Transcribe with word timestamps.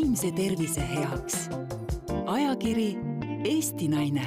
vaimse 0.00 0.32
tervise 0.32 0.80
heaks. 0.94 1.50
ajakiri 2.26 2.96
Eesti 3.44 3.88
Naine 3.88 4.20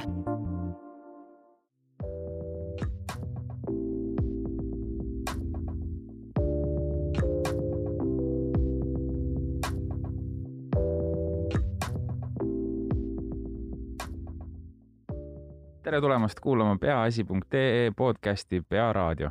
tere 15.82 16.00
tulemast 16.00 16.40
kuulama 16.40 16.76
peaasi.ee 16.80 17.92
podcasti 17.96 18.62
Pearaadio. 18.68 19.30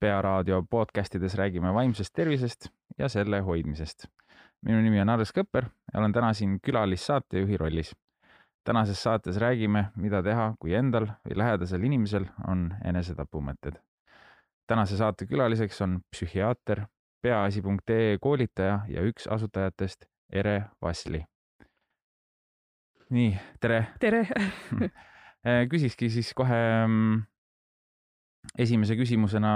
pearaadio 0.00 0.62
podcastides 0.70 1.34
räägime 1.34 1.74
vaimsest 1.74 2.10
tervisest 2.14 2.66
ja 2.98 3.08
selle 3.08 3.40
hoidmisest. 3.40 4.19
Minu 4.66 4.80
nimi 4.84 5.00
on 5.00 5.08
Andres 5.08 5.32
Kõpper 5.36 5.68
ja 5.92 6.00
olen 6.00 6.12
täna 6.12 6.32
siin 6.36 6.58
külalissaatejuhi 6.60 7.56
rollis. 7.56 7.94
tänases 8.64 9.02
saates 9.02 9.36
räägime, 9.36 9.84
mida 9.96 10.22
teha, 10.22 10.54
kui 10.60 10.74
endal 10.74 11.06
või 11.24 11.36
lähedasel 11.36 11.82
inimesel 11.82 12.26
on 12.48 12.74
enesetapumõtted. 12.84 13.80
tänase 14.66 14.96
saate 14.96 15.26
külaliseks 15.26 15.80
on 15.80 16.00
psühhiaater, 16.10 16.86
peaasi.ee 17.22 18.18
koolitaja 18.20 18.80
ja 18.88 19.02
üks 19.02 19.26
asutajatest 19.26 20.04
Ere 20.32 20.64
Vasli. 20.82 21.24
nii, 23.10 23.38
tere 23.60 23.86
tere 24.00 24.26
Äh, 25.40 25.64
küsikski 25.72 26.10
siis 26.12 26.34
kohe 26.36 26.56
mm, 26.84 27.20
esimese 28.60 28.92
küsimusena 28.98 29.52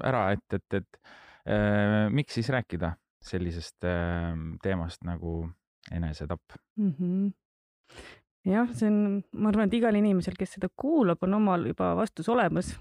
ära, 0.00 0.30
et, 0.32 0.56
et, 0.56 0.76
et 0.78 1.00
äh, 1.44 2.06
miks 2.08 2.38
siis 2.38 2.48
rääkida 2.48 2.94
sellisest 3.24 3.86
äh, 3.88 4.32
teemast 4.62 5.04
nagu 5.04 5.48
enesetapp 5.92 6.56
mm? 6.76 6.94
-hmm. 6.98 8.02
jah, 8.50 8.72
see 8.72 8.88
on, 8.88 9.22
ma 9.32 9.50
arvan, 9.52 9.68
et 9.68 9.78
igal 9.80 9.96
inimesel, 9.96 10.36
kes 10.38 10.56
seda 10.58 10.68
kuulab, 10.76 11.22
on 11.22 11.40
omal 11.40 11.66
juba 11.72 11.94
vastus 11.96 12.28
olemas, 12.28 12.74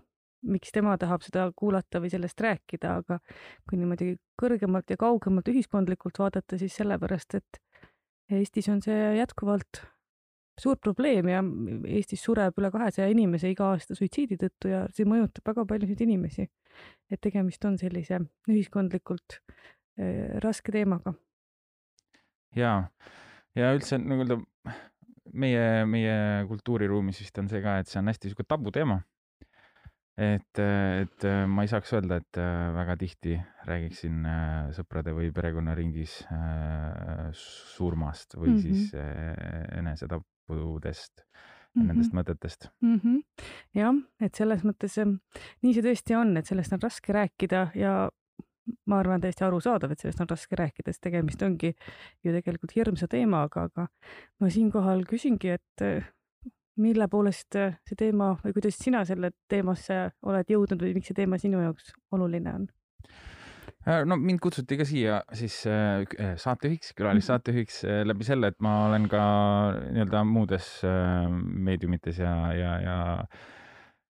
miks 0.43 0.71
tema 0.75 0.97
tahab 0.99 1.23
seda 1.23 1.47
kuulata 1.55 2.01
või 2.03 2.11
sellest 2.11 2.41
rääkida, 2.43 2.97
aga 3.03 3.19
kui 3.69 3.79
niimoodi 3.79 4.15
kõrgemalt 4.39 4.91
ja 4.91 4.99
kaugemalt 4.99 5.47
ühiskondlikult 5.47 6.19
vaadata, 6.19 6.59
siis 6.59 6.75
sellepärast, 6.81 7.39
et 7.39 7.61
Eestis 8.33 8.69
on 8.71 8.79
see 8.81 9.17
jätkuvalt 9.17 9.81
suur 10.59 10.77
probleem 10.81 11.29
ja 11.31 11.41
Eestis 11.89 12.23
sureb 12.23 12.57
üle 12.61 12.69
kahesaja 12.73 13.09
inimese 13.11 13.51
iga 13.51 13.71
aasta 13.73 13.97
suitsiidi 13.97 14.37
tõttu 14.41 14.71
ja 14.71 14.83
see 14.93 15.07
mõjutab 15.09 15.49
väga 15.51 15.65
paljusid 15.69 16.03
inimesi. 16.05 16.47
et 17.11 17.21
tegemist 17.21 17.65
on 17.65 17.77
sellise 17.77 18.19
ühiskondlikult 18.49 19.39
raske 20.43 20.73
teemaga. 20.73 21.13
ja, 22.55 22.89
ja 23.55 23.73
üldse 23.75 23.99
nagu 24.01 24.25
öelda 24.25 24.39
meie, 25.33 25.85
meie 25.89 26.15
kultuuriruumis 26.49 27.21
vist 27.23 27.37
on 27.41 27.49
see 27.51 27.61
ka, 27.63 27.79
et 27.81 27.89
see 27.89 27.99
on 28.01 28.11
hästi 28.11 28.31
sihuke 28.31 28.45
tabuteema. 28.47 29.01
et, 30.17 30.59
et 30.61 31.25
ma 31.49 31.63
ei 31.65 31.69
saaks 31.71 31.93
öelda, 31.97 32.19
et 32.21 32.37
väga 32.75 32.95
tihti 33.01 33.37
räägiksin 33.65 34.27
sõprade 34.77 35.13
või 35.17 35.31
perekonnaringis 35.33 36.19
surmast 37.33 38.37
või 38.37 38.51
mm 38.51 38.57
-hmm. 38.57 38.61
siis 38.61 38.93
ja 40.03 40.09
mm 41.73 41.81
-hmm. 41.81 41.87
nendest 41.87 42.13
mõtetest 42.13 42.69
mm. 42.81 42.99
-hmm. 42.99 43.23
jah, 43.73 43.93
et 44.21 44.35
selles 44.35 44.63
mõttes 44.63 44.97
nii 45.61 45.73
see 45.73 45.81
tõesti 45.81 46.15
on, 46.19 46.37
et 46.37 46.45
sellest 46.45 46.73
on 46.73 46.81
raske 46.81 47.13
rääkida 47.13 47.71
ja 47.75 48.09
ma 48.87 48.99
arvan, 49.01 49.21
täiesti 49.23 49.45
arusaadav, 49.47 49.91
et 49.91 50.03
sellest 50.03 50.21
on 50.23 50.29
raske 50.29 50.57
rääkida, 50.59 50.93
sest 50.93 51.03
tegemist 51.03 51.41
ongi 51.43 51.73
ju 52.23 52.35
tegelikult 52.35 52.75
hirmsa 52.75 53.09
teemaga, 53.11 53.67
aga 53.69 53.87
ma 54.39 54.51
siinkohal 54.53 55.03
küsingi, 55.09 55.57
et 55.57 55.87
mille 56.83 57.07
poolest 57.11 57.57
see 57.57 57.97
teema 57.97 58.33
või 58.43 58.55
kuidas 58.55 58.79
sina 58.79 59.03
selle 59.05 59.33
teemasse 59.51 60.05
oled 60.25 60.55
jõudnud 60.55 60.81
või 60.81 60.95
miks 60.97 61.11
see 61.11 61.19
teema 61.19 61.37
sinu 61.41 61.61
jaoks 61.61 61.91
oluline 62.15 62.55
on? 62.61 62.71
Äh, 63.83 64.05
no 64.07 64.15
mind 64.15 64.39
kutsuti 64.43 64.77
ka 64.79 64.85
siia 64.87 65.17
siis 65.35 65.57
äh, 65.67 66.05
äh 66.15 66.35
saatejuhiks, 66.39 66.93
külalissaatejuhiks 66.95 67.81
äh, 67.83 68.01
läbi 68.07 68.23
selle, 68.23 68.53
et 68.53 68.61
ma 68.63 68.85
olen 68.87 69.09
ka 69.11 69.23
nii-öelda 69.89 70.23
muudes 70.27 70.69
äh, 70.87 71.27
meediumites 71.67 72.21
ja, 72.23 72.33
ja, 72.55 72.77
ja 72.79 72.97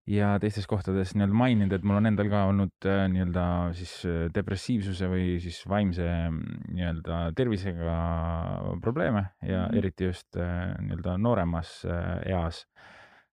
ja 0.10 0.30
teistes 0.42 0.66
kohtades 0.70 1.14
nii-öelda 1.14 1.38
maininud, 1.38 1.74
et 1.76 1.86
mul 1.86 2.00
on 2.00 2.10
endal 2.10 2.30
ka 2.32 2.46
olnud 2.50 2.88
äh, 2.90 3.04
nii-öelda 3.14 3.44
siis 3.78 3.94
depressiivsuse 4.34 5.10
või 5.12 5.36
siis 5.44 5.60
vaimse 5.70 6.08
nii-öelda 6.34 7.22
tervisega 7.38 7.98
probleeme 8.82 9.28
ja 9.42 9.66
mm 9.66 9.68
-hmm. 9.68 9.78
eriti 9.78 10.10
just 10.10 10.38
äh, 10.38 10.74
nii-öelda 10.82 11.18
nooremas 11.18 11.86
äh, 11.86 12.18
eas, 12.34 12.66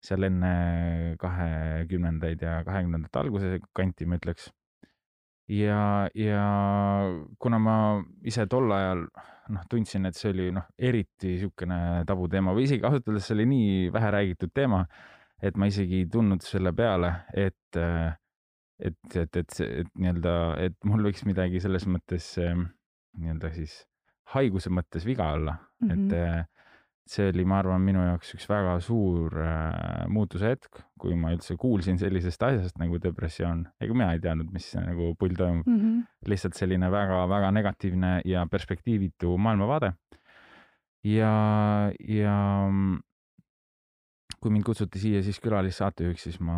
seal 0.05 0.29
enne 0.29 1.17
kahekümnendaid 1.19 2.43
ja 2.43 2.61
kahekümnendate 2.65 3.19
alguse 3.19 3.59
kanti, 3.73 4.07
ma 4.07 4.21
ütleks 4.21 4.51
ja, 5.49 6.09
ja 6.15 6.45
kuna 7.39 7.59
ma 7.59 7.77
ise 8.27 8.47
tol 8.51 8.71
ajal 8.73 9.07
noh, 9.49 9.67
tundsin, 9.71 10.07
et 10.07 10.19
see 10.19 10.33
oli 10.35 10.51
noh, 10.55 10.67
eriti 10.79 11.37
niisugune 11.37 12.05
tabuteema 12.07 12.55
või 12.55 12.67
isegi 12.67 12.85
ausalt 12.87 13.09
öeldes 13.09 13.29
see 13.29 13.37
oli 13.39 13.47
nii 13.51 13.93
vähe 13.95 14.11
räägitud 14.11 14.53
teema, 14.55 14.85
et 15.43 15.57
ma 15.57 15.69
isegi 15.69 16.03
ei 16.03 16.09
tulnud 16.13 16.45
selle 16.45 16.73
peale, 16.77 17.13
et, 17.35 17.77
et, 17.77 19.17
et, 19.17 19.37
et, 19.43 19.61
et 19.61 19.91
nii-öelda, 19.95 20.35
et 20.65 20.77
mul 20.89 21.09
võiks 21.09 21.27
midagi 21.29 21.61
selles 21.61 21.87
mõttes 21.91 22.33
nii-öelda 22.41 23.53
siis 23.55 23.83
haiguse 24.35 24.73
mõttes 24.75 25.07
viga 25.07 25.31
olla 25.37 25.57
mm, 25.81 25.89
-hmm. 25.89 26.07
et 26.17 26.51
see 27.07 27.29
oli, 27.31 27.45
ma 27.47 27.61
arvan, 27.63 27.83
minu 27.87 28.03
jaoks 28.03 28.33
üks 28.35 28.49
väga 28.51 28.77
suur 28.83 29.35
äh, 29.39 30.07
muutuse 30.11 30.51
hetk, 30.51 30.81
kui 30.99 31.15
ma 31.19 31.31
üldse 31.35 31.55
kuulsin 31.61 32.01
sellisest 32.01 32.43
asjast 32.43 32.81
nagu 32.83 32.99
depressioon. 33.03 33.63
ega 33.81 33.95
mina 33.95 34.09
ei 34.17 34.23
teadnud, 34.23 34.51
mis 34.55 34.73
nagu 34.75 35.13
pull 35.19 35.37
toimub 35.39 35.69
mm. 35.69 35.77
-hmm. 35.79 36.01
lihtsalt 36.33 36.59
selline 36.59 36.91
väga-väga 36.91 37.53
negatiivne 37.55 38.13
ja 38.25 38.47
perspektiivitu 38.51 39.37
maailmavaade. 39.39 39.93
ja, 41.05 41.93
ja 42.09 42.37
kui 44.47 44.55
mind 44.55 44.67
kutsuti 44.67 45.03
siia 45.03 45.23
siis 45.27 45.41
külalissaatejuhiks, 45.43 46.27
siis 46.29 46.37
ma, 46.41 46.57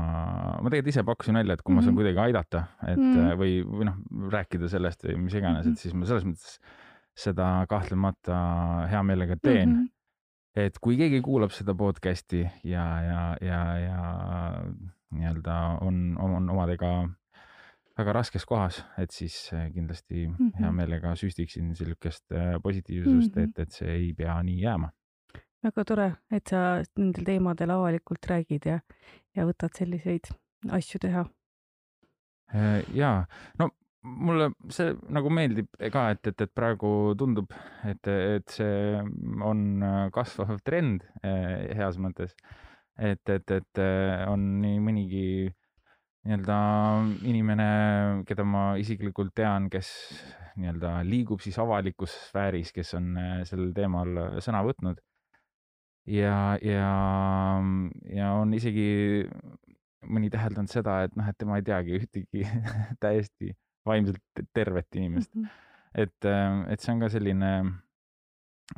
ma 0.60 0.68
tegelikult 0.68 0.92
ise 0.92 1.04
pakkusin 1.08 1.40
välja, 1.40 1.56
et 1.56 1.62
kui 1.62 1.72
mm 1.72 1.78
-hmm. 1.78 1.80
ma 1.80 1.86
saan 1.86 1.94
mhm. 1.94 2.00
kuidagi 2.02 2.20
aidata, 2.26 2.64
et 2.86 2.98
mm 3.00 3.14
-hmm. 3.14 3.38
või, 3.40 3.52
või 3.64 3.88
noh, 3.88 3.96
rääkida 4.34 4.68
sellest 4.68 5.04
või 5.04 5.16
mis 5.24 5.34
iganes 5.34 5.64
mm, 5.64 5.70
-hmm. 5.70 5.72
et 5.72 5.78
siis 5.78 5.94
ma 5.94 6.06
selles 6.06 6.26
mõttes 6.28 6.58
seda 7.18 7.66
kahtlemata 7.68 8.36
hea 8.90 9.02
meelega 9.02 9.36
teen 9.42 9.68
mm. 9.68 9.76
-hmm 9.76 9.94
et 10.58 10.78
kui 10.82 10.96
keegi 10.96 11.20
kuulab 11.22 11.52
seda 11.54 11.74
podcast'i 11.74 12.40
ja, 12.64 12.84
ja, 13.04 13.36
ja, 13.40 13.60
ja 13.78 13.98
nii-öelda 15.14 15.78
on, 15.86 16.16
on 16.18 16.50
omadega 16.50 17.08
väga 17.98 18.14
raskes 18.14 18.46
kohas, 18.46 18.82
et 18.98 19.14
siis 19.14 19.50
äh, 19.52 19.72
kindlasti 19.74 20.26
mm 20.26 20.34
-hmm. 20.34 20.60
hea 20.60 20.72
meelega 20.72 21.14
süstiksin 21.16 21.68
niisugust 21.68 22.32
äh, 22.32 22.60
positiivsust 22.62 23.36
mm, 23.36 23.42
-hmm. 23.42 23.48
et, 23.50 23.58
et 23.58 23.72
see 23.72 23.90
ei 23.92 24.12
pea 24.14 24.42
nii 24.42 24.60
jääma. 24.60 24.90
Väga 25.64 25.84
tore, 25.84 26.08
et 26.30 26.48
sa 26.48 26.82
nendel 26.98 27.26
teemadel 27.26 27.72
avalikult 27.74 28.30
räägid 28.30 28.68
ja, 28.70 28.78
ja 29.36 29.46
võtad 29.48 29.74
selliseid 29.76 30.30
asju 30.74 31.00
teha. 31.02 31.24
Äh, 32.54 32.80
ja 32.96 33.26
no 33.60 33.70
mulle 34.02 34.50
see 34.72 34.92
nagu 35.12 35.30
meeldib 35.32 35.68
ka, 35.92 36.08
et, 36.14 36.30
et, 36.30 36.46
et 36.46 36.52
praegu 36.54 37.14
tundub, 37.18 37.52
et, 37.88 38.08
et 38.08 38.54
see 38.54 39.02
on 39.44 39.84
kasvav 40.14 40.60
trend 40.66 41.04
eh, 41.22 41.74
heas 41.78 41.98
mõttes. 42.00 42.34
et, 42.98 43.22
et, 43.30 43.50
et 43.54 43.80
on 44.26 44.44
nii 44.62 44.78
mõnigi 44.82 45.26
nii-öelda 46.26 46.56
inimene, 47.30 47.68
keda 48.26 48.44
ma 48.44 48.62
isiklikult 48.80 49.30
tean, 49.38 49.68
kes 49.70 49.90
nii-öelda 50.58 50.98
liigub 51.06 51.40
siis 51.40 51.58
avalikus 51.62 52.16
sfääris, 52.28 52.72
kes 52.74 52.90
on 52.98 53.12
sellel 53.46 53.70
teemal 53.76 54.40
sõna 54.42 54.64
võtnud. 54.66 54.98
Ja, 56.08 56.58
ja, 56.64 56.90
ja 58.14 58.32
on 58.40 58.52
isegi 58.56 58.88
mõni 60.08 60.30
täheldanud 60.32 60.70
seda, 60.72 61.02
et 61.06 61.16
noh, 61.18 61.26
et 61.28 61.38
tema 61.38 61.58
ei 61.58 61.66
teagi 61.66 61.98
ühtegi 61.98 62.44
täiesti 63.04 63.52
vaimselt 63.88 64.44
tervet 64.56 64.88
inimest 64.96 65.34
mm. 65.34 65.44
-hmm. 65.44 65.50
et, 65.94 66.24
äh, 66.24 66.72
et 66.72 66.80
see 66.80 66.94
on 66.94 67.02
ka 67.02 67.10
selline 67.12 67.50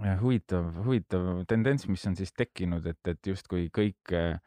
äh, 0.01 0.17
huvitav, 0.23 0.73
huvitav 0.85 1.45
tendents, 1.49 1.89
mis 1.89 2.07
on 2.07 2.17
siis 2.17 2.33
tekkinud, 2.33 2.87
et, 2.87 3.01
et 3.07 3.33
justkui 3.33 3.69
kõik 3.79 4.15
äh, 4.15 4.41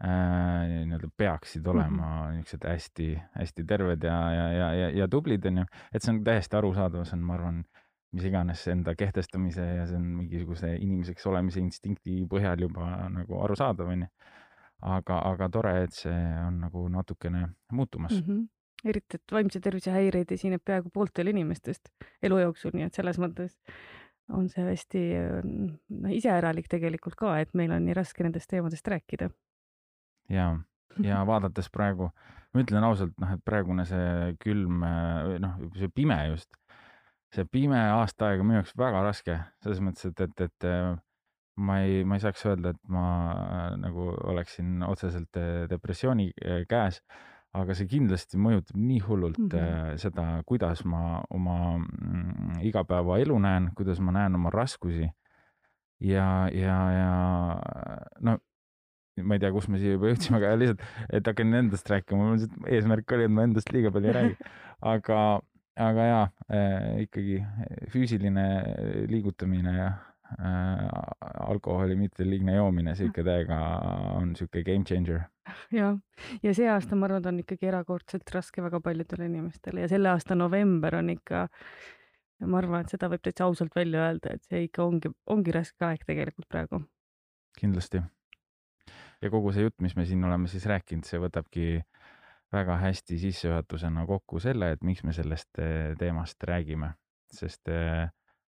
nii-öelda 0.00 1.10
peaksid 1.16 1.66
olema 1.66 1.90
mm 1.90 2.02
-hmm. 2.02 2.36
niisugused 2.36 2.64
hästi-hästi 2.68 3.64
terved 3.68 4.04
ja, 4.04 4.18
ja, 4.32 4.46
ja, 4.52 4.72
ja, 4.74 4.90
ja 5.02 5.08
tublid, 5.08 5.44
onju. 5.44 5.64
et 5.92 6.02
see 6.02 6.14
on 6.14 6.24
täiesti 6.24 6.56
arusaadav, 6.56 7.04
see 7.04 7.18
on, 7.18 7.24
ma 7.24 7.34
arvan, 7.34 7.64
mis 8.12 8.26
iganes 8.26 8.62
enda 8.72 8.94
kehtestamise 8.98 9.64
ja 9.64 9.86
see 9.86 9.98
on 9.98 10.06
mingisuguse 10.18 10.72
inimeseks 10.76 11.26
olemise 11.30 11.60
instinkti 11.62 12.24
põhjal 12.30 12.66
juba 12.66 12.88
nagu 13.12 13.42
arusaadav, 13.44 13.92
onju. 13.94 14.08
aga, 14.80 15.18
aga 15.30 15.48
tore, 15.52 15.74
et 15.84 15.94
see 15.94 16.22
on 16.46 16.62
nagu 16.64 16.88
natukene 16.88 17.46
muutumas 17.72 18.16
mm. 18.16 18.24
-hmm 18.26 18.48
eriti, 18.84 19.18
et 19.18 19.32
vaimse 19.32 19.60
tervise 19.60 19.92
häireid 19.92 20.32
esineb 20.32 20.62
peaaegu 20.64 20.90
pooltel 20.94 21.30
inimestest 21.32 21.90
elu 22.22 22.38
jooksul, 22.44 22.72
nii 22.74 22.86
et 22.86 22.96
selles 22.96 23.18
mõttes 23.20 23.58
on 24.30 24.48
see 24.48 24.64
hästi 24.64 25.02
noh, 25.44 26.10
iseäralik 26.14 26.70
tegelikult 26.70 27.18
ka, 27.18 27.34
et 27.42 27.52
meil 27.58 27.72
on 27.74 27.84
nii 27.86 27.96
raske 27.98 28.24
nendest 28.24 28.50
teemadest 28.50 28.86
rääkida. 28.88 29.30
ja, 30.30 30.52
ja 31.02 31.22
vaadates 31.32 31.70
praegu, 31.72 32.10
ma 32.54 32.64
ütlen 32.64 32.86
ausalt, 32.86 33.16
noh, 33.20 33.34
et 33.34 33.44
praegune 33.44 33.86
see 33.88 34.34
külm, 34.44 34.84
noh, 35.44 35.58
see 35.76 35.90
pime 35.94 36.18
just, 36.30 36.50
see 37.34 37.46
pime 37.46 37.78
aasta 37.78 38.30
aega 38.30 38.44
minu 38.46 38.60
jaoks 38.60 38.76
väga 38.78 39.04
raske, 39.06 39.38
selles 39.62 39.80
mõttes, 39.84 40.10
et, 40.10 40.20
et, 40.20 40.46
et 40.48 40.68
ma 41.60 41.80
ei, 41.84 42.04
ma 42.04 42.16
ei 42.16 42.22
saaks 42.24 42.46
öelda, 42.48 42.74
et 42.74 42.80
ma 42.88 43.04
nagu 43.78 44.10
oleksin 44.32 44.82
otseselt 44.86 45.38
depressiooni 45.70 46.30
käes 46.68 47.02
aga 47.56 47.74
see 47.74 47.88
kindlasti 47.90 48.38
mõjutab 48.38 48.78
nii 48.78 49.00
hullult 49.02 49.40
mm 49.40 49.48
-hmm. 49.50 49.96
seda, 49.98 50.26
kuidas 50.46 50.84
ma 50.86 51.22
oma 51.30 51.78
mm, 51.78 52.60
igapäevaelu 52.68 53.38
näen, 53.42 53.70
kuidas 53.74 54.00
ma 54.00 54.12
näen 54.14 54.34
oma 54.34 54.50
raskusi. 54.54 55.10
ja, 56.00 56.48
ja, 56.52 56.76
ja 56.92 57.60
no 58.20 58.38
ma 59.24 59.34
ei 59.34 59.40
tea, 59.42 59.50
kus 59.52 59.68
me 59.68 59.78
siia 59.78 59.96
juba 59.96 60.08
jõudsime, 60.12 60.38
aga 60.38 60.54
lihtsalt, 60.56 60.84
et 61.12 61.26
hakkan 61.26 61.54
endast 61.54 61.90
rääkima, 61.90 62.18
mul 62.22 62.38
lihtsalt 62.38 62.70
eesmärk 62.76 63.12
oli, 63.12 63.26
et 63.26 63.34
ma 63.34 63.42
endast 63.48 63.72
liiga 63.74 63.90
palju 63.90 64.08
ei 64.08 64.16
räägi. 64.16 64.36
aga, 64.94 65.18
aga 65.80 66.06
jaa 66.06 66.22
äh,, 66.52 67.02
ikkagi 67.06 67.40
füüsiline 67.92 68.46
liigutamine 69.10 69.72
ja 69.76 69.88
äh, 69.88 70.88
alkoholi 71.46 71.96
mitte 71.96 72.26
liigne 72.28 72.54
joomine 72.58 72.94
sihuke 72.98 73.24
täiega 73.26 73.58
on 74.16 74.34
sihuke 74.36 74.62
game 74.66 74.84
changer. 74.84 75.22
ja, 75.72 75.94
ja 76.42 76.54
see 76.54 76.68
aasta, 76.70 76.96
ma 76.96 77.08
arvan, 77.08 77.26
on 77.32 77.40
ikkagi 77.44 77.70
erakordselt 77.70 78.34
raske 78.34 78.62
väga 78.62 78.80
paljudele 78.84 79.26
inimestele 79.30 79.86
ja 79.86 79.90
selle 79.90 80.12
aasta 80.12 80.36
november 80.38 81.00
on 81.00 81.10
ikka, 81.16 81.46
ma 82.46 82.62
arvan, 82.62 82.84
et 82.84 82.94
seda 82.94 83.10
võib 83.10 83.24
täitsa 83.24 83.48
ausalt 83.48 83.76
välja 83.76 84.06
öelda, 84.08 84.36
et 84.36 84.46
see 84.46 84.64
ikka 84.68 84.84
ongi, 84.86 85.12
ongi 85.26 85.54
raske 85.56 85.86
aeg 85.86 86.06
tegelikult 86.06 86.48
praegu. 86.48 86.84
kindlasti. 87.58 88.02
ja 89.22 89.30
kogu 89.30 89.52
see 89.52 89.66
jutt, 89.66 89.80
mis 89.80 89.96
me 89.96 90.06
siin 90.06 90.24
oleme 90.24 90.48
siis 90.48 90.66
rääkinud, 90.70 91.08
see 91.08 91.20
võtabki 91.20 91.66
väga 92.52 92.76
hästi 92.82 93.18
sissejuhatusena 93.18 94.06
kokku 94.06 94.40
selle, 94.42 94.72
et 94.74 94.82
miks 94.82 95.04
me 95.06 95.12
sellest 95.16 95.58
eh, 95.62 95.92
teemast 95.98 96.42
räägime, 96.48 96.94
sest 97.30 97.68
eh, 97.70 98.08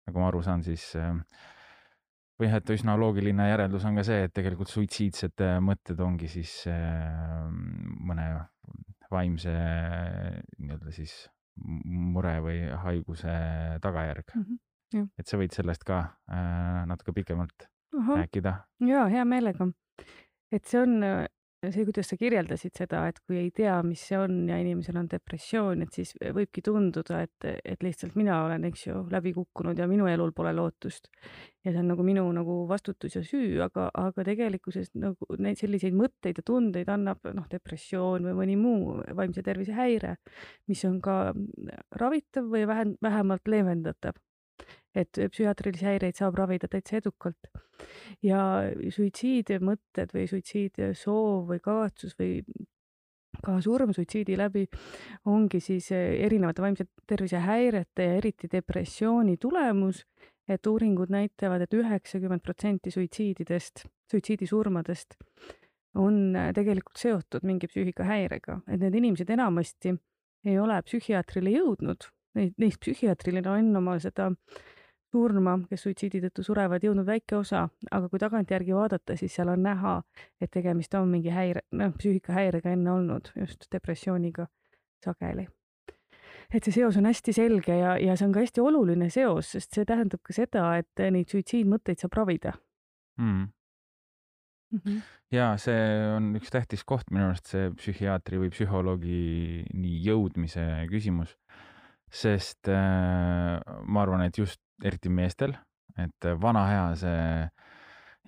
nagu 0.06 0.20
ma 0.20 0.30
aru 0.30 0.42
saan, 0.42 0.64
siis 0.66 0.90
äh, 0.98 1.14
või 2.40 2.50
et 2.50 2.72
üsna 2.74 2.96
loogiline 2.98 3.46
järeldus 3.48 3.84
on 3.88 3.98
ka 3.98 4.04
see, 4.06 4.26
et 4.26 4.34
tegelikult 4.34 4.72
suitsiidsed 4.72 5.44
äh, 5.44 5.58
mõtted 5.62 6.00
ongi 6.02 6.30
siis 6.30 6.64
äh, 6.70 7.46
mõne 8.08 8.26
vaimse 9.12 9.52
nii-öelda 10.58 10.94
siis 10.94 11.14
mure 11.54 12.34
või 12.42 12.64
haiguse 12.82 13.34
tagajärg 13.82 14.32
mm. 14.34 14.46
-hmm, 14.48 15.10
et 15.18 15.30
sa 15.30 15.38
võid 15.38 15.54
sellest 15.54 15.86
ka 15.86 16.00
äh, 16.26 16.82
natuke 16.90 17.14
pikemalt 17.14 17.68
Aha. 18.00 18.24
rääkida? 18.24 18.56
ja 18.88 19.06
hea 19.12 19.24
meelega. 19.24 19.68
et 20.50 20.64
see 20.64 20.82
on 20.82 20.98
see, 21.72 21.84
kuidas 21.86 22.08
sa 22.10 22.18
kirjeldasid 22.20 22.74
seda, 22.76 23.04
et 23.10 23.20
kui 23.24 23.38
ei 23.40 23.50
tea, 23.54 23.76
mis 23.86 24.02
see 24.08 24.18
on 24.18 24.36
ja 24.50 24.58
inimesel 24.60 24.98
on 25.00 25.08
depressioon, 25.10 25.84
et 25.84 25.96
siis 25.96 26.14
võibki 26.36 26.62
tunduda, 26.64 27.22
et, 27.26 27.48
et 27.64 27.84
lihtsalt 27.84 28.16
mina 28.18 28.42
olen, 28.46 28.66
eks 28.68 28.86
ju, 28.88 29.04
läbi 29.12 29.34
kukkunud 29.36 29.78
ja 29.78 29.88
minu 29.90 30.08
elul 30.10 30.34
pole 30.36 30.54
lootust. 30.56 31.08
ja 31.64 31.72
see 31.72 31.80
on 31.80 31.88
nagu 31.88 32.04
minu 32.04 32.26
nagu 32.36 32.58
vastutus 32.68 33.16
ja 33.16 33.22
süü, 33.24 33.56
aga, 33.64 33.88
aga 33.96 34.24
tegelikkuses 34.26 34.92
nagu 35.00 35.38
neid 35.40 35.56
selliseid 35.56 35.96
mõtteid 35.96 36.42
ja 36.42 36.44
tundeid 36.44 36.90
annab 36.92 37.24
noh, 37.32 37.48
depressioon 37.50 38.28
või 38.28 38.36
mõni 38.42 38.58
muu 38.60 39.00
vaimse 39.16 39.42
tervise 39.42 39.72
häire, 39.72 40.18
mis 40.68 40.84
on 40.84 41.00
ka 41.04 41.32
ravitav 42.00 42.50
või 42.52 42.68
vähem, 42.68 42.96
vähemalt 43.02 43.48
leevendatav 43.48 44.20
et 44.94 45.10
psühhiaatrilisi 45.10 45.86
häireid 45.88 46.18
saab 46.18 46.38
ravida 46.38 46.68
täitsa 46.70 47.00
edukalt. 47.00 47.50
ja 48.22 48.38
suitsiidmõtted 48.94 50.14
või 50.14 50.28
suitsiidsoov 50.30 51.50
või 51.50 51.60
kavatsus 51.60 52.14
või 52.18 52.44
ka 53.44 53.56
surm 53.60 53.92
suitsiidi 53.92 54.36
läbi 54.38 54.64
ongi 55.30 55.60
siis 55.60 55.90
erinevate 55.92 56.62
vaimse 56.62 56.86
tervise 57.06 57.40
häirete 57.42 58.06
ja 58.06 58.14
eriti 58.20 58.48
depressiooni 58.52 59.36
tulemus, 59.40 60.04
et 60.48 60.66
uuringud 60.66 61.10
näitavad 61.10 61.64
et, 61.64 61.72
et 61.72 61.80
üheksakümmend 61.80 62.44
protsenti 62.44 62.92
suitsiididest, 62.94 63.86
suitsiidisurmadest 64.10 65.16
on 65.94 66.36
tegelikult 66.54 67.00
seotud 67.00 67.46
mingi 67.46 67.70
psüühikahäirega, 67.70 68.60
et 68.68 68.82
need 68.82 68.98
inimesed 69.00 69.30
enamasti 69.30 69.94
ei 70.44 70.58
ole 70.60 70.76
psühhiaatrile 70.84 71.54
jõudnud, 71.54 72.08
neid, 72.38 72.54
neist 72.58 72.80
psühhiaatrile 72.82 73.42
on 73.50 73.76
oma 73.76 73.98
seda 74.02 74.30
surma, 75.14 75.56
kes 75.70 75.86
suitsiidi 75.86 76.20
tõttu 76.26 76.44
surevad, 76.46 76.84
jõudnud 76.84 77.06
väike 77.06 77.38
osa, 77.38 77.64
aga 77.94 78.10
kui 78.10 78.20
tagantjärgi 78.22 78.74
vaadata, 78.74 79.16
siis 79.18 79.34
seal 79.36 79.52
on 79.52 79.62
näha, 79.62 79.96
et 80.42 80.50
tegemist 80.54 80.94
on 80.98 81.10
mingi 81.12 81.32
häire, 81.34 81.64
noh, 81.78 81.92
psüühikahäirega 81.98 82.72
enne 82.74 82.90
olnud, 82.94 83.30
just 83.38 83.68
depressiooniga 83.72 84.48
sageli. 85.04 85.46
et 86.54 86.66
see 86.66 86.74
seos 86.74 86.96
on 87.00 87.06
hästi 87.08 87.32
selge 87.34 87.74
ja, 87.78 87.94
ja 87.98 88.14
see 88.18 88.26
on 88.28 88.32
ka 88.34 88.42
hästi 88.42 88.62
oluline 88.62 89.08
seos, 89.10 89.54
sest 89.54 89.74
see 89.74 89.86
tähendab 89.88 90.22
ka 90.22 90.34
seda, 90.36 90.64
et 90.78 91.02
neid 91.14 91.30
suitsiidmõtteid 91.30 92.02
saab 92.02 92.18
ravida 92.20 92.52
mm.. 93.18 93.46
Mm 94.74 94.80
-hmm. 94.84 95.00
ja 95.32 95.54
see 95.58 95.86
on 96.16 96.34
üks 96.36 96.50
tähtis 96.50 96.84
koht 96.84 97.10
minu 97.10 97.28
arust, 97.30 97.46
see 97.46 97.70
psühhiaatri 97.78 98.40
või 98.42 98.50
psühholoogini 98.50 99.94
jõudmise 100.04 100.66
küsimus 100.90 101.36
sest 102.14 102.70
äh, 102.70 103.58
ma 103.58 104.04
arvan, 104.04 104.24
et 104.28 104.38
just 104.38 104.60
eriti 104.84 105.10
meestel, 105.10 105.56
et 105.98 106.30
vana 106.40 106.64
hea 106.70 106.86
see 106.98 107.26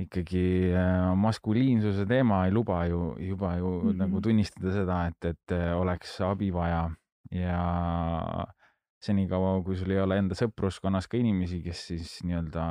ikkagi 0.05 0.75
äh, 0.77 1.13
maskuliinsuse 1.17 2.05
teema 2.09 2.45
ei 2.47 2.53
luba 2.53 2.83
ju 2.91 3.15
juba 3.23 3.57
ju 3.57 3.71
mm 3.71 3.89
-hmm. 3.89 3.97
nagu 4.03 4.21
tunnistada 4.21 4.73
seda, 4.73 5.07
et, 5.07 5.25
et 5.25 5.57
oleks 5.79 6.21
abi 6.21 6.53
vaja 6.53 6.91
ja 7.31 8.47
senikaua, 9.03 9.63
kui 9.65 9.77
sul 9.77 9.91
ei 9.91 10.01
ole 10.01 10.19
enda 10.19 10.37
sõpruskonnas 10.39 11.09
ka 11.11 11.19
inimesi, 11.19 11.61
kes 11.65 11.83
siis 11.91 12.13
nii-öelda 12.27 12.63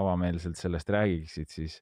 avameelselt 0.00 0.58
sellest 0.58 0.90
räägiksid, 0.90 1.50
siis 1.50 1.78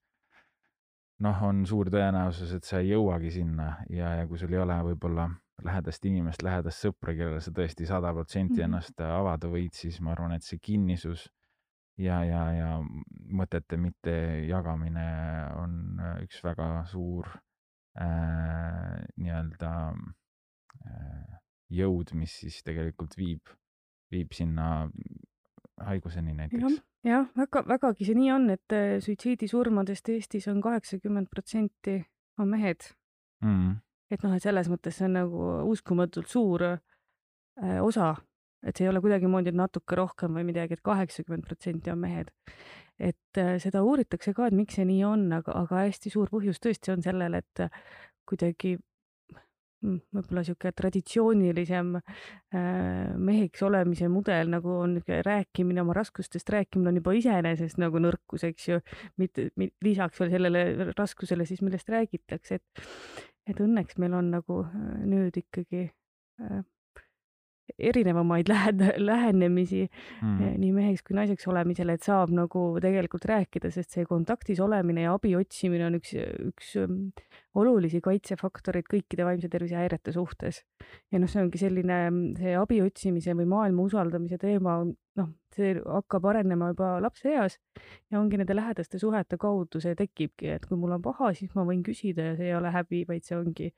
noh, 1.23 1.43
on 1.47 1.63
suur 1.69 1.91
tõenäosus, 1.93 2.53
et 2.57 2.67
sa 2.67 2.81
ei 2.83 2.93
jõuagi 2.93 3.31
sinna 3.31 3.77
ja, 3.93 4.17
ja 4.21 4.27
kui 4.29 4.41
sul 4.41 4.53
ei 4.53 4.63
ole 4.63 4.79
võib-olla 4.91 5.29
lähedast 5.63 6.05
inimest, 6.09 6.43
lähedast 6.43 6.85
sõpra, 6.85 7.15
kellele 7.17 7.41
sa 7.45 7.53
tõesti 7.55 7.87
sada 7.87 8.13
protsenti 8.17 8.61
mhm. 8.61 8.65
ennast 8.69 9.01
avada 9.05 9.51
võid, 9.53 9.75
siis 9.77 10.01
ma 10.01 10.15
arvan, 10.17 10.35
et 10.37 10.47
see 10.47 10.61
kinnisus 10.63 11.29
ja, 12.01 12.23
ja, 12.25 12.43
ja 12.57 12.71
mõtete 13.33 13.79
mittejagamine 13.81 15.09
on 15.61 15.79
äh, 16.01 16.17
üks 16.27 16.43
väga 16.45 16.69
suur 16.91 17.29
äh, 18.01 19.03
nii-öelda 19.21 19.75
äh, 19.93 21.37
jõud, 21.73 22.15
mis 22.19 22.35
siis 22.43 22.63
tegelikult 22.67 23.17
viib, 23.19 23.53
viib 24.13 24.33
sinna 24.37 24.89
haiguseni 25.83 26.35
näiteks. 26.37 26.81
jah, 27.07 27.29
väga, 27.37 27.65
vägagi 27.69 28.09
see 28.09 28.19
nii 28.19 28.33
on, 28.35 28.51
et 28.55 28.77
äh, 28.77 28.97
suitsiidisurmadest 29.05 30.13
Eestis 30.15 30.49
on 30.53 30.61
kaheksakümmend 30.65 31.31
protsenti 31.33 32.01
on 32.41 32.53
mehed 32.53 32.93
mm.. 33.45 33.81
Et 34.13 34.23
noh, 34.23 34.35
et 34.37 34.45
selles 34.45 34.69
mõttes 34.69 34.99
see 34.99 35.09
on 35.09 35.17
nagu 35.17 35.49
uskumatult 35.73 36.29
suur 36.29 36.67
äh, 36.69 37.81
osa 37.81 38.13
et 38.67 38.79
see 38.79 38.87
ei 38.87 38.93
ole 38.93 39.03
kuidagimoodi 39.03 39.55
natuke 39.57 39.99
rohkem 39.99 40.39
või 40.39 40.47
midagi 40.53 40.77
et, 40.77 40.81
et 40.81 40.87
kaheksakümmend 40.87 41.47
protsenti 41.47 41.93
on 41.93 42.01
mehed. 42.03 42.31
et 43.01 43.41
äh, 43.41 43.57
seda 43.63 43.83
uuritakse 43.83 44.35
ka, 44.37 44.47
et 44.47 44.57
miks 44.57 44.79
see 44.79 44.87
nii 44.87 45.03
on, 45.09 45.27
aga, 45.41 45.57
aga 45.65 45.85
hästi 45.89 46.13
suur 46.13 46.31
põhjus 46.31 46.63
tõesti 46.63 46.93
on 46.95 47.03
sellel, 47.03 47.35
et 47.41 47.63
kuidagi 48.29 48.77
mm, 48.77 49.99
võib-olla 50.15 50.45
niisugune 50.45 50.75
traditsioonilisem 50.79 51.97
äh, 51.99 53.17
meheks 53.17 53.65
olemise 53.67 54.11
mudel 54.13 54.53
nagu 54.53 54.77
on 54.85 55.01
rääkimine, 55.09 55.83
oma 55.83 55.97
raskustest 55.99 56.55
rääkimine 56.55 56.93
on 56.93 57.01
juba 57.03 57.17
iseenesest 57.19 57.83
nagu 57.83 58.03
nõrkus, 58.05 58.47
eks 58.47 58.69
ju, 58.69 58.79
mitte 59.19 59.51
lisaks 59.83 60.23
veel 60.23 60.37
sellele 60.37 60.93
raskusele 60.93 61.49
siis, 61.49 61.65
millest 61.67 61.91
räägitakse, 61.91 62.61
et 62.61 62.87
et 63.51 63.61
õnneks 63.61 63.99
meil 64.03 64.15
on 64.19 64.31
nagu 64.35 64.63
äh, 64.65 65.03
nüüd 65.09 65.39
ikkagi 65.41 65.87
äh, 65.89 66.63
erinevamaid 67.79 68.49
lähed-, 68.51 68.85
lähenemisi 68.99 69.83
mm. 70.23 70.57
nii 70.61 70.73
meheks 70.77 71.05
kui 71.07 71.17
naiseks 71.17 71.47
olemisele, 71.51 71.97
et 71.97 72.07
saab 72.07 72.33
nagu 72.35 72.65
tegelikult 72.83 73.25
rääkida, 73.29 73.71
sest 73.75 73.97
see 73.97 74.07
kontaktis 74.09 74.61
olemine 74.63 75.07
ja 75.07 75.15
abi 75.17 75.35
otsimine 75.39 75.87
on 75.89 75.99
üks, 75.99 76.15
üks 76.49 76.75
ähm, 76.81 76.99
olulisi 77.59 78.01
kaitsefaktoreid 78.05 78.89
kõikide 78.91 79.27
vaimse 79.29 79.51
tervise 79.53 79.79
häirete 79.81 80.15
suhtes. 80.15 80.63
ja 81.13 81.21
noh, 81.21 81.31
see 81.31 81.43
ongi 81.43 81.61
selline, 81.61 81.99
see 82.39 82.57
abi 82.59 82.81
otsimise 82.85 83.37
või 83.39 83.49
maailma 83.51 83.89
usaldamise 83.89 84.39
teema, 84.41 84.79
noh, 85.21 85.33
see 85.55 85.75
hakkab 85.81 86.31
arenema 86.33 86.71
juba 86.73 86.95
lapseeas 87.05 87.59
ja 88.11 88.21
ongi 88.21 88.41
nende 88.41 88.57
lähedaste 88.57 89.01
suhete 89.03 89.39
kaudu 89.41 89.83
see 89.85 89.97
tekibki, 89.99 90.55
et 90.57 90.65
kui 90.69 90.81
mul 90.81 90.97
on 90.97 91.05
paha, 91.05 91.35
siis 91.37 91.53
ma 91.59 91.67
võin 91.69 91.85
küsida 91.85 92.33
ja 92.33 92.39
see 92.39 92.49
ei 92.51 92.57
ole 92.57 92.73
häbi, 92.73 93.05
vaid 93.09 93.29
see 93.29 93.37
ongi 93.37 93.69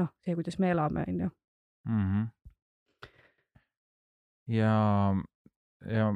noh, 0.00 0.12
see, 0.24 0.36
kuidas 0.38 0.58
me 0.62 0.72
elame, 0.76 1.04
onju 1.08 1.30
mhm 1.88 2.26
ja 4.48 4.72
ja 5.86 6.08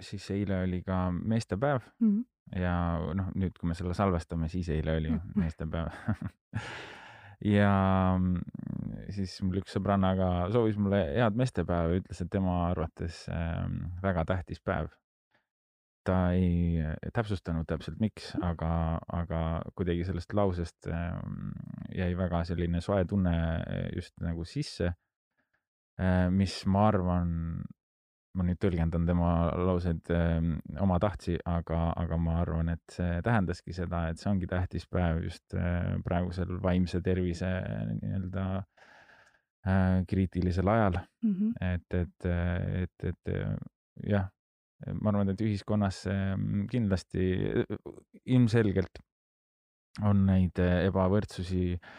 siis 0.00 0.30
eile 0.30 0.62
oli 0.64 0.82
ka 0.82 1.10
meestepäev 1.12 1.82
mm. 2.00 2.08
-hmm. 2.08 2.60
ja 2.60 2.76
noh, 3.14 3.32
nüüd, 3.34 3.58
kui 3.60 3.68
me 3.68 3.74
selle 3.74 3.94
salvestame, 3.94 4.48
siis 4.48 4.68
eile 4.68 4.96
oli 4.96 5.10
Mhm. 5.10 5.40
meestepäev 5.40 5.88
ja 7.58 7.72
mm, 8.18 8.40
siis 9.10 9.36
mul 9.42 9.60
üks 9.62 9.76
sõbranna 9.76 10.14
ka 10.16 10.30
soovis 10.52 10.78
mulle 10.78 11.02
head 11.16 11.36
meestepäeva 11.36 11.88
ja 11.88 12.00
ütles, 12.00 12.20
et 12.20 12.30
tema 12.30 12.56
arvates 12.70 13.26
ähm, 13.28 13.76
väga 14.02 14.24
tähtis 14.24 14.60
päev. 14.60 14.88
ta 16.04 16.32
ei 16.32 16.80
täpsustanud 17.12 17.66
täpselt, 17.68 17.98
miks, 18.00 18.30
aga, 18.42 18.98
aga 19.12 19.40
kuidagi 19.76 20.04
sellest 20.08 20.32
lausest 20.32 20.88
ähm, 20.88 21.50
jäi 21.94 22.16
väga 22.16 22.40
selline 22.48 22.80
soe 22.80 23.04
tunne 23.04 23.34
just 23.94 24.14
nagu 24.20 24.44
sisse, 24.44 24.94
mis 26.30 26.54
ma 26.66 26.86
arvan, 26.88 27.34
ma 28.38 28.46
nüüd 28.46 28.60
tõlgendan 28.62 29.06
tema 29.08 29.30
lauseid 29.58 30.10
ähm, 30.14 30.52
omatahtsi, 30.78 31.36
aga, 31.50 31.90
aga 31.98 32.18
ma 32.20 32.36
arvan, 32.44 32.70
et 32.76 32.94
see 32.94 33.18
tähendaski 33.26 33.74
seda, 33.74 34.04
et 34.10 34.20
see 34.22 34.30
ongi 34.30 34.48
tähtis 34.50 34.86
päev 34.90 35.24
just 35.24 35.56
äh, 35.58 35.96
praegusel 36.06 36.60
vaimse 36.62 37.02
tervise 37.02 37.50
nii-öelda 37.90 38.44
äh, 38.60 39.96
kriitilisel 40.10 40.70
ajal. 40.70 41.00
Mm 41.26 41.34
-hmm. 41.34 41.74
et, 41.74 41.94
et, 41.94 42.30
et, 42.84 43.08
et 43.12 43.34
jah, 44.06 44.30
ma 45.00 45.10
arvan, 45.10 45.34
et 45.34 45.40
ühiskonnas 45.40 46.06
ähm, 46.06 46.66
kindlasti 46.70 47.26
ilmselgelt 48.24 49.02
on 50.06 50.24
neid 50.26 50.58
ebavõrdsusi 50.62 51.64
äh, 51.74 51.90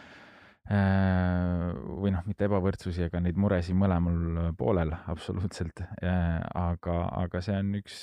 või 0.62 2.12
noh, 2.14 2.22
mitte 2.24 2.46
ebavõrdsusi, 2.46 3.08
aga 3.08 3.18
neid 3.20 3.38
muresid 3.40 3.74
mõlemal 3.76 4.52
poolel 4.56 4.92
absoluutselt. 5.10 5.82
aga, 6.00 6.96
aga 7.18 7.42
see 7.42 7.56
on 7.58 7.74
üks, 7.80 7.96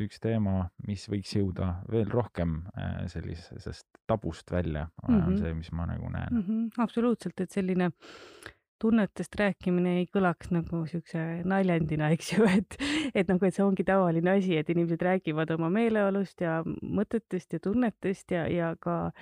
üks 0.00 0.22
teema, 0.24 0.70
mis 0.88 1.04
võiks 1.12 1.34
jõuda 1.36 1.74
veel 1.92 2.08
rohkem 2.10 2.62
äh, 2.72 3.04
sellisest 3.12 3.86
tabust 4.08 4.50
välja 4.50 4.88
mm, 5.08 5.14
-hmm. 5.14 5.26
on 5.26 5.38
see, 5.38 5.54
mis 5.54 5.72
ma 5.72 5.86
nagu 5.86 6.08
näen 6.10 6.34
mm. 6.34 6.42
-hmm. 6.42 6.82
absoluutselt, 6.82 7.40
et 7.40 7.50
selline 7.50 7.90
tunnetest 8.78 9.34
rääkimine 9.40 9.98
ei 9.98 10.06
kõlaks 10.12 10.50
nagu 10.52 10.86
siukse 10.86 11.42
naljandina, 11.44 12.10
eks 12.10 12.32
ju, 12.32 12.44
et, 12.58 12.76
et 13.14 13.28
nagu, 13.28 13.46
et 13.46 13.54
see 13.54 13.64
ongi 13.64 13.84
tavaline 13.84 14.38
asi, 14.38 14.56
et 14.56 14.70
inimesed 14.70 15.02
räägivad 15.02 15.50
oma 15.50 15.70
meeleolust 15.70 16.40
ja 16.40 16.62
mõtetest 16.82 17.52
ja 17.52 17.60
tunnetest 17.60 18.30
ja, 18.30 18.48
ja 18.48 18.74
ka 18.80 19.14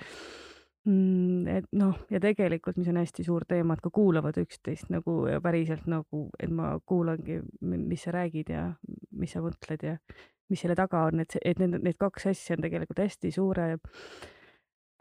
mm, 0.87 1.47
et 1.47 1.67
noh, 1.79 1.97
ja 2.11 2.21
tegelikult, 2.23 2.77
mis 2.79 2.89
on 2.91 2.99
hästi 3.01 3.25
suur 3.25 3.45
teema, 3.49 3.75
et 3.75 3.83
ka 3.83 3.91
kuulavad 3.93 4.37
üksteist 4.41 4.91
nagu 4.93 5.23
ja 5.31 5.41
päriselt 5.43 5.87
nagu, 5.91 6.27
et 6.39 6.51
ma 6.53 6.73
kuulangi, 6.85 7.41
mis 7.61 8.05
sa 8.05 8.15
räägid 8.15 8.53
ja 8.53 8.67
mis 9.11 9.33
sa 9.35 9.43
mõtled 9.43 9.87
ja 9.87 9.97
mis 10.51 10.61
selle 10.61 10.77
taga 10.77 11.05
on, 11.09 11.23
et, 11.23 11.37
et 11.43 11.59
need, 11.61 11.79
need 11.83 11.99
kaks 11.99 12.27
asja 12.33 12.57
on 12.57 12.65
tegelikult 12.65 13.01
hästi 13.03 13.31
suure, 13.33 13.67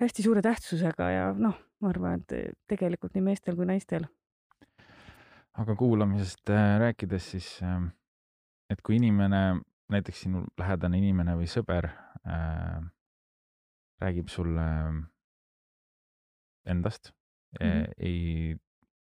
hästi 0.03 0.25
suure 0.25 0.43
tähtsusega 0.45 1.11
ja 1.13 1.29
noh, 1.37 1.59
ma 1.83 1.93
arvan, 1.93 2.23
et 2.23 2.57
tegelikult 2.71 3.17
nii 3.17 3.27
meestel 3.33 3.59
kui 3.59 3.69
naistel. 3.69 4.07
Aga 5.61 5.75
kuulamisest 5.77 6.49
äh, 6.49 6.79
rääkides, 6.81 7.27
siis 7.35 7.49
äh, 7.67 7.83
et 8.73 8.81
kui 8.81 8.97
inimene, 8.97 9.61
näiteks 9.93 10.25
sinu 10.25 10.47
lähedane 10.57 10.97
inimene 11.03 11.35
või 11.37 11.49
sõber 11.51 11.91
äh, 11.91 12.79
räägib 14.01 14.31
sulle 14.33 14.65
endast 16.67 17.13
mm, 17.61 17.67
-hmm. 17.67 17.93
ei, 17.99 18.57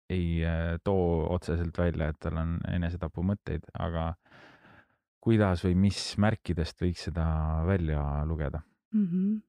ei 0.10 0.46
äh, 0.46 0.79
too 0.84 1.34
otseselt 1.34 1.77
välja, 1.77 2.10
et 2.10 2.20
tal 2.20 2.38
on 2.38 2.58
enesetapumõtteid, 2.72 3.70
aga 3.79 4.13
kuidas 5.22 5.63
või 5.65 5.75
mis 5.75 6.17
märkidest 6.17 6.81
võiks 6.81 7.05
seda 7.10 7.25
välja 7.67 8.25
lugeda 8.25 8.62
mm? 8.93 9.08
-hmm. 9.08 9.41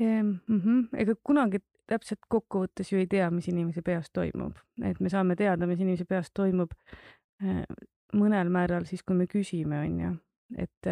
Mm 0.00 0.40
-hmm. 0.48 0.88
ega 0.98 1.14
kunagi 1.22 1.58
täpselt 1.86 2.20
kokkuvõttes 2.28 2.92
ju 2.92 2.98
ei 2.98 3.06
tea, 3.06 3.30
mis 3.30 3.48
inimese 3.48 3.82
peas 3.82 4.10
toimub, 4.10 4.56
et 4.82 5.00
me 5.00 5.08
saame 5.08 5.36
teada, 5.36 5.66
mis 5.66 5.80
inimese 5.80 6.04
peas 6.04 6.30
toimub 6.34 6.72
äh, 7.42 7.62
mõnel 8.14 8.50
määral 8.52 8.86
siis, 8.88 9.02
kui 9.02 9.16
me 9.16 9.26
küsime, 9.30 9.80
on 9.86 10.00
ju, 10.00 10.12
et, 10.58 10.86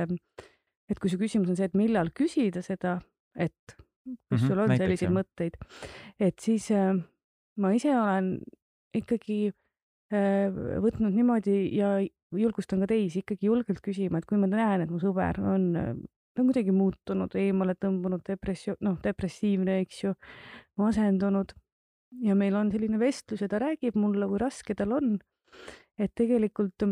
et 0.90 1.00
kui 1.00 1.10
su 1.10 1.18
küsimus 1.18 1.52
on 1.52 1.56
see, 1.56 1.68
et 1.70 1.78
millal 1.78 2.12
küsida 2.14 2.62
seda, 2.62 2.98
et 3.34 3.76
kas 4.30 4.46
sul 4.46 4.58
on 4.58 4.72
Näiteks, 4.72 4.84
selliseid 4.84 5.08
jah. 5.08 5.16
mõtteid, 5.18 5.58
et 6.20 6.42
siis 6.42 6.70
äh, 6.74 6.94
ma 7.62 7.72
ise 7.76 7.92
olen 7.96 8.34
ikkagi 8.96 9.38
äh, 10.12 10.48
võtnud 10.82 11.14
niimoodi 11.14 11.58
ja 11.76 11.94
julgustan 12.32 12.82
ka 12.82 12.90
teisi 12.94 13.22
ikkagi 13.22 13.48
julgelt 13.50 13.82
küsima, 13.84 14.18
et 14.18 14.28
kui 14.28 14.40
ma 14.40 14.50
näen, 14.50 14.84
et 14.84 14.92
mu 14.92 15.00
sõber 15.02 15.40
on 15.42 15.70
ta 16.32 16.40
on 16.40 16.48
kuidagi 16.48 16.72
muutunud, 16.72 17.34
eemale 17.36 17.74
tõmbunud, 17.76 18.22
depressio-, 18.24 18.78
noh, 18.80 18.96
depressiivne, 19.04 19.82
eks 19.84 19.98
ju, 20.06 20.14
masendunud 20.80 21.52
ja 22.24 22.36
meil 22.38 22.56
on 22.58 22.72
selline 22.72 23.00
vestlus 23.00 23.42
ja 23.44 23.48
ta 23.52 23.60
räägib 23.62 23.96
mulle, 24.00 24.28
kui 24.28 24.40
raske 24.40 24.76
tal 24.76 24.96
on. 24.98 25.18
et 26.00 26.12
tegelikult 26.16 26.86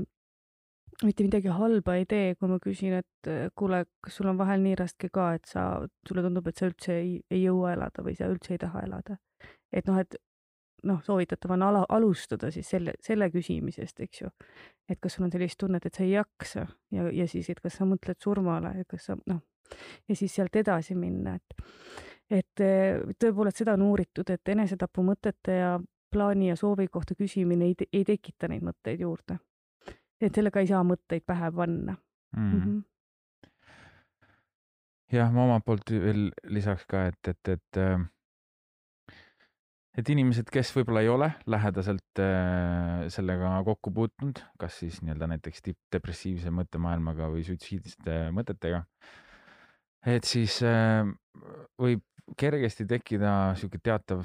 mitte 1.07 1.25
midagi 1.25 1.53
halba 1.55 1.95
ei 1.97 2.07
tee, 2.09 2.35
kui 2.37 2.49
ma 2.51 2.59
küsin, 2.63 2.99
et 3.01 3.31
kuule, 3.57 3.85
kas 4.05 4.19
sul 4.21 4.29
on 4.31 4.39
vahel 4.41 4.61
nii 4.65 4.77
raske 4.81 5.09
ka, 5.13 5.31
et 5.39 5.47
sa, 5.49 5.67
sulle 6.09 6.25
tundub, 6.27 6.49
et 6.51 6.61
sa 6.61 6.69
üldse 6.69 6.97
ei, 6.97 7.15
ei 7.31 7.45
jõua 7.45 7.75
elada 7.77 8.05
või 8.05 8.17
sa 8.19 8.29
üldse 8.31 8.55
ei 8.57 8.61
taha 8.61 8.85
elada. 8.89 9.17
et 9.73 9.87
noh, 9.89 10.01
et 10.01 10.17
noh, 10.85 11.01
soovitatav 11.05 11.55
on 11.57 11.63
ala, 11.63 11.85
alustada 11.89 12.51
siis 12.51 12.69
selle, 12.71 12.95
selle 13.05 13.31
küsimisest, 13.31 14.01
eks 14.01 14.23
ju. 14.23 14.31
et 14.89 15.01
kas 15.01 15.17
sul 15.17 15.27
on 15.27 15.33
sellist 15.33 15.59
tunnet, 15.61 15.87
et 15.87 15.95
sa 15.95 16.05
ei 16.05 16.13
jaksa 16.13 16.67
ja, 16.95 17.11
ja 17.13 17.27
siis, 17.29 17.51
et 17.51 17.61
kas 17.61 17.79
sa 17.79 17.89
mõtled 17.89 18.21
surmale 18.23 18.75
ja 18.79 18.89
kas 18.89 19.11
sa 19.11 19.17
noh, 19.27 19.43
ja 20.09 20.17
siis 20.17 20.35
sealt 20.35 20.57
edasi 20.57 20.97
minna, 20.99 21.37
et 21.37 21.67
et 22.31 22.63
tõepoolest 23.19 23.59
seda 23.59 23.73
on 23.75 23.89
uuritud, 23.89 24.29
et 24.31 24.49
enesetapumõtete 24.53 25.55
ja 25.57 25.71
plaani 26.15 26.53
ja 26.53 26.57
soovi 26.57 26.87
kohta 26.87 27.17
küsimine 27.19 27.67
ei, 27.67 27.89
ei 27.93 28.05
tekita 28.07 28.49
neid 28.49 28.63
mõtteid 28.63 29.03
juurde. 29.03 29.41
Et 30.21 30.35
sellega 30.35 30.63
ei 30.63 30.71
saa 30.71 30.85
mõtteid 30.87 31.27
pähe 31.27 31.51
panna 31.57 31.97
mm. 31.97 32.47
mm. 32.47 32.63
-hmm. 32.63 33.49
jah, 35.17 35.33
ma 35.33 35.45
omalt 35.49 35.65
poolt 35.65 35.91
veel 35.91 36.31
lisaks 36.45 36.87
ka, 36.91 37.07
et, 37.13 37.35
et, 37.35 37.55
et 37.57 37.83
et 39.99 40.11
inimesed, 40.13 40.49
kes 40.53 40.71
võib-olla 40.77 41.03
ei 41.05 41.11
ole 41.11 41.29
lähedaselt 41.51 42.23
äh, 42.23 43.09
sellega 43.13 43.57
kokku 43.67 43.93
puutunud, 43.95 44.39
kas 44.61 44.79
siis 44.83 45.01
nii-öelda 45.03 45.29
näiteks 45.35 45.65
depressiivse 45.93 46.53
mõttemaailmaga 46.55 47.31
või 47.33 47.43
suitsiidiste 47.47 48.21
mõtetega, 48.37 48.85
et 50.07 50.29
siis 50.29 50.61
äh, 50.67 51.03
võib 51.81 52.05
kergesti 52.39 52.87
tekkida 52.87 53.57
sihuke 53.59 53.81
teatav 53.83 54.25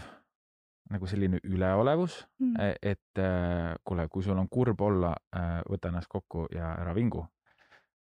nagu 0.93 1.07
selline 1.09 1.39
üleolevus 1.43 2.19
mm., 2.39 2.75
et 2.81 3.21
äh, 3.21 3.73
kuule, 3.87 4.07
kui 4.11 4.23
sul 4.25 4.37
on 4.37 4.49
kurb 4.51 4.81
olla 4.85 5.15
äh,, 5.33 5.59
võta 5.69 5.89
ennast 5.89 6.11
kokku 6.11 6.45
ja 6.53 6.75
ära 6.81 6.93
vingu. 6.97 7.25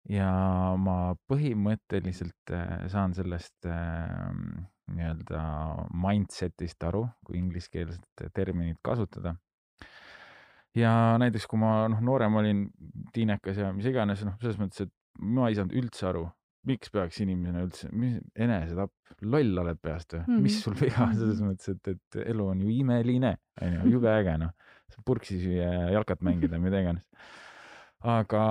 ja 0.10 0.32
ma 0.82 1.14
põhimõtteliselt 1.30 2.54
äh, 2.58 2.88
saan 2.90 3.14
sellest 3.14 3.70
äh, 3.70 4.32
nii-öelda 4.92 5.44
mindset'ist 5.94 6.84
aru, 6.84 7.06
kui 7.26 7.38
ingliskeelset 7.40 8.26
terminit 8.34 8.82
kasutada. 8.84 9.36
ja 10.76 11.18
näiteks, 11.22 11.48
kui 11.48 11.62
ma 11.62 11.88
noh, 11.92 12.02
noorem 12.02 12.42
olin, 12.42 12.66
tiinekas 13.14 13.62
ja 13.62 13.72
mis 13.76 13.86
iganes, 13.86 14.26
noh, 14.26 14.38
selles 14.42 14.60
mõttes, 14.60 14.88
et 14.88 14.94
ma 15.22 15.50
ei 15.50 15.58
saanud 15.60 15.78
üldse 15.78 16.08
aru 16.10 16.30
miks 16.68 16.92
peaks 16.94 17.22
inimene 17.24 17.64
üldse, 17.66 17.90
mis 17.94 18.20
enesetapp, 18.38 18.94
loll 19.26 19.62
oled 19.64 19.80
peast 19.82 20.14
või 20.14 20.22
mm, 20.22 20.28
-hmm. 20.28 20.44
mis 20.46 20.60
sul 20.64 20.76
viga 20.78 21.06
on 21.08 21.16
selles 21.18 21.42
mõttes, 21.46 21.72
et, 21.74 21.96
et 21.96 22.20
elu 22.26 22.46
on 22.54 22.62
ju 22.62 22.74
imeline, 22.74 23.34
onju, 23.62 23.88
jube 23.96 24.12
äge 24.20 24.38
noh, 24.42 24.54
purksi 25.08 25.40
süüa 25.42 25.72
ja 25.72 25.90
jalkat 25.98 26.22
mängida, 26.26 26.60
mida 26.62 26.84
iganes. 26.84 27.08
aga 28.02 28.44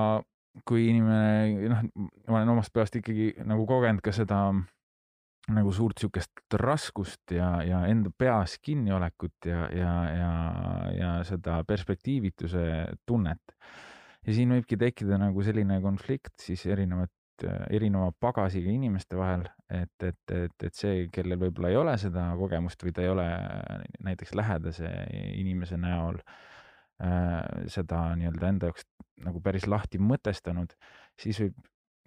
kui 0.66 0.88
inimene, 0.90 1.70
noh, 1.70 1.86
ma 2.26 2.40
olen 2.40 2.52
omast 2.56 2.74
peast 2.74 2.98
ikkagi 2.98 3.32
nagu 3.46 3.66
kogenud 3.70 4.02
ka 4.02 4.14
seda 4.14 4.42
nagu 5.50 5.72
suurt 5.74 5.98
sihukest 5.98 6.58
raskust 6.60 7.32
ja, 7.34 7.62
ja 7.66 7.84
enda 7.90 8.10
peas 8.10 8.58
kinniolekut 8.62 9.46
ja, 9.46 9.68
ja, 9.74 9.94
ja, 10.14 10.32
ja 10.94 11.12
seda 11.26 11.62
perspektiivituse 11.66 12.66
tunnet. 13.06 13.56
ja 14.26 14.34
siin 14.34 14.52
võibki 14.52 14.78
tekkida 14.78 15.18
nagu 15.18 15.42
selline 15.42 15.80
konflikt 15.82 16.34
siis 16.42 16.66
erinevat 16.66 17.10
Äh, 17.10 17.19
erineva 17.47 18.11
pagasiga 18.20 18.70
inimeste 18.73 19.18
vahel, 19.18 19.47
et, 19.70 19.92
et, 20.06 20.35
et, 20.35 20.64
et 20.66 20.76
see, 20.76 21.06
kellel 21.12 21.40
võib-olla 21.40 21.73
ei 21.73 21.78
ole 21.80 21.97
seda 22.00 22.30
kogemust 22.38 22.82
või 22.85 22.94
ta 22.97 23.04
ei 23.04 23.12
ole 23.12 23.26
äh, 23.26 23.85
näiteks 24.06 24.35
lähedase 24.38 24.90
inimese 25.38 25.78
näol 25.80 26.20
äh, 26.20 27.40
seda 27.73 28.09
nii-öelda 28.20 28.50
enda 28.54 28.70
jaoks 28.70 28.88
nagu 29.25 29.42
päris 29.44 29.66
lahti 29.68 30.00
mõtestanud, 30.00 30.73
siis 31.20 31.42
võib 31.44 31.56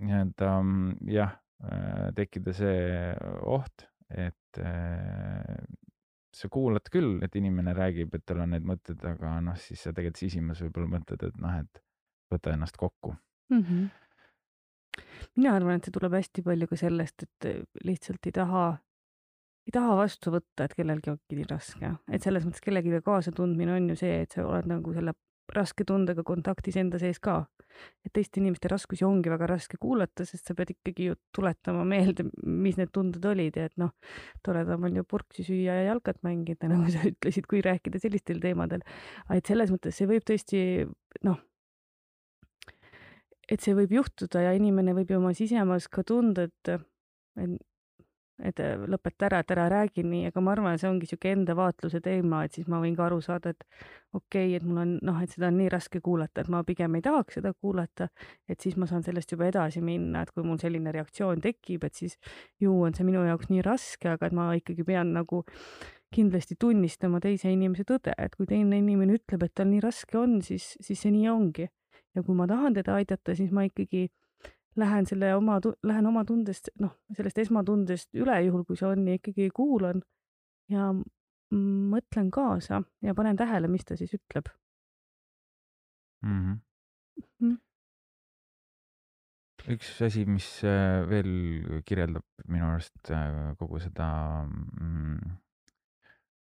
nii-öelda 0.04 0.52
mm, 0.60 1.10
jah 1.14 1.38
äh,, 1.64 2.10
tekkida 2.18 2.54
see 2.58 2.78
oht, 3.46 3.86
et 4.10 4.62
äh, 4.62 5.58
sa 6.34 6.50
kuulad 6.50 6.90
küll, 6.94 7.20
et 7.26 7.36
inimene 7.38 7.76
räägib, 7.78 8.16
et 8.18 8.26
tal 8.26 8.42
on 8.44 8.56
need 8.56 8.66
mõtted, 8.66 9.02
aga 9.06 9.38
noh, 9.46 9.58
siis 9.62 9.84
sa 9.86 9.94
tegelikult 9.94 10.24
sisimas 10.24 10.64
võib-olla 10.66 10.96
mõtled, 10.96 11.28
et 11.30 11.42
noh, 11.42 11.60
et 11.62 11.84
võta 12.34 12.54
ennast 12.56 12.78
kokku 12.80 13.14
mm. 13.14 13.62
-hmm. 13.62 13.90
Mina 15.36 15.56
arvan, 15.58 15.80
et 15.80 15.88
see 15.88 15.96
tuleb 15.96 16.16
hästi 16.18 16.46
palju 16.46 16.70
ka 16.70 16.80
sellest, 16.80 17.28
et 17.28 17.50
lihtsalt 17.88 18.30
ei 18.30 18.36
taha, 18.36 18.64
ei 19.68 19.76
taha 19.76 19.98
vastu 19.98 20.34
võtta, 20.34 20.68
et 20.68 20.76
kellelgi 20.78 21.14
ongi 21.14 21.40
nii 21.40 21.50
raske, 21.50 21.94
et 22.12 22.26
selles 22.26 22.46
mõttes 22.48 22.64
kellegile 22.64 23.02
kaasatundmine 23.06 23.78
on 23.78 23.94
ju 23.94 24.00
see, 24.04 24.24
et 24.26 24.36
sa 24.36 24.46
oled 24.46 24.70
nagu 24.70 24.96
selle 24.96 25.16
raske 25.52 25.86
tundega 25.88 26.24
kontaktis 26.26 26.78
enda 26.80 27.00
sees 27.02 27.20
ka. 27.20 27.44
et 28.06 28.12
teiste 28.14 28.38
inimeste 28.38 28.70
raskusi 28.70 29.02
ongi 29.02 29.32
väga 29.34 29.48
raske 29.50 29.80
kuulata, 29.82 30.28
sest 30.30 30.46
sa 30.46 30.54
pead 30.54 30.76
ikkagi 30.76 31.08
ju 31.08 31.16
tuletama 31.34 31.82
meelde, 31.90 32.28
mis 32.46 32.78
need 32.78 32.92
tunded 32.94 33.26
olid 33.26 33.58
ja 33.58 33.66
et 33.66 33.74
noh, 33.82 33.96
toredam 34.46 34.86
on 34.86 35.00
ju 35.00 35.04
purksi 35.10 35.42
süüa 35.48 35.80
ja 35.80 35.88
jalkat 35.88 36.20
mängida, 36.22 36.70
nagu 36.72 36.86
sa 36.94 37.02
ütlesid, 37.10 37.48
kui 37.50 37.64
rääkida 37.66 38.02
sellistel 38.04 38.44
teemadel. 38.44 38.86
et 39.34 39.50
selles 39.50 39.74
mõttes 39.74 39.98
see 39.98 40.10
võib 40.10 40.28
tõesti 40.30 40.62
noh, 41.26 41.42
et 43.50 43.62
see 43.62 43.76
võib 43.78 43.92
juhtuda 44.00 44.48
ja 44.48 44.56
inimene 44.58 44.96
võib 44.98 45.12
ju 45.12 45.20
oma 45.20 45.34
sisemas 45.38 45.90
ka 45.92 46.04
tunda, 46.08 46.48
et, 46.50 46.74
et 47.40 47.60
et 48.42 48.60
lõpeta 48.90 49.28
ära, 49.28 49.40
et 49.44 49.52
ära 49.54 49.66
räägi 49.72 50.04
nii, 50.08 50.28
aga 50.32 50.42
ma 50.44 50.54
arvan, 50.56 50.80
see 50.82 50.90
ongi 50.90 51.06
niisugune 51.06 51.36
enda 51.38 51.56
vaatluse 51.58 52.00
teema, 52.04 52.42
et 52.44 52.58
siis 52.58 52.68
ma 52.72 52.80
võin 52.82 52.96
ka 52.98 53.06
aru 53.06 53.20
saada, 53.22 53.54
et 53.54 53.62
okei 54.18 54.48
okay,, 54.50 54.56
et 54.58 54.66
mul 54.66 54.82
on 54.82 54.94
noh, 55.06 55.20
et 55.24 55.32
seda 55.32 55.52
on 55.52 55.60
nii 55.62 55.70
raske 55.72 56.02
kuulata, 56.04 56.42
et 56.42 56.50
ma 56.52 56.64
pigem 56.68 56.98
ei 56.98 57.06
tahaks 57.06 57.38
seda 57.40 57.54
kuulata, 57.54 58.10
et 58.50 58.60
siis 58.64 58.76
ma 58.82 58.90
saan 58.90 59.06
sellest 59.06 59.32
juba 59.36 59.48
edasi 59.52 59.84
minna, 59.86 60.24
et 60.24 60.34
kui 60.34 60.46
mul 60.46 60.58
selline 60.62 60.92
reaktsioon 60.96 61.44
tekib, 61.46 61.86
et 61.86 62.00
siis 62.00 62.18
ju 62.62 62.74
on 62.88 62.98
see 62.98 63.06
minu 63.08 63.24
jaoks 63.28 63.52
nii 63.54 63.64
raske, 63.66 64.10
aga 64.16 64.28
et 64.28 64.36
ma 64.36 64.50
ikkagi 64.58 64.88
pean 64.88 65.14
nagu 65.14 65.44
kindlasti 66.14 66.58
tunnistama 66.60 67.22
teise 67.22 67.54
inimese 67.54 67.86
tõde, 67.90 68.14
et 68.18 68.36
kui 68.38 68.50
teine 68.50 68.82
inimene 68.82 69.18
ütleb, 69.22 69.46
et 69.46 69.54
tal 69.56 69.70
nii 69.70 69.82
raske 69.84 70.18
on, 70.20 70.40
siis, 70.46 70.74
siis 70.82 71.06
see 71.06 71.14
nii 71.14 71.30
ongi. 71.32 71.70
Ja 72.16 72.24
kui 72.24 72.36
ma 72.36 72.48
tahan 72.48 72.74
teda 72.74 72.98
aidata, 73.00 73.36
siis 73.36 73.52
ma 73.52 73.66
ikkagi 73.68 74.08
lähen 74.76 75.06
selle 75.06 75.36
oma, 75.36 75.60
lähen 75.84 76.08
oma 76.10 76.24
tundest, 76.26 76.70
noh, 76.82 76.96
sellest 77.14 77.38
esmatundest 77.46 78.10
üle, 78.18 78.40
juhul 78.48 78.64
kui 78.66 78.78
see 78.80 78.90
on 78.90 79.08
ja 79.08 79.18
ikkagi 79.20 79.50
kuulan 79.54 80.02
ja 80.72 80.90
mõtlen 81.54 82.32
kaasa 82.34 82.82
ja 83.06 83.14
panen 83.14 83.38
tähele, 83.38 83.70
mis 83.70 83.86
ta 83.86 83.98
siis 84.00 84.14
ütleb 84.18 84.50
mm. 86.24 86.40
-hmm. 86.40 86.58
Mm 87.42 87.52
-hmm. 87.52 87.58
üks 89.74 90.02
asi, 90.02 90.26
mis 90.26 90.64
äh, 90.64 91.10
veel 91.10 91.84
kirjeldab 91.86 92.26
minu 92.48 92.66
arust 92.66 93.12
äh, 93.12 93.56
kogu 93.58 93.80
seda 93.80 94.08
mm, 94.82 95.38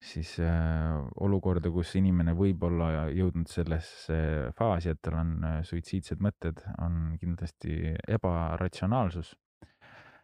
siis 0.00 0.32
äh, 0.40 0.96
olukorda, 1.20 1.70
kus 1.72 1.92
inimene 2.00 2.32
võib 2.36 2.62
olla 2.64 3.08
jõudnud 3.12 3.50
sellesse 3.52 4.16
faasi, 4.56 4.94
et 4.94 5.00
tal 5.04 5.18
on 5.20 5.34
äh, 5.44 5.58
suitsiidsed 5.66 6.22
mõtted, 6.24 6.62
on 6.80 7.18
kindlasti 7.20 7.94
ebaratsionaalsus. 8.08 9.36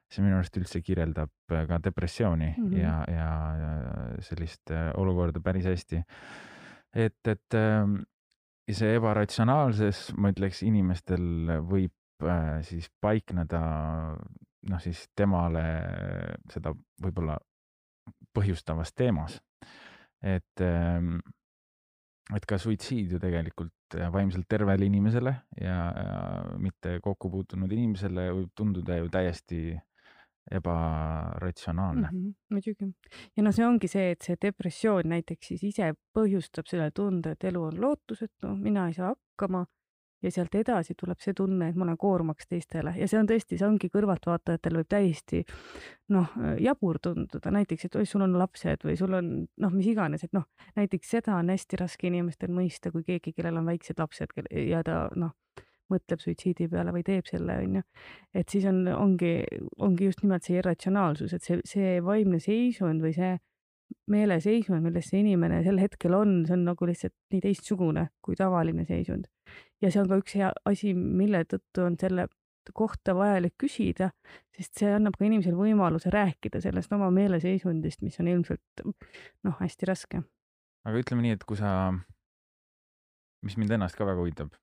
see 0.07 0.23
minu 0.23 0.37
arust 0.39 0.57
üldse 0.57 0.81
kirjeldab 0.87 1.53
äh, 1.53 1.67
ka 1.69 1.81
depressiooni 1.83 2.55
mm 2.57 2.67
-hmm. 2.67 2.79
ja, 2.79 3.05
ja, 3.09 3.31
ja 3.61 4.23
sellist 4.23 4.71
äh, 4.71 4.93
olukorda 4.97 5.41
päris 5.41 5.65
hästi. 5.67 6.03
et, 6.95 7.27
et 7.27 7.55
äh, 7.55 7.87
see 8.73 8.95
ebaratsionaalsus, 8.95 10.15
ma 10.17 10.31
ütleks, 10.31 10.63
inimestel 10.63 11.61
võib 11.69 12.25
äh, 12.25 12.63
siis 12.63 12.89
paikneda 13.01 13.61
noh, 14.71 14.81
siis 14.81 15.09
temale 15.15 15.63
seda 16.51 16.73
võib-olla 17.03 17.37
põhjustavas 18.37 18.93
teemas 18.95 19.41
et, 20.23 20.63
ähm, 20.65 21.19
et 22.35 22.47
ka 22.49 22.59
suitsiid 22.61 23.13
ju 23.15 23.21
tegelikult 23.23 23.99
äh, 23.99 24.09
vaimselt 24.13 24.49
tervele 24.51 24.89
inimesele 24.89 25.35
ja, 25.61 25.77
ja 25.91 26.57
mitte 26.63 26.99
kokku 27.05 27.31
puutunud 27.33 27.73
inimesele 27.73 28.31
võib 28.33 28.55
tunduda 28.57 28.99
ju 29.01 29.13
täiesti 29.13 29.61
ebaratsionaalne 30.57 32.09
mm. 32.13 32.19
-hmm, 32.19 32.35
muidugi. 32.55 32.93
ja 33.37 33.43
no 33.43 33.53
see 33.53 33.67
ongi 33.67 33.89
see, 33.91 34.13
et 34.15 34.23
see 34.23 34.37
depressioon 34.43 35.09
näiteks 35.11 35.49
siis 35.53 35.65
ise 35.73 35.93
põhjustab 36.15 36.71
selle 36.71 36.91
tunde, 36.95 37.35
et 37.35 37.45
elu 37.51 37.63
on 37.71 37.81
lootusetu, 37.81 38.55
mina 38.55 38.87
ei 38.87 38.95
saa 38.95 39.11
hakkama 39.15 39.65
ja 40.23 40.33
sealt 40.33 40.55
edasi 40.57 40.95
tuleb 40.99 41.21
see 41.23 41.35
tunne, 41.37 41.71
et 41.71 41.77
ma 41.77 41.85
olen 41.87 41.99
koormaks 42.01 42.49
teistele. 42.49 42.95
Ja 42.99 43.09
see 43.11 43.19
on 43.21 43.29
tõesti, 43.29 43.59
see 43.59 43.69
ongi 43.69 43.91
kõrvaltvaatajatel 43.93 44.81
võib 44.81 44.91
täiesti 44.91 45.43
noh, 46.15 46.33
jabur 46.63 47.01
tunduda, 47.03 47.53
näiteks, 47.55 47.89
et 47.89 47.99
oi, 48.01 48.07
sul 48.09 48.25
on 48.27 48.37
lapsed 48.41 48.87
või 48.87 48.97
sul 48.99 49.17
on 49.19 49.33
noh, 49.47 49.75
mis 49.75 49.89
iganes, 49.93 50.25
et 50.27 50.37
noh, 50.37 50.47
näiteks 50.79 51.17
seda 51.17 51.37
on 51.41 51.51
hästi 51.53 51.81
raske 51.83 52.09
inimestel 52.11 52.53
mõista, 52.55 52.93
kui 52.95 53.05
keegi, 53.07 53.35
kellel 53.37 53.61
on 53.61 53.69
väiksed 53.69 54.01
lapsed 54.01 54.33
ja 54.67 54.83
ta 54.87 55.07
noh, 55.19 55.35
mõtleb 55.93 56.23
suitsiidi 56.23 56.67
peale 56.71 56.95
või 56.95 57.05
teeb 57.07 57.29
selle, 57.29 57.61
onju. 57.63 57.83
et 58.35 58.49
siis 58.51 58.65
on, 58.67 58.87
ongi, 58.91 59.37
ongi 59.83 60.09
just 60.09 60.25
nimelt 60.25 60.47
see 60.47 60.59
irratsionaalsus, 60.59 61.37
et 61.37 61.45
see, 61.47 61.61
see 61.69 62.01
vaimne 62.03 62.41
seisund 62.43 63.05
või 63.05 63.15
see 63.15 63.37
meeleseisund, 64.11 64.83
milles 64.83 65.11
see 65.13 65.21
inimene 65.23 65.61
sel 65.63 65.79
hetkel 65.79 66.15
on, 66.19 66.41
see 66.47 66.57
on 66.57 66.65
nagu 66.67 66.89
lihtsalt 66.89 67.15
nii 67.31 67.43
teistsugune 67.45 68.09
kui 68.25 68.35
tavaline 68.39 68.87
seisund 68.89 69.29
ja 69.83 69.91
see 69.93 70.03
on 70.03 70.11
ka 70.11 70.19
üks 70.21 70.37
hea 70.39 70.51
asi, 70.69 70.95
mille 70.95 71.45
tõttu 71.49 71.87
on 71.87 71.97
selle 72.01 72.29
kohta 72.75 73.15
vajalik 73.15 73.55
küsida, 73.63 74.11
sest 74.57 74.81
see 74.81 74.91
annab 74.91 75.15
ka 75.19 75.27
inimesele 75.27 75.55
võimaluse 75.59 76.11
rääkida 76.11 76.61
sellest 76.65 76.93
oma 76.97 77.13
meeleseisundist, 77.15 78.03
mis 78.03 78.19
on 78.23 78.31
ilmselt 78.33 78.85
noh, 78.87 79.57
hästi 79.61 79.87
raske. 79.87 80.23
aga 80.87 81.03
ütleme 81.03 81.27
nii, 81.27 81.37
et 81.37 81.45
kui 81.47 81.59
sa, 81.59 81.93
mis 83.47 83.57
mind 83.61 83.77
ennast 83.77 83.99
ka 83.99 84.07
väga 84.09 84.23
huvitab, 84.23 84.55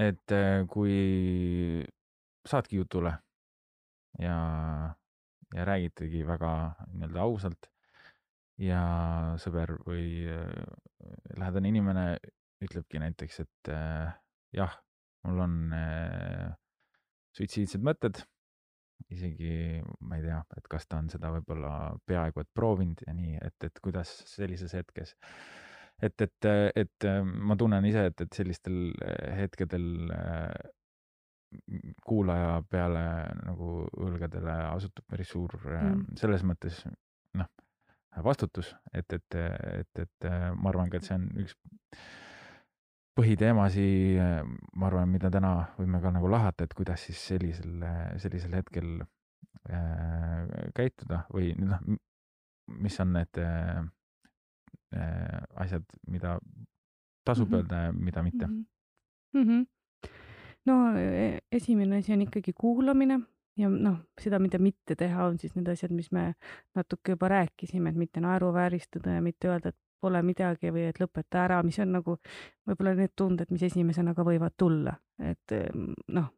et 0.00 0.34
äh, 0.34 0.64
kui 0.70 1.84
saadki 2.48 2.80
jutule 2.80 3.12
ja, 4.18 4.36
ja 5.54 5.68
räägitegi 5.68 6.24
väga 6.26 6.52
nii-öelda 6.94 7.22
ausalt 7.26 7.70
ja 8.60 8.82
sõber 9.40 9.76
või 9.86 10.26
äh, 10.30 10.46
lähedane 11.36 11.70
inimene 11.70 12.06
ütlebki 12.64 13.00
näiteks, 13.02 13.40
et 13.44 13.72
äh, 13.72 14.10
jah, 14.56 14.74
mul 15.26 15.44
on 15.46 15.56
äh, 15.76 16.50
suitsiidsed 17.36 17.82
mõtted, 17.84 18.20
isegi 19.10 19.80
ma 20.06 20.18
ei 20.18 20.26
tea, 20.26 20.40
et 20.58 20.68
kas 20.70 20.86
ta 20.88 21.00
on 21.00 21.08
seda 21.12 21.30
võib-olla 21.34 21.72
peaaegu 22.06 22.42
et 22.42 22.50
proovinud 22.54 23.02
ja 23.06 23.14
nii, 23.16 23.38
et, 23.40 23.56
et 23.66 23.80
kuidas 23.82 24.12
sellises 24.28 24.74
hetkes, 24.76 25.14
et, 26.02 26.26
et, 26.26 26.50
et 26.84 27.08
äh, 27.08 27.22
ma 27.24 27.56
tunnen 27.60 27.86
ise, 27.88 28.06
et, 28.10 28.26
et 28.26 28.36
sellistel 28.36 28.90
äh, 29.04 29.32
hetkedel 29.40 30.12
äh, 30.16 30.52
kuulaja 32.06 32.60
peale 32.70 33.02
nagu 33.42 33.80
õlgadele 34.06 34.52
asutub 34.68 35.08
päris 35.10 35.32
suur 35.32 35.56
mm. 35.64 36.04
selles 36.20 36.44
mõttes 36.46 36.84
noh, 37.40 37.48
vastutus, 38.22 38.70
et, 38.94 39.10
et, 39.16 39.38
et, 39.80 40.02
et 40.04 40.28
ma 40.54 40.70
arvan 40.70 40.92
ka, 40.92 41.00
et 41.00 41.08
see 41.08 41.16
on 41.18 41.26
üks 41.42 41.56
põhiteemasi, 43.20 43.86
ma 44.80 44.88
arvan, 44.88 45.10
mida 45.12 45.30
täna 45.32 45.54
võime 45.78 46.00
ka 46.02 46.12
nagu 46.14 46.30
lahata, 46.32 46.64
et 46.64 46.74
kuidas 46.76 47.04
siis 47.08 47.20
sellisel, 47.32 47.84
sellisel 48.22 48.56
hetkel 48.56 49.02
äh, 49.02 50.70
käituda 50.76 51.24
või 51.34 51.52
noh, 51.60 51.82
mis 52.80 53.00
on 53.02 53.12
need 53.18 53.40
äh, 53.42 53.82
asjad, 55.60 55.84
mida 56.10 56.38
tasub 57.24 57.48
mm 57.48 57.52
-hmm. 57.52 57.56
öelda 57.56 57.76
ja 57.76 57.92
mida 57.92 58.22
mitte 58.22 58.46
mm. 58.46 58.64
-hmm. 59.42 59.66
no 60.66 60.96
e, 60.98 61.38
esimene 61.52 61.96
asi 61.96 62.12
on 62.12 62.22
ikkagi 62.22 62.52
kuulamine 62.52 63.20
ja 63.56 63.68
noh, 63.68 63.98
seda, 64.20 64.38
mida 64.38 64.58
mitte 64.58 64.96
teha, 64.96 65.24
on 65.24 65.38
siis 65.38 65.54
need 65.54 65.68
asjad, 65.68 65.92
mis 65.92 66.12
me 66.12 66.34
natuke 66.74 67.12
juba 67.12 67.28
rääkisime, 67.28 67.90
et 67.90 67.96
mitte 67.96 68.20
naeruvääristada 68.20 69.10
ja 69.10 69.22
mitte 69.22 69.48
öelda, 69.48 69.68
et 69.68 69.78
pole 70.00 70.22
midagi 70.26 70.72
või 70.74 70.88
et 70.90 71.00
lõpeta 71.00 71.44
ära, 71.44 71.60
mis 71.66 71.78
on 71.82 71.94
nagu 71.98 72.16
võib-olla 72.68 72.94
need 72.98 73.14
tunded, 73.16 73.50
mis 73.54 73.64
esimesena 73.68 74.14
ka 74.16 74.24
võivad 74.26 74.56
tulla, 74.58 74.94
et 75.22 75.56
ehm, 75.56 75.90
noh, 76.16 76.30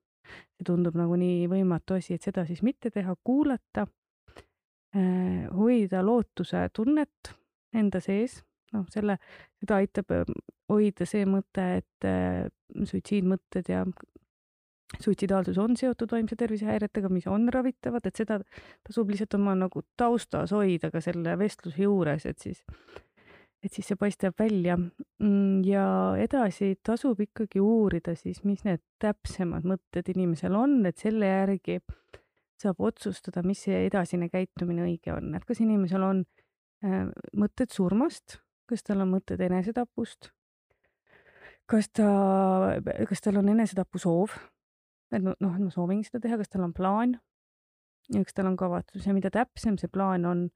see 0.56 0.66
tundub 0.68 0.96
nagu 0.98 1.18
nii 1.18 1.46
võimatu 1.50 1.98
asi, 1.98 2.16
et 2.16 2.24
seda 2.24 2.46
siis 2.48 2.62
mitte 2.66 2.92
teha, 2.94 3.14
kuulata, 3.24 3.86
eh, 4.94 5.44
hoida 5.52 6.02
lootuse 6.04 6.68
tunnet 6.74 7.34
enda 7.74 8.00
sees, 8.04 8.40
noh, 8.76 8.86
selle, 8.92 9.18
seda 9.60 9.80
aitab 9.82 10.14
ehm, 10.18 10.40
hoida 10.72 11.08
see 11.08 11.26
mõte, 11.28 11.68
et 11.82 12.08
eh, 12.08 12.48
suitsiidmõtted 12.88 13.68
ja 13.72 13.84
suitsidaalsus 15.00 15.58
on 15.58 15.76
seotud 15.76 16.10
vaimse 16.12 16.36
tervise 16.36 16.66
häiretega, 16.66 17.08
mis 17.12 17.26
on 17.30 17.48
ravitavad, 17.52 18.06
et 18.06 18.18
seda 18.18 18.38
tasub 18.86 19.10
lihtsalt 19.10 19.38
oma 19.38 19.54
nagu 19.58 19.84
taustas 19.96 20.52
hoida 20.52 20.90
ka 20.92 21.00
selle 21.04 21.36
vestluse 21.38 21.82
juures, 21.82 22.26
et 22.26 22.38
siis 22.42 22.62
et 23.62 23.72
siis 23.72 23.86
see 23.88 23.98
paistab 23.98 24.36
välja. 24.38 24.76
Mm, 25.22 25.62
ja 25.66 25.84
edasi 26.20 26.74
tasub 26.84 27.20
ikkagi 27.22 27.62
uurida 27.62 28.16
siis, 28.18 28.42
mis 28.48 28.64
need 28.66 28.82
täpsemad 29.02 29.66
mõtted 29.68 30.10
inimesel 30.14 30.56
on, 30.58 30.80
et 30.88 30.98
selle 30.98 31.30
järgi 31.30 31.78
saab 32.62 32.82
otsustada, 32.82 33.42
mis 33.46 33.64
see 33.66 33.86
edasine 33.86 34.28
käitumine 34.30 34.86
õige 34.86 35.14
on, 35.14 35.32
et 35.34 35.46
kas 35.46 35.62
inimesel 35.62 36.04
on 36.06 36.22
äh, 36.86 37.08
mõtted 37.38 37.74
surmast, 37.74 38.38
kas 38.70 38.86
tal 38.86 39.02
on 39.04 39.12
mõtted 39.16 39.42
enesetapust, 39.42 40.30
kas 41.70 41.90
ta, 41.94 42.08
kas 43.08 43.24
tal 43.24 43.40
on 43.40 43.50
enesetapusoov, 43.54 44.36
et 45.12 45.22
noh, 45.22 45.36
et 45.36 45.62
ma 45.62 45.70
soovin 45.74 46.02
seda 46.06 46.22
teha, 46.22 46.38
kas 46.40 46.52
tal 46.52 46.66
on 46.66 46.74
plaan 46.76 47.18
ja 48.12 48.22
kas 48.24 48.36
tal 48.36 48.48
on 48.50 48.56
kavatsus 48.58 49.06
ja 49.06 49.14
mida 49.16 49.30
täpsem 49.32 49.78
see 49.80 49.90
plaan 49.92 50.26
on, 50.28 50.46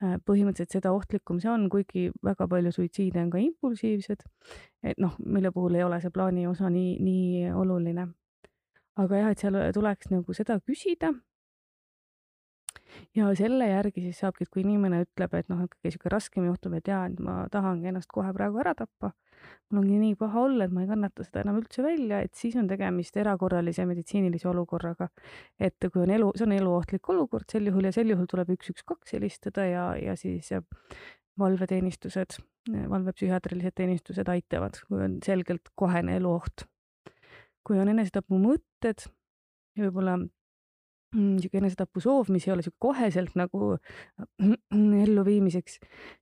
põhimõtteliselt 0.00 0.74
seda 0.78 0.92
ohtlikum 0.92 1.38
see 1.40 1.50
on, 1.50 1.68
kuigi 1.70 2.08
väga 2.24 2.48
palju 2.50 2.72
suitsiide 2.74 3.22
on 3.22 3.30
ka 3.30 3.40
impulsiivsed, 3.42 4.24
et 4.82 4.98
noh, 4.98 5.14
mille 5.24 5.52
puhul 5.54 5.78
ei 5.78 5.84
ole 5.86 6.00
see 6.02 6.12
plaani 6.14 6.46
osa 6.50 6.70
nii, 6.70 6.98
nii 7.00 7.52
oluline. 7.54 8.08
aga 8.96 9.22
jah, 9.22 9.30
et 9.30 9.38
seal 9.42 9.56
tuleks 9.74 10.10
nagu 10.10 10.34
seda 10.36 10.60
küsida 10.60 11.12
ja 13.16 13.28
selle 13.38 13.68
järgi 13.68 14.06
siis 14.06 14.22
saabki, 14.22 14.46
et 14.46 14.52
kui 14.52 14.64
inimene 14.64 15.02
ütleb, 15.04 15.34
et 15.38 15.50
noh, 15.52 15.64
ikkagi 15.66 15.90
niisugune 15.90 16.14
raskem 16.14 16.46
juhtub, 16.48 16.76
et 16.78 16.88
jaa, 16.90 17.04
et 17.10 17.20
ma 17.22 17.44
tahangi 17.52 17.90
ennast 17.90 18.10
kohe 18.12 18.32
praegu 18.36 18.60
ära 18.62 18.74
tappa, 18.78 19.12
mul 19.70 19.82
ongi 19.82 19.98
nii 20.00 20.14
paha 20.20 20.44
olla, 20.46 20.66
et 20.66 20.74
ma 20.74 20.84
ei 20.84 20.90
kannata 20.90 21.26
seda 21.26 21.42
enam 21.44 21.58
üldse 21.60 21.84
välja, 21.84 22.20
et 22.24 22.34
siis 22.38 22.56
on 22.60 22.68
tegemist 22.70 23.16
erakorralise 23.20 23.86
meditsiinilise 23.88 24.48
olukorraga. 24.50 25.08
et 25.58 25.88
kui 25.90 26.02
on 26.02 26.10
elu, 26.10 26.30
see 26.36 26.46
on 26.46 26.56
eluohtlik 26.56 27.10
olukord 27.12 27.50
sel 27.50 27.68
juhul 27.70 27.90
ja 27.90 27.92
sel 27.92 28.10
juhul 28.12 28.30
tuleb 28.30 28.54
üks, 28.56 28.70
üks, 28.74 28.86
kaks 28.86 29.16
helistada 29.16 29.66
ja, 29.68 29.86
ja 30.00 30.16
siis 30.16 30.52
valveteenistused, 31.38 32.38
valvepsühhiaatrilised 32.90 33.74
teenistused 33.74 34.28
aitavad, 34.30 34.78
kui 34.88 35.02
on 35.08 35.18
selgelt 35.24 35.72
kohene 35.74 36.16
eluoht. 36.20 36.68
kui 37.64 37.78
on 37.80 37.88
enesetapumõtted 37.88 39.06
ja 39.76 39.86
võib-olla 39.86 40.18
niisugune 41.14 41.60
mm, 41.60 41.64
enesetapusoov, 41.64 42.30
mis 42.34 42.46
ei 42.48 42.52
ole 42.54 42.64
sihuke 42.64 42.80
koheselt 42.82 43.34
nagu 43.38 43.74
elluviimiseks, 45.04 45.78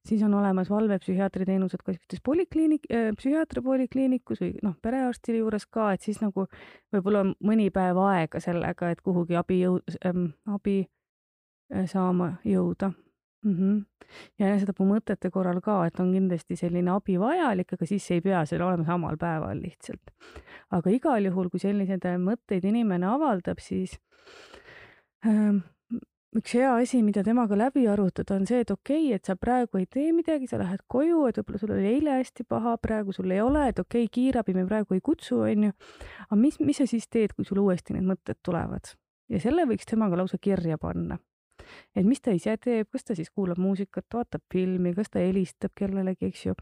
siis 0.09 0.23
on 0.27 0.35
olemas 0.39 0.71
valvepsühhiaatri 0.71 1.47
teenused 1.49 1.83
ka 1.85 1.95
siukestes 1.95 2.23
polikliinik 2.25 2.89
äh,, 2.93 3.11
psühhiaatri 3.19 3.65
polikliinikus 3.65 4.43
või 4.45 4.53
noh, 4.63 4.77
perearsti 4.83 5.39
juures 5.39 5.67
ka, 5.67 5.93
et 5.97 6.05
siis 6.05 6.21
nagu 6.23 6.47
võib-olla 6.93 7.25
mõni 7.41 7.71
päev 7.75 8.01
aega 8.05 8.43
sellega, 8.43 8.93
et 8.93 9.01
kuhugi 9.01 9.39
abi 9.39 9.63
jõu- 9.65 9.81
ähm,, 10.05 10.33
abi 10.47 10.83
äh, 11.73 11.89
saama 11.91 12.35
jõuda 12.45 12.93
mm. 13.45 13.57
-hmm. 13.57 14.07
ja 14.39 14.47
enesetapu 14.49 14.85
mõtete 14.87 15.31
korral 15.31 15.61
ka, 15.61 15.83
et 15.87 16.01
on 16.01 16.13
kindlasti 16.13 16.57
selline 16.57 16.91
abi 16.91 17.19
vajalik, 17.21 17.73
aga 17.73 17.87
siis 17.87 18.11
ei 18.11 18.21
pea 18.21 18.45
seal 18.47 18.63
olema 18.63 18.85
samal 18.85 19.17
päeval 19.17 19.61
lihtsalt. 19.63 20.15
aga 20.71 20.91
igal 20.91 21.25
juhul, 21.25 21.51
kui 21.51 21.61
selliseid 21.61 22.07
mõtteid 22.19 22.65
inimene 22.69 23.07
avaldab, 23.07 23.59
siis 23.59 23.99
üks 26.33 26.55
hea 26.57 26.71
asi, 26.81 27.03
mida 27.05 27.23
temaga 27.25 27.57
läbi 27.59 27.85
arutada, 27.91 28.37
on 28.39 28.47
see, 28.49 28.63
et 28.65 28.71
okei 28.73 29.09
okay,, 29.09 29.19
et 29.19 29.29
sa 29.29 29.37
praegu 29.37 29.81
ei 29.81 29.87
tee 29.87 30.13
midagi, 30.17 30.49
sa 30.49 30.61
lähed 30.61 30.85
koju, 30.91 31.27
et 31.29 31.41
võib-olla 31.41 31.61
sul 31.61 31.75
oli 31.77 31.91
eile 31.91 32.17
hästi 32.21 32.47
paha, 32.49 32.79
praegu 32.83 33.13
sul 33.13 33.31
ei 33.31 33.43
ole, 33.45 33.67
et 33.69 33.83
okei 33.83 34.07
okay,, 34.07 34.13
kiirabi 34.17 34.57
me 34.57 34.65
praegu 34.69 34.97
ei 34.97 35.05
kutsu, 35.05 35.43
onju. 35.49 35.75
aga 36.29 36.41
mis, 36.41 36.59
mis 36.65 36.81
sa 36.81 36.89
siis 36.89 37.09
teed, 37.13 37.37
kui 37.37 37.45
sul 37.49 37.61
uuesti 37.65 37.97
need 37.97 38.09
mõtted 38.09 38.41
tulevad? 38.45 38.95
ja 39.33 39.41
selle 39.41 39.67
võiks 39.69 39.87
temaga 39.89 40.19
lausa 40.19 40.41
kirja 40.41 40.79
panna. 40.81 41.19
et 41.97 42.05
mis 42.05 42.21
ta 42.21 42.33
ise 42.35 42.57
teeb, 42.61 42.89
kas 42.91 43.05
ta 43.05 43.15
siis 43.15 43.31
kuulab 43.31 43.61
muusikat, 43.61 44.09
vaatab 44.15 44.43
filmi, 44.53 44.95
kas 44.97 45.13
ta 45.13 45.21
helistab 45.23 45.77
kellelegi, 45.77 46.33
eks 46.33 46.47
ju. 46.47 46.57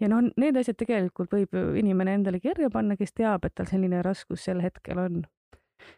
ja 0.00 0.10
noh, 0.12 0.22
need 0.38 0.56
asjad 0.56 0.78
tegelikult 0.78 1.34
võib 1.34 1.58
inimene 1.82 2.14
endale 2.20 2.40
kirja 2.40 2.70
panna, 2.70 2.96
kes 2.96 3.12
teab, 3.12 3.44
et 3.44 3.58
tal 3.58 3.66
selline 3.66 4.06
raskus 4.06 4.46
sel 4.46 4.62
hetkel 4.62 5.02
on 5.02 5.24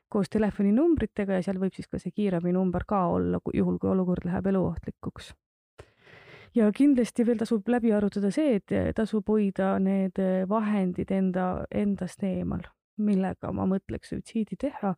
koos 0.09 0.31
telefoninumbritega 0.33 1.39
ja 1.39 1.45
seal 1.45 1.61
võib 1.61 1.75
siis 1.77 1.89
ka 1.91 2.01
see 2.03 2.15
kiirabinumber 2.15 2.87
ka 2.89 3.05
olla, 3.15 3.41
juhul 3.55 3.79
kui 3.79 3.91
olukord 3.91 4.27
läheb 4.29 4.51
eluohtlikuks. 4.53 5.35
ja 6.55 6.71
kindlasti 6.73 7.27
veel 7.27 7.39
tasub 7.39 7.69
läbi 7.69 7.93
arutada 7.93 8.31
see, 8.35 8.59
et 8.59 8.97
tasub 8.97 9.29
hoida 9.29 9.77
need 9.79 10.19
vahendid 10.49 11.11
enda, 11.13 11.49
endast 11.71 12.23
eemal, 12.23 12.65
millega 12.97 13.53
ma 13.53 13.67
mõtleks 13.69 14.15
suitsiidi 14.15 14.57
teha, 14.59 14.95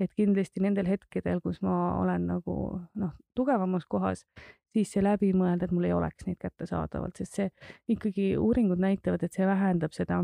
et 0.00 0.12
kindlasti 0.16 0.62
nendel 0.62 0.88
hetkedel, 0.88 1.40
kus 1.42 1.60
ma 1.62 1.98
olen 2.00 2.26
nagu 2.30 2.56
noh, 2.98 3.12
tugevamas 3.36 3.84
kohas, 3.86 4.24
siis 4.72 4.92
see 4.92 5.02
läbi 5.04 5.32
mõelda, 5.36 5.66
et 5.66 5.74
mul 5.74 5.88
ei 5.88 5.94
oleks 5.96 6.26
neid 6.26 6.38
kättesaadavalt, 6.40 7.18
sest 7.18 7.38
see 7.38 7.50
ikkagi 7.94 8.32
uuringud 8.40 8.80
näitavad, 8.80 9.22
et 9.22 9.36
see 9.36 9.46
vähendab 9.46 9.94
seda 9.96 10.22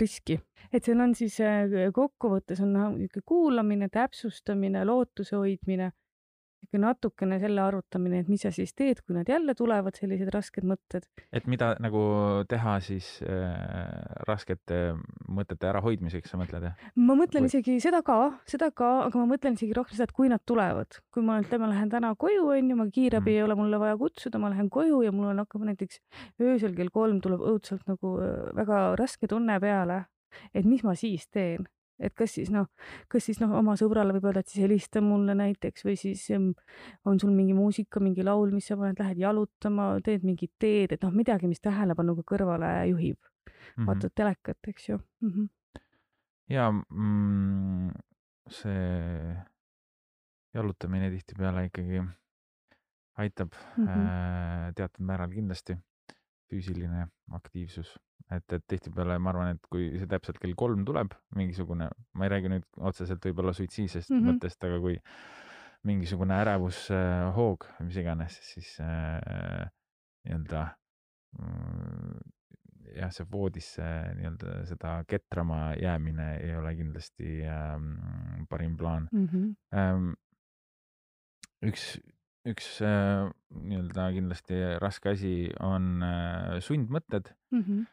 riski, 0.00 0.38
et 0.72 0.84
seal 0.84 1.00
on 1.00 1.14
siis 1.16 1.38
äh, 1.40 1.88
kokkuvõttes 1.94 2.60
on 2.64 2.72
niisugune 2.74 3.26
kuulamine, 3.26 3.88
täpsustamine, 3.92 4.84
lootuse 4.84 5.36
hoidmine 5.36 5.92
ikka 6.66 6.80
natukene 6.80 7.38
selle 7.42 7.62
arutamine, 7.64 8.22
et 8.22 8.30
mis 8.30 8.42
sa 8.44 8.52
siis 8.54 8.72
teed, 8.78 9.02
kui 9.02 9.16
nad 9.16 9.28
jälle 9.28 9.54
tulevad, 9.58 9.96
sellised 9.98 10.30
rasked 10.34 10.66
mõtted. 10.68 11.06
et 11.34 11.48
mida 11.50 11.72
nagu 11.82 12.02
teha 12.48 12.78
siis 12.84 13.08
äh, 13.26 13.90
raskete 14.28 14.94
mõtete 15.28 15.68
ärahoidmiseks, 15.72 16.32
sa 16.32 16.40
mõtled 16.40 16.68
jah? 16.68 16.86
ma 16.96 17.16
mõtlen 17.18 17.46
või... 17.46 17.52
isegi 17.52 17.78
seda 17.82 18.02
ka, 18.06 18.18
seda 18.48 18.70
ka, 18.70 18.92
aga 19.08 19.20
ma 19.20 19.26
mõtlen 19.34 19.58
isegi 19.58 19.76
rohkem 19.76 19.98
seda, 19.98 20.08
et 20.10 20.16
kui 20.16 20.30
nad 20.32 20.44
tulevad, 20.46 21.00
kui 21.14 21.26
ma 21.26 21.40
ütleme, 21.42 21.70
lähen 21.72 21.92
täna 21.92 22.14
koju, 22.18 22.48
onju, 22.54 22.78
ma 22.78 22.88
kiirabi 22.92 23.32
mm. 23.32 23.36
ei 23.36 23.44
ole 23.48 23.58
mulle 23.58 23.82
vaja 23.82 23.98
kutsuda, 24.00 24.40
ma 24.42 24.52
lähen 24.54 24.70
koju 24.72 25.02
ja 25.06 25.12
mul 25.14 25.32
on 25.32 25.42
hakkab 25.42 25.66
näiteks 25.68 26.00
öösel 26.42 26.76
kell 26.78 26.94
kolm 26.94 27.20
tuleb 27.24 27.42
õudselt 27.52 27.86
nagu 27.90 28.16
äh, 28.22 28.50
väga 28.62 28.84
raske 29.00 29.30
tunne 29.30 29.58
peale, 29.62 30.04
et 30.54 30.68
mis 30.68 30.86
ma 30.86 30.94
siis 30.98 31.26
teen 31.28 31.66
et 31.98 32.14
kas 32.18 32.34
siis 32.38 32.50
noh, 32.52 32.68
kas 33.12 33.26
siis 33.28 33.40
noh, 33.42 33.52
oma 33.58 33.74
sõbrale 33.78 34.14
võib 34.16 34.28
öelda, 34.28 34.42
et 34.42 34.52
siis 34.52 34.64
helista 34.64 35.02
mulle 35.04 35.34
näiteks 35.38 35.84
või 35.86 35.96
siis 36.00 36.24
on 36.34 37.20
sul 37.20 37.32
mingi 37.34 37.54
muusika, 37.56 38.00
mingi 38.00 38.24
laul, 38.26 38.52
mis 38.54 38.66
sa 38.70 38.76
paned, 38.80 38.98
lähed 38.98 39.20
jalutama, 39.22 39.92
teed 40.04 40.26
mingit 40.26 40.52
teed, 40.62 40.96
et 40.96 41.04
noh, 41.04 41.12
midagi, 41.14 41.50
mis 41.50 41.62
tähelepanu 41.62 42.16
ka 42.20 42.26
kõrvale 42.34 42.72
juhib 42.90 43.18
mm. 43.18 43.52
-hmm. 43.52 43.86
vaatad 43.86 44.14
telekat, 44.14 44.58
eks 44.68 44.88
ju 44.88 44.98
mm. 44.98 45.30
-hmm. 45.30 45.48
ja 46.50 46.70
mm, 46.72 47.90
see 48.48 49.36
jalutamine 50.54 51.10
tihtipeale 51.10 51.64
ikkagi 51.64 52.02
aitab 53.16 53.52
mm 53.76 53.86
-hmm. 53.86 54.08
äh, 54.08 54.74
teatud 54.74 55.04
määral 55.04 55.30
kindlasti, 55.30 55.76
füüsiline 56.48 57.06
aktiivsus 57.30 57.98
et, 58.36 58.56
et 58.56 58.64
tihtipeale 58.68 59.18
ma 59.18 59.32
arvan, 59.32 59.56
et 59.56 59.70
kui 59.72 59.90
see 59.98 60.08
täpselt 60.10 60.40
kell 60.42 60.54
kolm 60.58 60.84
tuleb, 60.88 61.14
mingisugune, 61.38 61.88
ma 62.14 62.26
ei 62.26 62.32
räägi 62.32 62.52
nüüd 62.52 62.66
otseselt 62.90 63.24
võib-olla 63.28 63.54
suitsiidsest 63.56 64.10
mm 64.10 64.18
-hmm. 64.18 64.32
mõttest, 64.32 64.64
aga 64.68 64.80
kui 64.80 64.98
mingisugune 65.88 66.36
ärevushoog 66.42 67.66
mis 67.86 67.96
iganes, 67.98 68.38
siis 68.52 68.76
äh, 68.80 69.66
nii-öelda 70.24 70.62
äh, 71.40 72.20
jah, 72.96 73.12
see 73.14 73.26
voodisse 73.32 73.86
nii-öelda 74.18 74.62
seda 74.68 74.96
ketrama 75.08 75.74
jäämine 75.80 76.28
ei 76.42 76.56
ole 76.56 76.74
kindlasti 76.76 77.40
ähm, 77.48 78.44
parim 78.50 78.76
plaan 78.76 79.08
mm. 79.12 79.26
-hmm. 79.26 79.78
Ähm, 79.78 80.12
üks, 81.62 82.00
üks 82.48 82.68
äh, 82.82 83.30
nii-öelda 83.50 84.12
kindlasti 84.12 84.60
raske 84.78 85.16
asi 85.16 85.34
on 85.60 86.02
äh, 86.02 86.60
sundmõtted 86.60 87.34
mm. 87.50 87.60
-hmm 87.62 87.86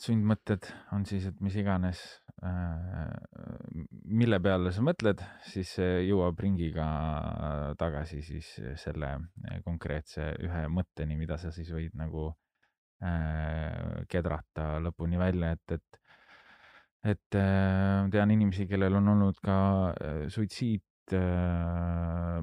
sundmõtted 0.00 0.66
on 0.92 1.04
siis, 1.08 1.26
et 1.30 1.38
mis 1.44 1.54
iganes, 1.56 2.00
äh, 2.44 3.12
mille 4.04 4.38
peale 4.44 4.72
sa 4.74 4.84
mõtled, 4.84 5.22
siis 5.48 5.72
see 5.78 6.02
jõuab 6.06 6.40
ringiga 6.44 6.86
tagasi 7.80 8.20
siis 8.24 8.50
selle 8.82 9.14
konkreetse 9.64 10.34
ühe 10.44 10.66
mõtteni, 10.72 11.16
mida 11.18 11.38
sa 11.40 11.52
siis 11.54 11.70
võid 11.72 11.96
nagu 11.96 12.28
äh, 13.04 14.02
kedrata 14.12 14.76
lõpuni 14.84 15.20
välja, 15.20 15.54
et, 15.56 15.78
et 15.78 16.02
et 17.06 17.38
äh, 17.38 18.04
tean 18.10 18.34
inimesi, 18.34 18.66
kellel 18.68 18.98
on 18.98 19.14
olnud 19.14 19.40
ka 19.44 19.56
suitsiid, 20.32 20.82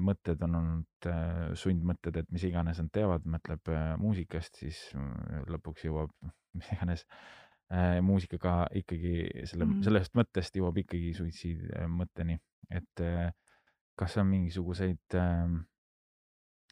mõtted 0.00 0.40
on 0.46 0.54
olnud 0.56 1.08
sundmõtted, 1.60 2.16
et 2.16 2.30
mis 2.32 2.46
iganes 2.48 2.78
nad 2.80 2.88
teevad, 2.96 3.26
mõtleb 3.28 3.68
muusikast, 4.00 4.56
siis 4.62 4.78
lõpuks 5.52 5.84
jõuab 5.84 6.14
mis 6.56 6.70
iganes 6.72 7.04
äh, 7.04 7.43
muusikaga 8.04 8.66
ikkagi 8.76 9.14
selle 9.48 9.64
mm, 9.64 9.70
-hmm. 9.72 9.84
sellest 9.86 10.14
mõttest 10.14 10.56
jõuab 10.56 10.78
ikkagi 10.84 11.14
suitsiidi 11.16 11.86
mõtteni, 11.88 12.36
et 12.70 13.00
äh, 13.00 13.32
kas 13.96 14.16
on 14.20 14.28
mingisuguseid 14.28 15.16
äh, 15.18 15.48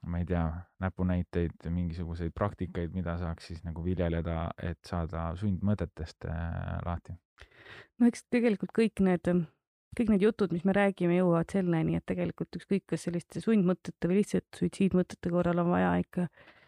ma 0.07 0.19
ei 0.19 0.27
tea, 0.27 0.45
näpunäiteid, 0.83 1.65
mingisuguseid 1.71 2.33
praktikaid, 2.35 2.93
mida 2.95 3.17
saaks 3.19 3.47
siis 3.47 3.65
nagu 3.65 3.85
viljeleda, 3.85 4.51
et 4.63 4.79
saada 4.87 5.33
sundmõtetest 5.39 6.29
äh, 6.29 6.79
lahti? 6.87 7.17
no 7.99 8.07
eks 8.07 8.25
tegelikult 8.31 8.73
kõik 8.79 9.01
need, 9.01 9.29
kõik 9.99 10.11
need 10.11 10.23
jutud, 10.23 10.53
mis 10.53 10.65
me 10.65 10.73
räägime, 10.77 11.17
jõuavad 11.21 11.51
selleni, 11.51 11.97
et 11.97 12.07
tegelikult 12.07 12.61
ükskõik, 12.61 12.85
kas 12.87 13.09
selliste 13.09 13.41
sundmõtete 13.41 14.11
või 14.11 14.21
lihtsalt 14.23 14.59
suitsiidmõtete 14.59 15.31
korral 15.31 15.63
on 15.63 15.71
vaja 15.71 15.95
ikka 16.03 16.27
äh, 16.27 16.29
ikka 16.29 16.62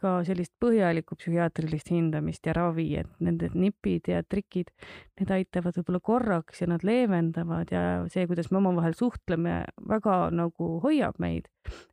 ka 0.00 0.12
sellist 0.24 0.54
põhjalikku 0.62 1.16
psühhiaatrilist 1.18 1.90
hindamist 1.92 2.46
ja 2.48 2.54
ravi, 2.56 2.86
et 3.02 3.10
nende 3.20 3.50
nipid 3.52 4.08
ja 4.08 4.22
trikid, 4.24 4.70
need 5.20 5.32
aitavad 5.36 5.76
võib-olla 5.76 6.00
korraks 6.00 6.62
ja 6.62 6.70
nad 6.70 6.84
leevendavad 6.86 7.72
ja 7.74 7.82
see, 8.12 8.24
kuidas 8.30 8.48
me 8.50 8.62
omavahel 8.62 8.96
suhtleme, 8.96 9.60
väga 9.88 10.16
nagu 10.32 10.72
hoiab 10.84 11.20
meid. 11.20 11.50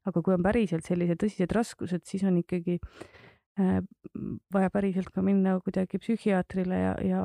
aga 0.08 0.24
kui 0.24 0.34
on 0.38 0.44
päriselt 0.46 0.88
sellised 0.88 1.20
tõsised 1.20 1.52
raskused, 1.52 2.06
siis 2.08 2.24
on 2.24 2.40
ikkagi 2.40 2.80
äh, 3.60 3.82
vaja 4.54 4.72
päriselt 4.72 5.12
ka 5.12 5.22
minna 5.22 5.60
kuidagi 5.60 6.00
psühhiaatrile 6.00 6.80
ja, 6.80 6.94
ja, 7.04 7.24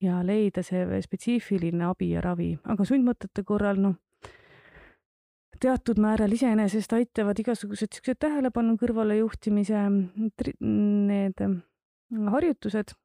ja 0.00 0.22
leida 0.22 0.62
see 0.62 1.02
spetsiifiline 1.02 1.90
abi 1.90 2.12
ja 2.14 2.22
ravi, 2.22 2.52
aga 2.62 2.86
sundmõtete 2.86 3.42
korral 3.42 3.82
noh, 3.82 3.98
teatud 5.60 6.00
määral 6.02 6.32
iseenesest 6.32 6.92
aitavad 6.96 7.38
igasugused 7.42 7.98
siuksed 7.98 8.20
tähelepanu 8.24 8.76
kõrvalejuhtimise 8.80 9.84
need 10.60 11.44
harjutused 12.32 12.96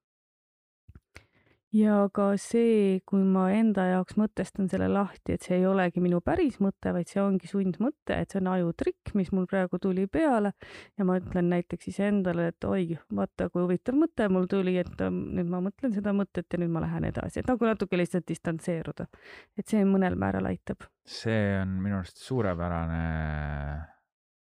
ja 1.74 1.96
ka 2.13 2.28
see, 2.42 3.02
kui 3.10 3.24
ma 3.26 3.48
enda 3.56 3.86
jaoks 3.89 4.18
mõtestan 4.20 4.70
selle 4.72 4.88
lahti, 4.92 5.34
et 5.36 5.46
see 5.46 5.58
ei 5.58 5.66
olegi 5.68 6.04
minu 6.04 6.20
päris 6.26 6.60
mõte, 6.63 6.94
vaid 6.94 7.10
see 7.10 7.22
ongi 7.24 7.50
sundmõte, 7.50 8.13
et 8.13 8.34
see 8.34 8.42
on 8.44 8.52
ajutrikk, 8.54 9.13
mis 9.18 9.32
mul 9.34 9.48
praegu 9.50 9.80
tuli 9.82 10.06
peale 10.12 10.54
ja 11.00 11.08
ma 11.08 11.18
ütlen 11.22 11.50
näiteks 11.54 11.89
iseendale, 11.94 12.52
et 12.54 12.70
oi, 12.70 13.00
vaata, 13.18 13.50
kui 13.50 13.66
huvitav 13.66 13.98
mõte 13.98 14.30
mul 14.30 14.46
tuli, 14.52 14.78
et 14.84 15.06
ähm, 15.06 15.24
nüüd 15.38 15.50
ma 15.50 15.63
mõtlen 15.66 15.96
seda 15.98 16.13
mõtet 16.16 16.46
ja 16.54 16.62
nüüd 16.62 16.74
ma 16.74 16.86
lähen 16.86 17.10
edasi, 17.10 17.42
et 17.42 17.50
nagu 17.50 17.70
natuke 17.70 17.98
lihtsalt 17.98 18.30
distantseeruda. 18.30 19.10
et 19.58 19.68
see 19.68 19.82
mõnel 19.86 20.20
määral 20.20 20.54
aitab. 20.54 20.86
See 21.04 21.60
on 21.60 21.78
minu 21.84 22.00
arust 22.00 22.22
suurepärane 22.24 23.04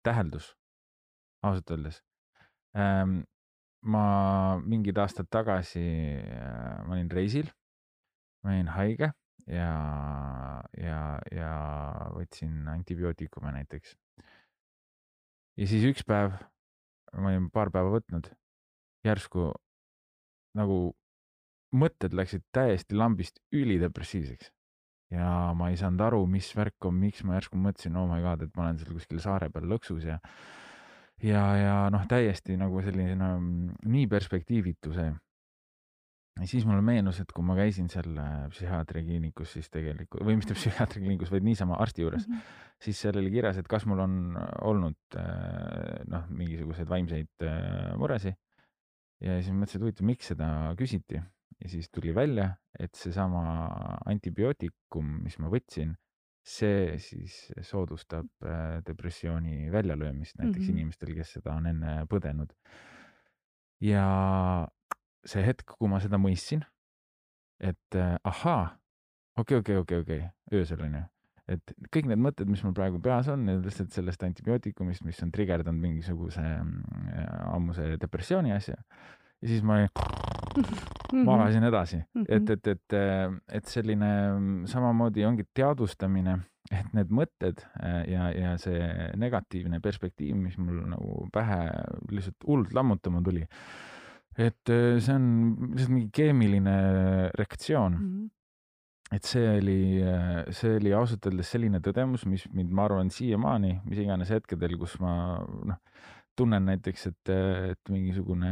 täheldus, 0.04 0.52
ausalt 1.44 1.72
öeldes 1.72 2.02
ähm, 2.76 3.22
ma 3.82 4.60
mingid 4.60 5.00
aastad 5.00 5.30
tagasi, 5.32 5.86
äh, 6.20 6.84
ma 6.84 6.98
olin 6.98 7.10
reisil, 7.12 7.48
ma 8.44 8.52
olin 8.56 8.72
haige 8.76 9.12
ja, 9.48 9.72
ja, 10.78 11.02
ja 11.32 11.54
võtsin 12.16 12.68
antibiootikume 12.68 13.54
näiteks. 13.56 13.96
ja 15.58 15.68
siis 15.68 15.88
üks 15.88 16.04
päev, 16.04 16.36
ma 17.16 17.32
olin 17.32 17.50
paar 17.52 17.72
päeva 17.72 17.96
võtnud, 17.96 18.30
järsku 19.08 19.52
nagu 20.60 20.80
mõtted 21.72 22.16
läksid 22.18 22.44
täiesti 22.52 22.98
lambist 22.98 23.40
ülidepressiivseks 23.56 24.52
ja 25.14 25.28
ma 25.58 25.72
ei 25.72 25.78
saanud 25.80 26.02
aru, 26.06 26.24
mis 26.30 26.50
värk 26.58 26.86
on, 26.86 26.98
miks 27.02 27.24
ma 27.26 27.38
järsku 27.40 27.58
mõtlesin, 27.58 27.98
oh 27.98 28.08
my 28.10 28.22
god, 28.24 28.46
et 28.46 28.56
ma 28.58 28.68
olen 28.68 28.82
seal 28.82 28.94
kuskil 28.94 29.22
saare 29.24 29.50
peal 29.54 29.70
lõksus 29.72 30.06
ja 30.06 30.20
ja, 31.26 31.42
ja 31.60 31.80
noh, 31.94 32.06
täiesti 32.10 32.58
nagu 32.60 32.84
selline 32.86 33.16
mm, 33.16 33.80
nii 33.92 34.06
perspektiivitu 34.12 34.94
see. 34.96 35.10
siis 36.48 36.64
mulle 36.66 36.82
meenus, 36.86 37.20
et 37.20 37.32
kui 37.36 37.44
ma 37.44 37.58
käisin 37.58 37.90
seal 37.92 38.14
äh, 38.22 38.46
psühhiaatriakliinikus, 38.54 39.58
siis 39.58 39.72
tegelikult 39.74 40.24
või 40.28 40.38
mitte 40.40 40.56
psühhiaatriakliinikus, 40.56 41.34
vaid 41.34 41.48
niisama 41.48 41.80
arsti 41.82 42.06
juures 42.06 42.28
mm, 42.28 42.36
-hmm. 42.36 42.62
siis 42.86 43.02
seal 43.02 43.18
oli 43.20 43.34
kirjas, 43.34 43.58
et 43.58 43.68
kas 43.68 43.86
mul 43.90 44.00
on 44.06 44.38
olnud 44.62 45.18
äh, 45.18 46.06
noh, 46.08 46.30
mingisuguseid 46.30 46.90
vaimseid 46.90 47.50
äh, 47.50 47.98
muresid. 47.98 48.38
ja 49.20 49.42
siis 49.42 49.52
ma 49.52 49.66
mõtlesin, 49.66 49.82
et 49.82 49.88
huvitav, 49.88 50.06
miks 50.14 50.32
seda 50.32 50.54
küsiti 50.78 51.20
ja 51.60 51.70
siis 51.70 51.90
tuli 51.90 52.14
välja, 52.16 52.52
et 52.80 52.96
seesama 52.96 53.42
antibiootikum, 54.06 55.20
mis 55.24 55.40
ma 55.40 55.52
võtsin 55.52 55.96
see 56.50 56.98
siis 57.04 57.36
soodustab 57.68 58.28
äh, 58.46 58.80
depressiooni 58.88 59.72
väljalöömist 59.72 60.38
näiteks 60.40 60.64
mm 60.64 60.68
-hmm. 60.68 60.78
inimestel, 60.78 61.14
kes 61.16 61.34
seda 61.38 61.54
on 61.54 61.68
enne 61.68 62.06
põdenud. 62.10 62.54
ja 63.82 64.68
see 65.26 65.44
hetk, 65.46 65.76
kui 65.78 65.90
ma 65.92 66.00
seda 66.00 66.18
mõistsin, 66.18 66.64
et 67.60 67.96
äh, 67.96 68.16
ahaa, 68.24 68.80
okei 69.38 69.58
okay,, 69.58 69.78
okei 69.78 69.78
okay,, 69.78 70.00
okei 70.00 70.18
okay,, 70.18 70.28
okei, 70.28 70.60
öösel 70.60 70.82
onju, 70.84 71.04
et 71.48 71.74
kõik 71.96 72.08
need 72.08 72.20
mõtted, 72.20 72.50
mis 72.50 72.64
mul 72.64 72.74
praegu 72.74 73.02
peas 73.02 73.28
on, 73.28 73.46
lihtsalt 73.64 73.92
sellest 73.92 74.24
antibiootikumist, 74.24 75.04
mis 75.04 75.24
on 75.24 75.32
trigerdanud 75.32 75.82
mingisuguse 75.82 76.42
äh, 76.42 77.54
ammuse 77.54 77.98
depressiooni 78.02 78.54
asja 78.56 78.76
ja 79.42 79.48
siis 79.48 79.64
ma 79.64 79.82
mhm. 79.84 81.26
magasin 81.26 81.64
edasi 81.64 81.98
mm, 81.98 82.22
-hmm. 82.22 82.26
et, 82.36 82.50
et, 82.50 82.68
et, 82.68 82.98
et 83.60 83.66
selline 83.66 84.10
samamoodi 84.66 85.26
ongi 85.26 85.46
teadvustamine, 85.54 86.40
et 86.72 86.94
need 86.94 87.14
mõtted 87.14 87.64
äh, 87.82 88.02
ja, 88.12 88.32
ja 88.32 88.58
see 88.58 88.82
negatiivne 89.18 89.80
perspektiiv, 89.80 90.36
mis 90.36 90.58
mul 90.58 90.84
nagu 90.92 91.30
pähe 91.34 91.62
lihtsalt 92.12 92.48
hullult 92.48 92.74
lammutama 92.74 93.22
tuli. 93.22 93.48
et 94.38 94.70
äh, 94.70 95.00
see 95.00 95.16
on 95.16 95.56
lihtsalt 95.72 95.96
mingi 95.96 96.10
keemiline 96.14 96.76
reaktsioon 97.36 97.94
mm. 97.94 98.12
-hmm 98.12 98.36
et 99.10 99.26
see 99.26 99.58
oli, 99.58 100.04
see 100.54 100.76
oli 100.78 100.94
ausalt 100.94 101.26
öeldes 101.26 101.50
selline 101.50 101.80
tõdemus, 101.82 102.28
mis 102.30 102.44
mind, 102.54 102.70
ma 102.70 102.86
arvan, 102.86 103.10
siiamaani, 103.10 103.80
mis 103.90 104.04
iganes 104.04 104.30
hetkedel, 104.30 104.78
kus 104.78 105.00
ma 105.02 105.14
noh, 105.72 105.80
tunnen 106.40 106.66
näiteks, 106.72 107.06
et, 107.12 107.32
et 107.74 107.94
mingisugune 107.94 108.52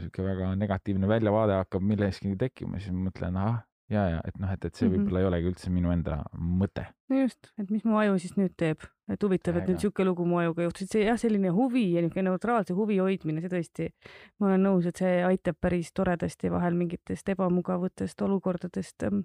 sihuke 0.00 0.26
väga 0.26 0.52
negatiivne 0.58 1.08
väljavaade 1.10 1.58
hakkab 1.62 1.86
millestki 1.86 2.36
tekkima, 2.40 2.80
siis 2.82 2.94
ma 2.96 3.08
mõtlen, 3.08 3.38
ahah, 3.40 3.60
ja, 3.90 4.04
ja 4.14 4.20
et 4.26 4.38
noh, 4.40 4.50
et, 4.52 4.64
et 4.64 4.74
see 4.74 4.86
mm 4.86 4.92
-hmm. 4.92 5.02
võib-olla 5.02 5.20
ei 5.20 5.28
olegi 5.28 5.50
üldse 5.50 5.72
minu 5.74 5.92
enda 5.92 6.22
mõte. 6.62 6.86
no 7.10 7.20
just, 7.20 7.50
et 7.58 7.70
mis 7.70 7.84
mu 7.84 7.98
aju 7.98 8.18
siis 8.18 8.36
nüüd 8.38 8.54
teeb, 8.56 8.86
et 9.10 9.22
huvitav, 9.22 9.56
et 9.56 9.68
nüüd 9.68 9.82
sihuke 9.82 10.04
lugu 10.06 10.24
mu 10.26 10.38
ajuga 10.38 10.68
juhtus, 10.68 10.86
et 10.86 10.96
see 10.96 11.04
jah, 11.04 11.18
selline 11.18 11.50
huvi 11.56 11.84
ja 11.94 12.02
niisugune 12.02 12.30
neutraalse 12.30 12.74
huvi 12.74 12.98
hoidmine, 12.98 13.42
see 13.42 13.52
tõesti, 13.56 13.90
ma 14.38 14.50
olen 14.50 14.66
nõus, 14.68 14.86
et 14.86 14.96
see 14.96 15.24
aitab 15.26 15.58
päris 15.60 15.92
toredasti 15.92 16.50
vahel 16.50 16.74
mingitest 16.74 17.28
ebamugavatest 17.28 18.22
olukordadest 18.22 19.08
ähm, 19.08 19.22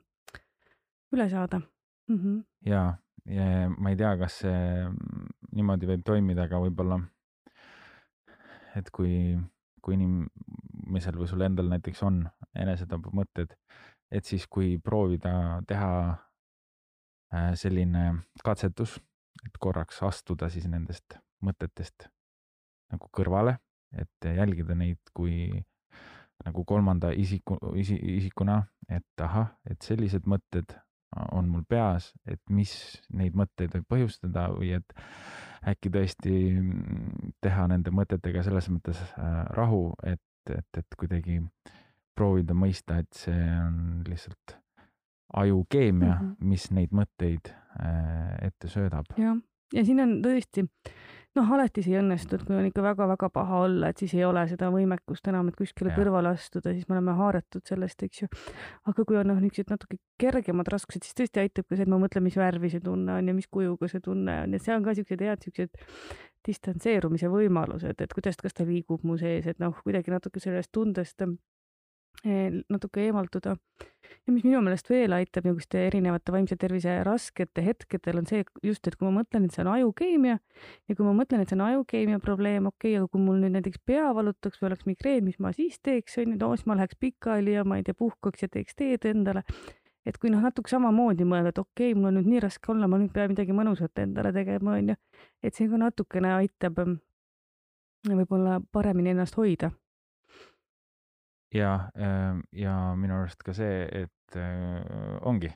üle 1.13 1.29
saada 1.29 1.61
mm. 2.07 2.17
-hmm. 2.17 2.43
ja, 2.65 2.97
ja 3.25 3.69
ma 3.77 3.89
ei 3.89 3.95
tea, 3.95 4.17
kas 4.17 4.39
see 4.39 4.87
niimoodi 5.51 5.93
võib 5.93 6.03
toimida, 6.05 6.49
aga 6.49 6.59
võib-olla 6.59 6.99
et 8.75 8.89
kui, 8.93 9.35
kui 9.81 9.97
inimesel 9.97 11.17
või 11.19 11.29
sul 11.31 11.45
endal 11.45 11.69
näiteks 11.71 12.03
on 12.07 12.23
enesetapumõtted, 12.55 13.55
et 14.11 14.25
siis 14.25 14.47
kui 14.47 14.75
proovida 14.83 15.61
teha 15.67 15.91
äh, 16.11 17.53
selline 17.59 18.07
katsetus, 18.43 18.97
et 19.45 19.57
korraks 19.59 20.01
astuda 20.05 20.49
siis 20.49 20.67
nendest 20.71 21.17
mõtetest 21.43 22.09
nagu 22.93 23.09
kõrvale, 23.13 23.57
et 23.95 24.27
jälgida 24.27 24.75
neid 24.77 25.01
kui 25.13 25.49
nagu 26.45 26.65
kolmanda 26.67 27.11
isiku, 27.15 27.57
isi, 27.79 27.95
isikuna, 28.17 28.59
et 28.91 29.23
ahah, 29.23 29.53
et 29.69 29.81
sellised 29.81 30.27
mõtted 30.29 30.75
on 31.31 31.49
mul 31.49 31.63
peas, 31.69 32.11
et 32.27 32.41
mis 32.49 32.73
neid 33.13 33.35
mõtteid 33.37 33.73
võib 33.75 33.87
põhjustada 33.95 34.49
või 34.53 34.73
et 34.79 34.95
äkki 35.65 35.89
tõesti 35.93 36.35
mm, 36.59 37.33
teha 37.41 37.67
nende 37.71 37.93
mõtetega 37.95 38.43
selles 38.45 38.69
mõttes 38.69 38.99
äh, 39.01 39.39
rahu, 39.57 39.89
et, 40.03 40.21
et, 40.51 40.69
et 40.77 40.99
kuidagi 40.99 41.39
proovida 42.15 42.55
mõista, 42.57 42.99
et 43.01 43.11
see 43.17 43.47
on 43.59 44.03
lihtsalt 44.07 44.57
ajukeemia 45.35 46.13
mm, 46.13 46.21
-hmm. 46.21 46.49
mis 46.51 46.69
neid 46.71 46.93
mõtteid 46.95 47.51
äh, 47.51 48.35
ette 48.47 48.69
söödab. 48.71 49.09
jah, 49.17 49.37
ja 49.73 49.85
siin 49.85 49.99
on 49.99 50.19
tõesti 50.23 50.67
noh, 51.35 51.51
alati 51.57 51.83
see 51.83 51.93
ei 51.93 51.99
õnnestu, 51.99 52.37
et 52.37 52.45
kui 52.47 52.55
on 52.57 52.67
ikka 52.67 52.83
väga-väga 52.85 53.29
paha 53.33 53.61
olla, 53.65 53.89
et 53.91 54.01
siis 54.01 54.13
ei 54.17 54.23
ole 54.27 54.45
seda 54.49 54.69
võimekust 54.73 55.27
enam, 55.31 55.49
et 55.51 55.57
kuskile 55.59 55.91
ja. 55.91 55.97
kõrvale 55.97 56.31
astuda, 56.35 56.73
siis 56.75 56.87
me 56.89 56.97
oleme 56.97 57.15
haaratud 57.19 57.65
sellest, 57.67 58.05
eks 58.07 58.23
ju. 58.23 58.29
aga 58.91 59.05
kui 59.07 59.19
on 59.19 59.29
noh, 59.31 59.41
niisugused 59.43 59.73
natuke 59.73 59.99
kergemad 60.21 60.69
raskused, 60.71 61.03
siis 61.05 61.17
tõesti 61.17 61.43
aitab 61.43 61.67
ka 61.67 61.75
see, 61.75 61.87
et 61.87 61.91
ma 61.91 61.99
mõtlen, 62.01 62.25
mis 62.25 62.37
värvi 62.39 62.71
see 62.73 62.83
tunne 62.83 63.19
on 63.19 63.31
ja 63.31 63.35
mis 63.35 63.49
kujuga 63.51 63.89
see 63.91 64.03
tunne 64.05 64.39
on 64.45 64.55
ja 64.55 64.61
see 64.63 64.75
on 64.75 64.87
ka 64.87 64.95
siuksed 64.97 65.25
head 65.27 65.49
siuksed 65.49 65.83
distantseerumise 66.45 67.29
võimalused, 67.31 67.99
et 68.01 68.13
kuidas, 68.13 68.37
kas 68.41 68.55
ta 68.55 68.67
liigub 68.67 69.03
mu 69.03 69.17
sees, 69.19 69.47
et 69.49 69.59
noh, 69.59 69.75
kuidagi 69.83 70.13
natuke 70.13 70.43
sellest 70.43 70.71
tundest 70.75 71.25
natuke 72.23 73.03
eemalduda. 73.05 73.55
ja 74.25 74.33
mis 74.33 74.43
minu 74.45 74.59
meelest 74.61 74.89
veel 74.89 75.13
aitab 75.13 75.45
niisuguste 75.45 75.81
erinevate 75.87 76.31
vaimse 76.33 76.55
tervise 76.61 76.93
raskete 77.05 77.61
hetkedel 77.65 78.21
on 78.21 78.27
see 78.29 78.43
just, 78.63 78.87
et 78.87 78.95
kui 78.95 79.07
ma 79.07 79.19
mõtlen, 79.19 79.45
et 79.45 79.53
see 79.53 79.63
on 79.63 79.71
ajukeemia 79.73 80.37
ja 80.37 80.95
kui 80.95 81.05
ma 81.05 81.13
mõtlen, 81.17 81.41
et 81.41 81.49
see 81.49 81.57
on 81.57 81.65
ajukeemia 81.67 82.19
probleem, 82.23 82.69
okei 82.69 82.95
okay,, 82.95 83.01
aga 83.01 83.11
kui 83.11 83.21
mul 83.21 83.39
nüüd 83.41 83.55
näiteks 83.57 83.81
pea 83.85 84.07
valutaks 84.17 84.61
või 84.61 84.71
oleks 84.71 84.89
migreen, 84.89 85.23
mis 85.25 85.39
ma 85.41 85.53
siis 85.53 85.79
teeks, 85.83 86.17
on 86.21 86.33
ju, 86.33 86.39
no 86.41 86.51
siis 86.55 86.69
ma 86.69 86.77
läheks 86.79 86.99
pikali 87.01 87.57
ja 87.57 87.65
ma 87.67 87.79
ei 87.81 87.85
tea, 87.85 87.97
puhkaks 87.97 88.45
ja 88.45 88.51
teeks 88.57 88.77
teed 88.81 89.05
endale. 89.11 89.45
et 90.05 90.17
kui 90.21 90.29
noh, 90.29 90.41
natuke 90.41 90.69
samamoodi 90.69 91.25
mõelda, 91.25 91.53
et 91.53 91.61
okei 91.61 91.91
okay,, 91.91 91.97
mul 91.97 92.11
on 92.11 92.19
nüüd 92.19 92.29
nii 92.33 92.43
raske 92.45 92.73
olla, 92.73 92.89
ma 92.89 93.01
nüüd 93.01 93.13
pean 93.13 93.33
midagi 93.33 93.53
mõnusat 93.57 94.05
endale 94.05 94.33
tegema, 94.33 94.77
on 94.77 94.93
ju, 94.93 94.99
et 95.43 95.57
see 95.57 95.69
ka 95.69 95.81
natukene 95.81 96.33
aitab 96.41 96.81
mm, 96.85 96.99
võib-olla 98.13 98.59
paremini 98.73 99.13
ennast 99.13 99.37
hoida 99.37 99.73
ja, 101.55 101.75
ähm, 101.97 102.41
ja 102.55 102.75
minu 102.99 103.19
arust 103.19 103.43
ka 103.45 103.55
see, 103.55 103.85
et 104.03 104.39
äh, 104.39 105.19
ongi, 105.27 105.51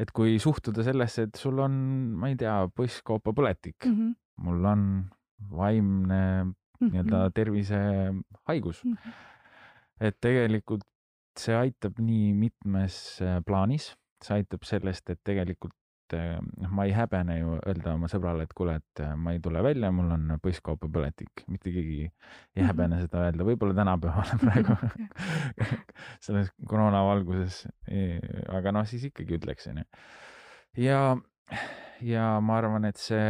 et 0.00 0.10
kui 0.14 0.38
suhtuda 0.42 0.84
sellesse, 0.86 1.28
et 1.28 1.40
sul 1.40 1.60
on, 1.62 1.76
ma 2.20 2.30
ei 2.32 2.38
tea, 2.40 2.56
põsskooopapõletik 2.76 3.86
mm, 3.86 3.94
-hmm. 3.98 4.16
mul 4.46 4.64
on 4.72 4.88
vaimne 5.50 6.22
mm 6.44 6.50
-hmm. 6.50 6.90
nii-öelda 6.90 7.30
tervisehaigus 7.34 8.84
mm. 8.84 8.92
-hmm. 8.92 9.12
et 10.00 10.18
tegelikult 10.20 10.84
see 11.38 11.54
aitab 11.56 11.98
nii 11.98 12.32
mitmes 12.34 13.20
äh, 13.22 13.40
plaanis, 13.46 13.94
see 14.22 14.36
aitab 14.40 14.62
sellest, 14.62 15.10
et 15.10 15.20
tegelikult 15.24 15.74
äh, 16.14 16.38
noh, 16.62 16.70
ma 16.74 16.86
ei 16.88 16.94
häbene 16.96 17.36
ju 17.38 17.58
öelda 17.60 17.94
oma 17.96 18.08
sõbrale, 18.10 18.46
et 18.46 18.54
kuule, 18.56 18.78
et 18.80 19.02
äh, 19.04 19.14
ma 19.18 19.34
ei 19.34 19.40
tule 19.44 19.62
välja, 19.64 19.90
mul 19.94 20.12
on 20.14 20.34
põsskaupapõletik, 20.42 21.44
mitte 21.52 21.72
keegi 21.74 22.00
ei 22.04 22.62
Mhm. 22.62 22.66
häbene 22.70 23.00
seda 23.02 23.24
öelda, 23.26 23.46
võib-olla 23.46 23.74
tänapäeval 23.76 24.34
praegu 24.42 24.76
selles 26.26 26.50
koroona 26.68 27.04
valguses. 27.06 27.64
aga 28.48 28.72
noh, 28.72 28.86
siis 28.88 29.08
ikkagi 29.10 29.38
ütleks, 29.38 29.68
onju. 29.72 29.84
ja, 30.80 31.00
ja 32.04 32.28
ma 32.40 32.58
arvan, 32.58 32.84
et 32.88 33.00
see 33.00 33.22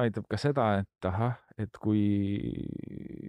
aitab 0.00 0.28
ka 0.30 0.38
seda, 0.40 0.72
et 0.84 1.08
ahah, 1.08 1.38
et 1.60 1.76
kui 1.80 2.04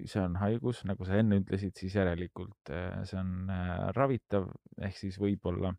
see 0.08 0.22
on 0.24 0.38
haigus, 0.40 0.84
nagu 0.88 1.06
sa 1.08 1.18
enne 1.20 1.42
ütlesid, 1.42 1.76
siis 1.76 1.96
järelikult 2.00 2.72
äh, 2.72 3.02
see 3.08 3.20
on 3.20 3.52
ravitav 3.98 4.52
ehk 4.82 4.98
siis 4.98 5.20
võib-olla 5.20 5.74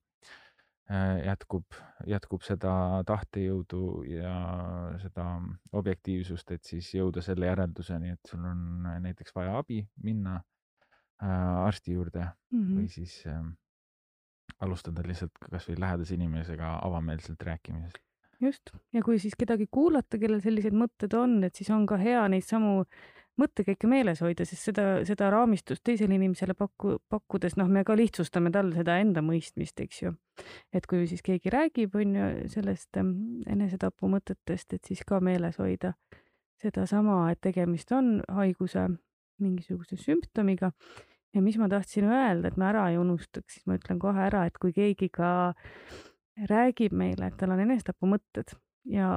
jätkub, 1.25 1.65
jätkub 2.07 2.43
seda 2.43 3.03
tahtejõudu 3.07 4.03
ja 4.11 4.33
seda 5.01 5.27
objektiivsust, 5.73 6.51
et 6.51 6.65
siis 6.65 6.91
jõuda 6.95 7.23
selle 7.23 7.47
järelduseni, 7.47 8.11
et 8.13 8.21
sul 8.29 8.45
on 8.45 8.83
näiteks 9.05 9.35
vaja 9.35 9.57
abi, 9.59 9.83
minna 10.03 10.41
äh, 11.23 11.67
arsti 11.67 11.93
juurde 11.93 12.27
Mhm. 12.53 12.79
või 12.79 12.89
siis 12.89 13.23
äh, 13.27 13.43
alustada 14.61 15.03
lihtsalt 15.07 15.39
kasvõi 15.51 15.79
lähedase 15.81 16.15
inimesega 16.15 16.79
avameelselt 16.85 17.43
rääkimisest. 17.43 17.99
just, 18.41 18.71
ja 18.93 19.03
kui 19.03 19.19
siis 19.19 19.35
kedagi 19.39 19.67
kuulata, 19.71 20.19
kellel 20.19 20.41
sellised 20.43 20.75
mõtted 20.75 21.15
on, 21.15 21.45
et 21.45 21.55
siis 21.55 21.71
on 21.71 21.87
ka 21.87 21.97
hea 21.97 22.29
neid 22.29 22.43
samu 22.45 22.85
mõttekäike 23.41 23.89
meeles 23.89 24.21
hoida, 24.25 24.45
sest 24.49 24.69
seda, 24.71 24.87
seda 25.09 25.31
raamistust 25.33 25.83
teisele 25.87 26.17
inimesele 26.19 26.55
paku, 26.59 26.99
pakkudes, 27.13 27.57
noh, 27.61 27.71
me 27.73 27.85
ka 27.89 27.97
lihtsustame 27.99 28.53
tal 28.55 28.73
seda 28.77 28.99
enda 29.03 29.23
mõistmist, 29.25 29.81
eks 29.81 30.03
ju. 30.03 30.13
et 30.73 30.87
kui 30.89 31.07
siis 31.11 31.23
keegi 31.25 31.53
räägib, 31.53 31.97
on 31.97 32.17
ju, 32.19 32.29
sellest 32.53 33.01
ähm, 33.01 33.15
enesetapu 33.51 34.11
mõtetest, 34.13 34.77
et 34.77 34.91
siis 34.91 35.05
ka 35.09 35.21
meeles 35.25 35.59
hoida 35.63 35.95
sedasama, 36.63 37.25
et 37.33 37.41
tegemist 37.43 37.93
on 37.97 38.21
haiguse 38.31 38.89
mingisuguse 39.43 39.97
sümptomiga. 39.97 40.73
ja 41.35 41.43
mis 41.43 41.57
ma 41.59 41.69
tahtsin 41.69 42.05
öelda, 42.05 42.49
et 42.49 42.57
me 42.61 42.69
ära 42.69 42.89
ei 42.91 42.99
unustaks, 43.01 43.57
siis 43.57 43.67
ma 43.67 43.79
ütlen 43.79 43.99
kohe 43.99 44.27
ära, 44.29 44.45
et 44.47 44.59
kui 44.61 44.73
keegi 44.77 45.09
ka 45.09 45.33
räägib 46.49 46.93
meile, 46.93 47.29
et 47.29 47.41
tal 47.41 47.55
on 47.55 47.65
enesetapumõtted 47.65 48.53
ja 48.91 49.09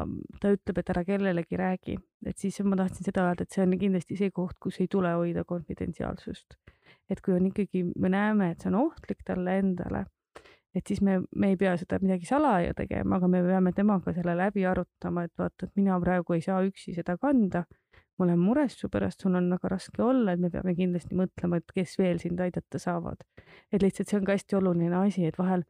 ta 0.42 0.52
ütleb, 0.54 0.80
et 0.80 0.90
ära 0.94 1.04
kellelegi 1.08 1.58
räägi, 1.58 1.98
et 2.26 2.38
siis 2.38 2.60
ma 2.66 2.78
tahtsin 2.80 3.08
seda 3.08 3.26
öelda, 3.30 3.46
et 3.46 3.56
see 3.56 3.64
on 3.66 3.78
kindlasti 3.80 4.18
see 4.20 4.34
koht, 4.36 4.58
kus 4.62 4.80
ei 4.82 4.90
tule 4.92 5.14
hoida 5.16 5.46
konfidentsiaalsust. 5.48 6.58
et 7.10 7.22
kui 7.22 7.36
on 7.36 7.46
ikkagi, 7.46 7.84
me 8.02 8.10
näeme, 8.10 8.52
et 8.52 8.62
see 8.62 8.72
on 8.72 8.80
ohtlik 8.80 9.22
talle 9.26 9.60
endale, 9.62 10.06
et 10.76 10.88
siis 10.88 11.02
me, 11.06 11.20
me 11.36 11.52
ei 11.54 11.58
pea 11.58 11.76
seda 11.78 12.00
midagi 12.02 12.26
salaja 12.26 12.74
tegema, 12.78 13.20
aga 13.20 13.30
me 13.32 13.42
peame 13.46 13.74
temaga 13.78 14.14
selle 14.14 14.36
läbi 14.38 14.66
arutama, 14.66 15.26
et 15.26 15.34
vaata, 15.38 15.68
et 15.68 15.76
mina 15.80 16.00
praegu 16.02 16.36
ei 16.36 16.42
saa 16.46 16.62
üksi 16.66 16.96
seda 16.98 17.18
kanda. 17.22 17.66
ma 18.16 18.24
olen 18.24 18.40
mures 18.40 18.78
su 18.80 18.88
pärast, 18.88 19.20
sul 19.22 19.34
on 19.36 19.50
väga 19.52 19.70
raske 19.74 20.00
olla, 20.04 20.32
et 20.32 20.40
me 20.40 20.48
peame 20.50 20.72
kindlasti 20.76 21.18
mõtlema, 21.20 21.58
et 21.60 21.74
kes 21.76 21.98
veel 22.00 22.20
sind 22.20 22.40
aidata 22.40 22.80
saavad. 22.80 23.24
et 23.72 23.82
lihtsalt 23.82 24.10
see 24.10 24.20
on 24.20 24.26
ka 24.26 24.38
hästi 24.38 24.56
oluline 24.56 24.96
asi, 24.96 25.26
et 25.26 25.38
vahel 25.38 25.66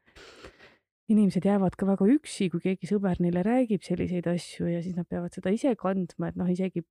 inimesed 1.12 1.46
jäävad 1.46 1.76
ka 1.78 1.88
väga 1.88 2.08
üksi, 2.16 2.50
kui 2.50 2.64
keegi 2.64 2.90
sõber 2.90 3.20
neile 3.22 3.44
räägib 3.46 3.84
selliseid 3.86 4.28
asju 4.32 4.70
ja 4.72 4.82
siis 4.84 4.96
nad 4.98 5.08
peavad 5.10 5.36
seda 5.36 5.54
ise 5.54 5.76
kandma, 5.78 6.32
et 6.32 6.40
noh, 6.40 6.50
isegi 6.50 6.82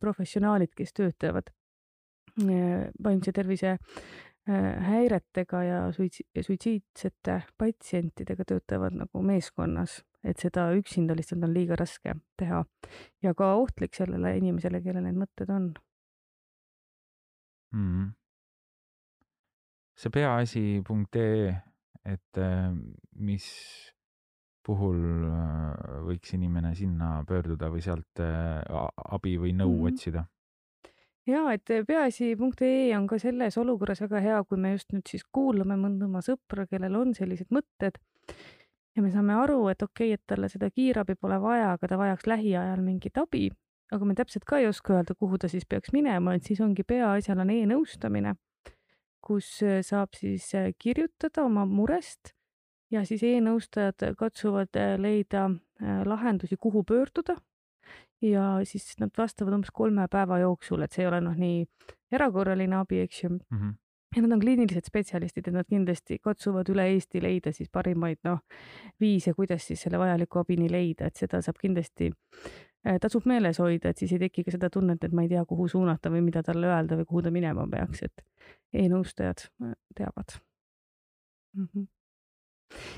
professionaalid, 0.00 0.72
kes 0.76 0.94
töötavad 0.96 1.50
äh, 1.50 2.90
vaimse 3.02 3.32
tervise 3.34 3.76
äh, 3.76 4.70
häiretega 4.90 5.62
ja 5.66 5.80
suitsi-, 5.94 6.26
suitsiidsete 6.34 7.40
patsientidega 7.58 8.46
töötavad 8.48 8.98
nagu 8.98 9.22
meeskonnas, 9.26 10.00
et 10.26 10.42
seda 10.42 10.70
üksinda 10.76 11.14
lihtsalt 11.16 11.46
on 11.46 11.54
liiga 11.54 11.78
raske 11.78 12.16
teha 12.38 12.64
ja 13.22 13.34
ka 13.38 13.54
ohtlik 13.62 13.94
sellele 13.96 14.36
inimesele, 14.42 14.82
kellel 14.82 15.06
need 15.06 15.22
mõtted 15.22 15.54
on. 15.54 15.72
mm. 17.70 18.12
see 20.00 20.10
peaasi.ee, 20.10 21.50
et 22.04 22.38
äh, 22.40 22.70
mis 23.20 23.46
puhul 24.66 25.00
äh, 25.28 25.96
võiks 26.06 26.34
inimene 26.36 26.74
sinna 26.78 27.20
pöörduda 27.28 27.70
või 27.72 27.82
sealt 27.84 28.22
äh, 28.22 28.60
abi 29.10 29.36
või 29.40 29.54
nõu 29.56 29.72
mm. 29.72 29.80
-hmm. 29.80 29.94
otsida? 29.94 30.24
ja 31.26 31.42
et 31.52 31.68
peaasi.ee 31.86 32.96
on 32.96 33.06
ka 33.06 33.18
selles 33.18 33.58
olukorras 33.58 34.00
väga 34.00 34.20
hea, 34.24 34.38
kui 34.44 34.58
me 34.58 34.72
just 34.72 34.92
nüüd 34.92 35.06
siis 35.08 35.24
kuulame 35.32 35.76
mõnda 35.76 36.08
oma 36.08 36.22
sõpra, 36.24 36.66
kellel 36.66 36.96
on 36.96 37.14
sellised 37.14 37.52
mõtted 37.54 38.00
ja 38.96 39.02
me 39.02 39.10
saame 39.12 39.36
aru, 39.38 39.68
et 39.72 39.82
okei 39.82 40.12
okay,, 40.12 40.18
et 40.18 40.26
talle 40.26 40.48
seda 40.48 40.70
kiirabi 40.70 41.14
pole 41.14 41.38
vaja, 41.40 41.72
aga 41.76 41.88
ta 41.88 41.98
vajaks 42.00 42.26
lähiajal 42.26 42.82
mingit 42.84 43.18
abi, 43.20 43.50
aga 43.94 44.06
me 44.06 44.16
täpselt 44.18 44.46
ka 44.48 44.58
ei 44.58 44.68
oska 44.70 44.96
öelda, 44.98 45.14
kuhu 45.18 45.38
ta 45.38 45.48
siis 45.48 45.66
peaks 45.68 45.92
minema, 45.92 46.34
et 46.34 46.46
siis 46.48 46.60
ongi 46.64 46.84
peaasjal 46.86 47.44
on 47.44 47.52
e-nõustamine, 47.54 48.34
kus 49.24 49.48
äh, 49.62 49.80
saab 49.86 50.16
siis 50.18 50.50
äh, 50.54 50.72
kirjutada 50.78 51.44
oma 51.44 51.66
murest 51.68 52.32
ja 52.90 53.04
siis 53.06 53.22
e-nõustajad 53.26 54.14
katsuvad 54.18 54.76
äh, 54.76 54.96
leida 54.98 55.50
lahendusi, 55.80 56.58
kuhu 56.60 56.82
pöörduda 56.84 57.38
ja 58.20 58.58
siis 58.68 58.92
nad 59.00 59.14
vastavad 59.16 59.54
umbes 59.56 59.70
kolme 59.72 60.04
päeva 60.12 60.36
jooksul, 60.42 60.82
et 60.84 60.92
see 60.92 61.06
ei 61.06 61.08
ole 61.08 61.22
noh, 61.24 61.36
nii 61.36 61.62
erakorraline 62.12 62.76
abi, 62.76 62.98
eks 63.06 63.22
ju 63.22 63.30
mm. 63.30 63.38
-hmm. 63.50 63.72
ja 64.16 64.22
nad 64.22 64.32
on 64.36 64.40
kliinilised 64.40 64.90
spetsialistid, 64.90 65.48
et 65.48 65.54
nad 65.54 65.68
kindlasti 65.68 66.18
katsuvad 66.18 66.68
üle 66.68 66.84
Eesti 66.92 67.22
leida 67.22 67.52
siis 67.52 67.70
parimaid 67.72 68.20
noh, 68.24 68.42
viise, 69.00 69.32
kuidas 69.34 69.66
siis 69.66 69.82
selle 69.82 69.98
vajaliku 69.98 70.38
abini 70.38 70.68
leida, 70.70 71.06
et 71.06 71.16
seda 71.16 71.40
saab 71.42 71.56
kindlasti 71.60 72.12
tasub 73.00 73.26
meeles 73.28 73.58
hoida, 73.60 73.90
et 73.90 73.98
siis 74.00 74.12
ei 74.16 74.22
teki 74.22 74.44
ka 74.46 74.54
seda 74.56 74.70
tunnet, 74.72 75.04
et 75.04 75.12
ma 75.12 75.24
ei 75.26 75.28
tea, 75.28 75.44
kuhu 75.48 75.68
suunata 75.68 76.12
või 76.12 76.22
mida 76.24 76.42
talle 76.42 76.70
öelda 76.70 76.96
või 77.00 77.08
kuhu 77.08 77.22
ta 77.26 77.32
minema 77.34 77.66
peaks, 77.70 78.04
et 78.08 78.24
e-nõustajad 78.72 79.46
äh, 79.46 79.74
teavad 79.96 80.38
mm. 81.56 81.66
-hmm 81.72 81.88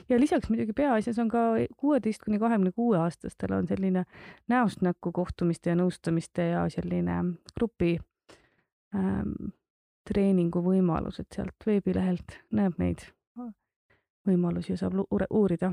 ja 0.08 0.20
lisaks 0.20 0.50
muidugi 0.50 0.72
peaasjas 0.76 1.18
on 1.18 1.28
ka 1.32 1.38
kuueteist 1.76 2.20
kuni 2.24 2.38
kahekümne 2.38 2.72
kuue 2.76 2.98
aastastel 2.98 3.54
on 3.56 3.68
selline 3.68 4.04
näost 4.48 4.82
näkku 4.84 5.12
kohtumiste 5.12 5.70
ja 5.70 5.76
nõustamiste 5.76 6.48
ja 6.50 6.66
selline 6.68 7.14
grupi 7.56 7.94
ähm, 8.94 9.32
treeningu 10.04 10.62
võimalus, 10.64 11.20
et 11.20 11.32
sealt 11.32 11.66
veebilehelt 11.66 12.38
näeb 12.50 12.78
neid 12.78 13.06
võimalusi 14.26 14.74
ja 14.74 14.82
saab 14.82 14.98
uurida. 15.30 15.72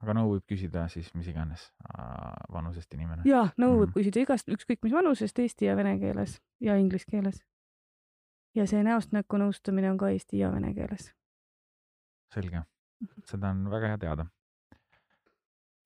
Aga 0.00 0.16
nõu 0.16 0.34
võib 0.34 0.46
küsida 0.48 0.86
siis 0.92 1.12
mis 1.14 1.28
iganes 1.28 1.68
vanusest 2.52 2.94
inimene? 2.96 3.22
ja 3.28 3.46
nõu 3.60 3.84
võib 3.84 3.94
küsida 3.98 4.24
igast, 4.24 4.48
ükskõik 4.48 4.82
mis 4.86 4.96
vanusest, 4.96 5.38
eesti 5.38 5.68
ja 5.68 5.76
vene 5.76 5.98
keeles 6.00 6.40
ja 6.60 6.76
inglise 6.80 7.08
keeles. 7.10 7.44
ja 8.54 8.66
see 8.66 8.82
näost 8.86 9.12
näkku 9.16 9.40
nõustamine 9.40 9.92
on 9.92 10.00
ka 10.00 10.12
eesti 10.14 10.42
ja 10.42 10.52
vene 10.54 10.74
keeles. 10.74 11.12
selge 12.34 12.64
seda 13.28 13.52
on 13.54 13.64
väga 13.72 13.92
hea 13.92 14.00
teada. 14.04 14.26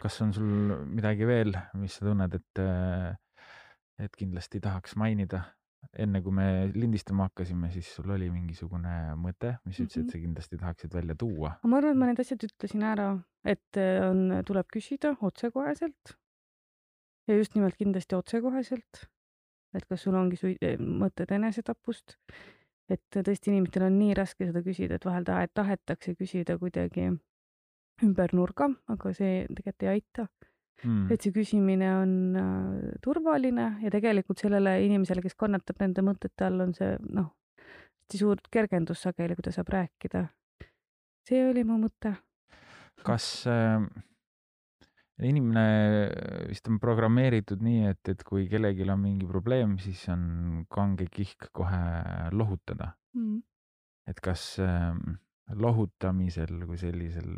kas 0.03 0.21
on 0.21 0.33
sul 0.37 0.75
midagi 0.91 1.27
veel, 1.27 1.55
mis 1.81 1.95
sa 1.97 2.05
tunned, 2.05 2.35
et, 2.35 2.63
et 4.05 4.17
kindlasti 4.19 4.61
tahaks 4.61 4.97
mainida? 5.01 5.45
Enne 5.99 6.23
kui 6.25 6.35
me 6.35 6.49
lindistama 6.75 7.29
hakkasime, 7.29 7.71
siis 7.75 7.91
sul 7.97 8.11
oli 8.15 8.31
mingisugune 8.33 9.15
mõte, 9.21 9.57
mis 9.69 9.81
ütles, 9.83 10.05
et 10.05 10.15
sa 10.15 10.21
kindlasti 10.21 10.59
tahaksid 10.61 10.95
välja 10.95 11.17
tuua. 11.19 11.55
ma 11.65 11.81
arvan, 11.81 11.95
et 11.95 12.01
ma 12.01 12.11
need 12.11 12.23
asjad 12.25 12.47
ütlesin 12.49 12.85
ära, 12.89 13.09
et 13.45 13.81
on, 14.09 14.27
tuleb 14.47 14.71
küsida 14.73 15.15
otsekoheselt. 15.21 16.17
ja 17.29 17.37
just 17.39 17.55
nimelt 17.55 17.77
kindlasti 17.81 18.17
otsekoheselt. 18.19 19.07
et 19.75 19.87
kas 19.89 20.07
sul 20.07 20.15
ongi 20.15 20.57
mõtted 20.79 21.33
enesetapust 21.35 22.19
et 22.93 23.17
tõesti 23.17 23.51
inimestel 23.53 23.87
on 23.87 23.99
nii 23.99 24.15
raske 24.17 24.49
seda 24.49 24.63
küsida, 24.65 24.99
et 24.99 25.07
vahel 25.09 25.25
tahet, 25.25 25.53
tahetakse 25.57 26.15
küsida 26.19 26.59
kuidagi 26.61 27.09
ümber 28.05 28.35
nurga, 28.37 28.69
aga 28.91 29.13
see 29.17 29.45
tegelikult 29.55 29.87
ei 29.87 29.93
aita 29.95 30.27
mm.. 30.83 31.13
et 31.13 31.23
see 31.23 31.35
küsimine 31.35 31.91
on 32.01 32.15
äh, 32.41 32.93
turvaline 33.05 33.69
ja 33.85 33.93
tegelikult 33.95 34.43
sellele 34.43 34.77
inimesele, 34.87 35.23
kes 35.25 35.39
kannatab 35.39 35.83
nende 35.85 36.05
mõtete 36.07 36.49
all, 36.49 36.65
on 36.67 36.75
see 36.77 36.95
noh, 37.11 37.31
hästi 38.05 38.21
suur 38.21 38.43
kergendus 38.53 39.05
sageli, 39.07 39.37
kui 39.37 39.47
ta 39.47 39.53
saab 39.55 39.71
rääkida. 39.73 40.27
see 41.25 41.47
oli 41.49 41.65
mu 41.65 41.79
mõte. 41.81 42.17
kas 43.05 43.47
äh, 43.49 43.81
inimene 45.23 45.65
vist 46.49 46.69
on 46.69 46.79
programmeeritud 46.81 47.63
nii, 47.63 47.89
et, 47.93 48.09
et 48.09 48.23
kui 48.25 48.49
kellelgi 48.49 48.87
on 48.89 49.01
mingi 49.01 49.27
probleem, 49.27 49.79
siis 49.79 50.09
on 50.13 50.65
kange 50.69 51.07
kihk 51.11 51.51
kohe 51.53 51.83
lohutada 52.33 52.95
mm.. 53.15 53.43
et 54.11 54.21
kas 54.21 54.59
äh, 54.59 54.93
lohutamisel 55.53 56.65
kui 56.67 56.79
sellisel 56.81 57.31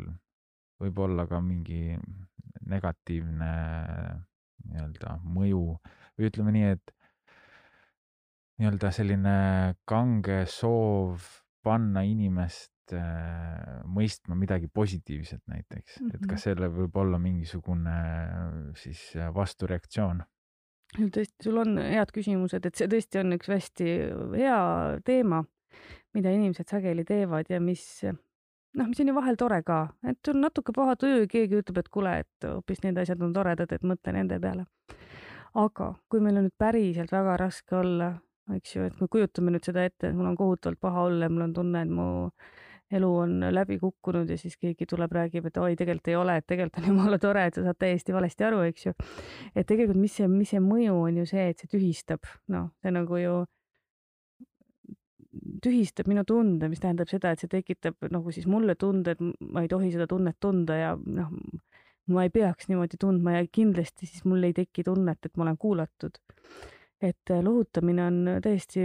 võib 0.81 0.99
olla 0.99 1.27
ka 1.27 1.41
mingi 1.41 1.97
negatiivne 2.69 3.51
nii-öelda 4.67 5.17
mõju 5.23 5.63
või 6.17 6.29
ütleme 6.29 6.53
nii, 6.55 6.71
et 6.77 6.93
nii-öelda 8.57 8.91
selline 8.95 9.35
kange 9.87 10.41
soov 10.49 11.25
panna 11.65 12.03
inimest 12.07 12.95
äh, 12.95 13.83
mõistma 13.91 14.37
midagi 14.39 14.69
positiivset 14.73 15.43
näiteks 15.47 15.99
mm, 15.99 16.07
-hmm. 16.07 16.15
et 16.15 16.21
Mhm. 16.21 16.29
kas 16.29 16.47
sellel 16.47 16.71
võib 16.73 16.95
olla 16.95 17.19
mingisugune 17.19 17.97
äh, 17.97 18.73
siis 18.75 19.15
äh, 19.15 19.33
vastureaktsioon? 19.33 20.23
tõesti, 20.97 21.43
sul 21.43 21.57
on 21.57 21.77
head 21.77 22.11
küsimused, 22.15 22.65
et 22.65 22.75
see 22.75 22.87
tõesti 22.87 23.19
on 23.19 23.35
üks 23.35 23.49
hästi 23.51 23.87
hea 24.39 24.61
teema, 25.05 25.43
mida 26.15 26.31
inimesed 26.31 26.69
sageli 26.69 27.03
teevad 27.03 27.49
ja 27.49 27.59
mis 27.61 27.83
noh, 28.77 28.87
mis 28.87 28.99
on 29.01 29.11
ju 29.11 29.15
vahel 29.15 29.39
tore 29.39 29.61
ka, 29.65 29.79
et 30.07 30.31
on 30.31 30.41
natuke 30.43 30.75
paha 30.75 30.95
töö, 30.99 31.25
keegi 31.31 31.61
ütleb, 31.61 31.81
et 31.81 31.89
kuule, 31.93 32.13
et 32.23 32.47
hoopis 32.49 32.83
need 32.83 32.99
asjad 33.01 33.21
on 33.23 33.33
toredad, 33.35 33.71
et 33.73 33.83
mõtle 33.87 34.13
nende 34.13 34.39
peale. 34.43 34.67
aga 35.57 35.93
kui 36.09 36.19
meil 36.21 36.37
on 36.37 36.45
nüüd 36.45 36.57
päriselt 36.59 37.11
väga 37.11 37.37
raske 37.41 37.75
olla, 37.75 38.11
eks 38.55 38.75
ju, 38.75 38.85
et 38.87 39.01
me 39.01 39.07
kujutame 39.11 39.51
nüüd 39.51 39.65
seda 39.65 39.85
ette, 39.87 40.09
et 40.09 40.15
mul 40.15 40.29
on 40.29 40.37
kohutavalt 40.37 40.79
paha 40.79 41.07
olla 41.09 41.25
ja 41.25 41.33
mul 41.33 41.47
on 41.47 41.53
tunne, 41.55 41.81
et 41.81 41.89
mu 41.89 42.07
elu 42.91 43.09
on 43.19 43.39
läbi 43.51 43.79
kukkunud 43.79 44.29
ja 44.29 44.37
siis 44.39 44.55
keegi 44.57 44.85
tuleb, 44.87 45.11
räägib, 45.11 45.49
et 45.49 45.57
oi, 45.59 45.75
tegelikult 45.75 46.07
ei 46.07 46.15
ole, 46.15 46.37
et 46.39 46.47
tegelikult 46.47 46.83
on 46.83 46.87
jumala 46.93 47.19
tore, 47.19 47.47
et 47.47 47.57
sa 47.57 47.65
saad 47.65 47.79
täiesti 47.79 48.15
valesti 48.15 48.47
aru, 48.47 48.61
eks 48.69 48.87
ju. 48.87 48.93
et 49.55 49.67
tegelikult, 49.67 49.99
mis 49.99 50.15
see, 50.19 50.29
mis 50.31 50.53
see 50.53 50.63
mõju 50.63 50.95
on 51.09 51.21
ju 51.21 51.27
see, 51.27 51.49
et 51.51 51.63
see 51.63 51.71
tühistab, 51.73 52.29
noh, 52.53 52.71
see 52.83 52.93
nagu 52.95 53.19
ju 53.23 53.37
tühistab 55.63 56.07
minu 56.09 56.23
tunde, 56.27 56.69
mis 56.71 56.81
tähendab 56.83 57.09
seda, 57.11 57.31
et 57.31 57.43
see 57.43 57.51
tekitab 57.51 58.09
nagu 58.13 58.33
siis 58.35 58.47
mulle 58.49 58.75
tunde, 58.79 59.15
et 59.15 59.51
ma 59.53 59.63
ei 59.65 59.71
tohi 59.71 59.91
seda 59.93 60.07
tunnet 60.09 60.37
tunda 60.43 60.77
ja 60.77 60.93
noh, 60.97 61.33
ma 62.13 62.23
ei 62.23 62.31
peaks 62.33 62.69
niimoodi 62.71 62.99
tundma 62.99 63.37
ja 63.37 63.43
kindlasti 63.51 64.07
siis 64.07 64.25
mul 64.27 64.47
ei 64.47 64.55
teki 64.55 64.85
tunnet, 64.87 65.19
et 65.25 65.37
ma 65.37 65.47
olen 65.47 65.57
kuulatud. 65.59 66.19
et 67.01 67.29
äh, 67.29 67.43
lohutamine 67.43 68.05
on 68.07 68.15
täiesti 68.41 68.81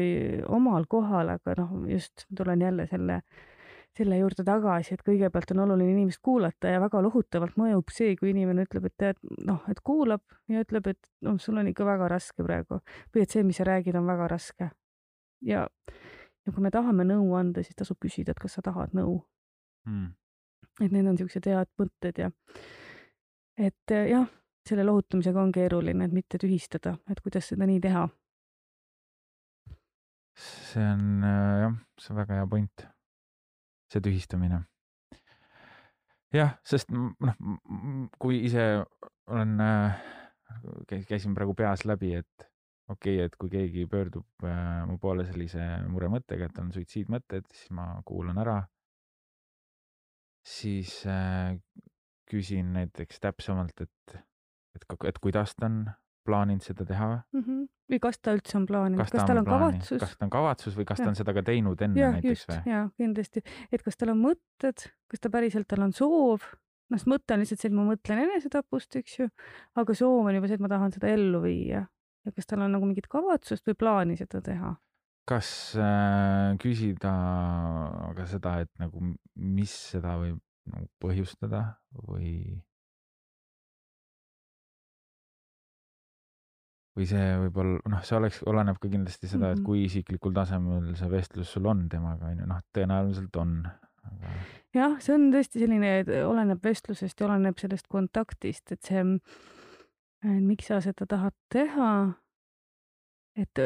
omal 0.49 0.85
kohal, 0.89 1.31
aga 1.33 1.55
noh, 1.63 1.71
just 1.89 2.27
tulen 2.37 2.61
jälle 2.61 2.85
selle, 2.87 3.23
selle 3.97 4.19
juurde 4.19 4.45
tagasi, 4.45 4.95
et 4.95 5.05
kõigepealt 5.07 5.55
on 5.55 5.63
oluline 5.65 5.95
inimest 5.95 6.21
kuulata 6.23 6.75
ja 6.75 6.81
väga 6.83 7.01
lohutavalt 7.07 7.57
mõjub 7.57 7.89
see, 7.95 8.13
kui 8.21 8.35
inimene 8.35 8.67
ütleb, 8.67 8.91
et 8.91 8.97
tead, 9.01 9.23
noh, 9.47 9.65
et 9.73 9.81
kuulab 9.81 10.25
ja 10.53 10.61
ütleb, 10.61 10.93
et 10.93 11.01
noh, 11.25 11.39
sul 11.41 11.57
on 11.63 11.73
ikka 11.73 11.89
väga 11.89 12.11
raske 12.13 12.45
praegu 12.45 12.83
või 13.15 13.25
et 13.25 13.33
see, 13.33 13.47
mis 13.49 13.63
sa 13.63 13.69
räägid, 13.71 13.97
on 13.97 14.11
väga 14.13 14.29
raske. 14.35 14.71
ja 15.41 15.65
ja 16.47 16.53
kui 16.53 16.63
me 16.63 16.71
tahame 16.75 17.05
nõu 17.07 17.35
anda, 17.39 17.63
siis 17.63 17.77
tasub 17.79 18.01
küsida, 18.03 18.33
et 18.33 18.41
kas 18.43 18.59
sa 18.59 18.63
tahad 18.63 18.95
nõu 18.97 19.21
Mm. 19.87 20.15
et 20.81 20.93
need 20.93 21.07
on 21.07 21.17
niisugused 21.17 21.47
head 21.51 21.71
mõtted 21.81 22.19
ja 22.23 22.29
et 23.59 23.95
eh, 23.95 24.05
jah, 24.13 24.29
selle 24.69 24.85
lohutamisega 24.87 25.43
on 25.43 25.51
keeruline, 25.55 26.07
et 26.07 26.15
mitte 26.15 26.39
tühistada, 26.39 26.95
et 27.11 27.21
kuidas 27.25 27.49
seda 27.51 27.67
nii 27.67 27.81
teha. 27.83 28.05
see 30.39 30.85
on 30.87 31.25
äh, 31.27 31.57
jah, 31.65 31.75
see 32.01 32.15
on 32.15 32.21
väga 32.23 32.39
hea 32.39 32.47
point, 32.55 32.87
see 33.93 34.05
tühistamine. 34.07 34.63
jah, 36.33 36.55
sest 36.65 36.95
noh, 36.95 37.43
kui 38.23 38.39
ise 38.47 38.69
olen 39.27 39.59
äh,, 39.61 40.01
käisin 41.11 41.35
praegu 41.35 41.59
peas 41.59 41.85
läbi, 41.91 42.15
et 42.23 42.52
okei 42.91 43.17
okay,, 43.17 43.27
et 43.27 43.37
kui 43.39 43.53
keegi 43.53 43.87
pöördub 43.91 44.47
äh, 44.47 44.83
mu 44.89 44.99
poole 45.03 45.27
sellise 45.29 45.63
muremõttega, 45.89 46.49
et 46.49 46.61
on 46.63 46.73
suitsiidmõtted, 46.75 47.47
siis 47.53 47.71
ma 47.77 47.95
kuulan 48.07 48.39
ära. 48.43 48.61
siis 50.43 51.05
äh, 51.07 51.55
küsin 52.27 52.73
näiteks 52.75 53.21
täpsemalt, 53.23 53.85
et, 53.85 54.17
et, 54.75 54.87
et 55.07 55.19
kuidas 55.23 55.55
ta 55.55 55.69
on 55.69 55.85
plaaninud 56.27 56.65
seda 56.65 56.87
teha 56.87 57.09
mm. 57.33 57.43
-hmm. 57.43 57.63
või 57.93 58.01
kas 58.03 58.19
ta 58.19 58.35
üldse 58.37 58.57
on 58.59 58.67
plaaninud, 58.67 59.03
kas, 59.03 59.13
kas 59.15 59.29
tal 59.29 59.41
on 59.43 59.47
plaani, 59.47 59.79
kavatsus? 59.79 60.01
kas 60.03 60.17
ta 60.17 60.27
on 60.27 60.35
kavatsus 60.35 60.77
või 60.79 60.87
kas 60.89 60.99
Jah. 60.99 61.07
ta 61.07 61.13
on 61.13 61.19
seda 61.21 61.35
ka 61.37 61.43
teinud 61.47 61.83
enne 61.87 62.01
jah, 62.01 62.13
näiteks 62.17 62.45
just, 62.45 62.51
või? 62.51 62.75
ja 62.75 62.83
kindlasti, 62.99 63.43
et 63.73 63.87
kas 63.87 63.99
tal 63.99 64.15
on 64.15 64.21
mõtted, 64.23 64.87
kas 65.11 65.23
ta 65.23 65.31
päriselt, 65.31 65.69
tal 65.71 65.87
on 65.87 65.95
soov, 65.97 66.47
noh, 66.95 67.07
mõte 67.15 67.35
on 67.35 67.43
lihtsalt 67.43 67.63
see, 67.65 67.73
et 67.73 67.79
ma 67.79 67.87
mõtlen 67.89 68.23
enesetapust, 68.27 68.99
eks 69.03 69.19
ju, 69.19 69.29
aga 69.83 69.99
soov 69.99 70.31
on 70.31 70.39
juba 70.39 70.51
see, 70.51 70.61
et 70.61 70.65
ma 70.65 70.71
tahan 70.73 70.95
seda 70.95 71.11
ellu 71.11 71.43
viia 71.47 71.87
ja 72.25 72.33
kas 72.33 72.47
tal 72.47 72.63
on 72.65 72.73
nagu 72.77 72.87
mingit 72.87 73.09
kavatsust 73.11 73.67
või 73.67 73.75
plaani 73.79 74.17
seda 74.21 74.41
teha? 74.45 74.75
kas 75.29 75.77
äh, 75.79 76.57
küsida 76.63 77.13
ka 78.17 78.25
seda, 78.27 78.57
et 78.65 78.71
nagu 78.83 79.15
mis 79.37 79.75
seda 79.93 80.17
võib 80.19 80.41
nagu 80.73 80.89
põhjustada 81.03 81.63
või 81.95 82.61
või 86.97 87.07
see 87.09 87.29
võib-olla, 87.41 87.79
noh, 87.89 88.03
see 88.05 88.17
oleks, 88.19 88.43
oleneb 88.51 88.77
ka 88.81 88.91
kindlasti 88.93 89.31
seda, 89.31 89.53
et 89.55 89.61
Mhm. 89.61 89.65
kui 89.65 89.85
isiklikul 89.87 90.35
tasemel 90.37 90.91
see 90.99 91.09
vestlus 91.09 91.49
sul 91.55 91.67
on 91.67 91.87
temaga, 91.89 92.27
on 92.29 92.43
ju, 92.43 92.47
noh, 92.51 92.61
tõenäoliselt 92.77 93.37
on, 93.41 93.55
aga 94.11 94.35
jah, 94.77 94.99
see 95.01 95.15
on 95.15 95.31
tõesti 95.33 95.63
selline, 95.63 95.93
et 96.03 96.09
oleneb 96.27 96.61
vestlusest 96.63 97.21
ja 97.21 97.27
oleneb 97.31 97.57
sellest 97.59 97.89
kontaktist, 97.89 98.73
et 98.73 98.83
see, 98.83 99.07
miks 100.23 100.71
sa 100.71 100.81
seda 100.85 101.07
tahad 101.09 101.35
teha. 101.53 102.15
et 103.37 103.59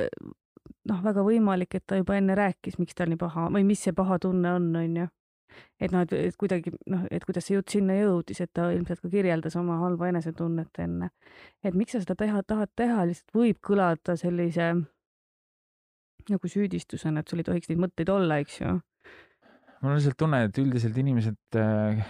noh, 0.86 1.02
väga 1.02 1.24
võimalik, 1.26 1.74
et 1.74 1.84
ta 1.86 1.98
juba 1.98 2.16
enne 2.16 2.36
rääkis, 2.38 2.78
miks 2.78 2.94
tal 2.94 3.10
nii 3.10 3.20
paha 3.20 3.48
või 3.54 3.66
mis 3.66 3.82
see 3.82 3.94
paha 3.96 4.18
tunne 4.22 4.52
on, 4.58 4.68
on 4.76 4.96
ju. 5.02 5.06
et 5.80 5.92
noh, 5.92 6.04
et, 6.06 6.12
et 6.12 6.36
kuidagi 6.36 6.72
noh, 6.92 7.06
et 7.10 7.24
kuidas 7.24 7.46
see 7.48 7.56
jutt 7.56 7.72
sinna 7.72 7.96
jõudis, 7.98 8.40
et 8.44 8.52
ta 8.54 8.70
ilmselt 8.74 9.02
ka 9.02 9.10
kirjeldas 9.12 9.56
oma 9.56 9.78
halba 9.82 10.10
enesetunnet 10.12 10.82
enne. 10.84 11.10
et 11.64 11.74
miks 11.74 11.96
sa 11.96 12.02
seda 12.04 12.18
teha 12.24 12.42
tahad 12.42 12.72
teha, 12.76 13.06
lihtsalt 13.10 13.36
võib 13.36 13.60
kõlada 13.62 14.16
sellise 14.20 14.74
nagu 16.26 16.48
süüdistusena, 16.50 17.22
et 17.22 17.28
sul 17.30 17.42
ei 17.42 17.46
tohiks 17.46 17.70
neid 17.70 17.84
mõtteid 17.84 18.10
olla, 18.10 18.40
eks 18.42 18.60
ju 18.60 18.78
mul 19.80 19.92
on 19.92 19.98
lihtsalt 19.98 20.18
tunne, 20.18 20.42
et 20.48 20.58
üldiselt 20.58 20.96
inimesed 20.98 21.58
äh, 21.60 22.00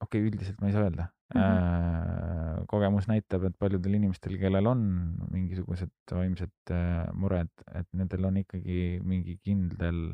okei 0.00 0.20
okay,, 0.20 0.26
üldiselt 0.30 0.60
ma 0.60 0.70
ei 0.70 0.74
saa 0.74 0.86
öelda 0.88 1.06
mm. 1.34 1.40
-hmm. 1.40 2.29
Kogemus 2.68 3.06
näitab, 3.10 3.44
et 3.48 3.56
paljudel 3.58 3.98
inimestel, 3.98 4.36
kellel 4.40 4.66
on 4.70 4.82
mingisugused 5.30 5.92
vaimsed 6.12 6.74
äh, 6.74 7.06
mured, 7.16 7.52
et 7.74 7.88
nendel 7.96 8.28
on 8.30 8.40
ikkagi 8.42 8.98
mingi 9.06 9.38
kindel 9.44 10.10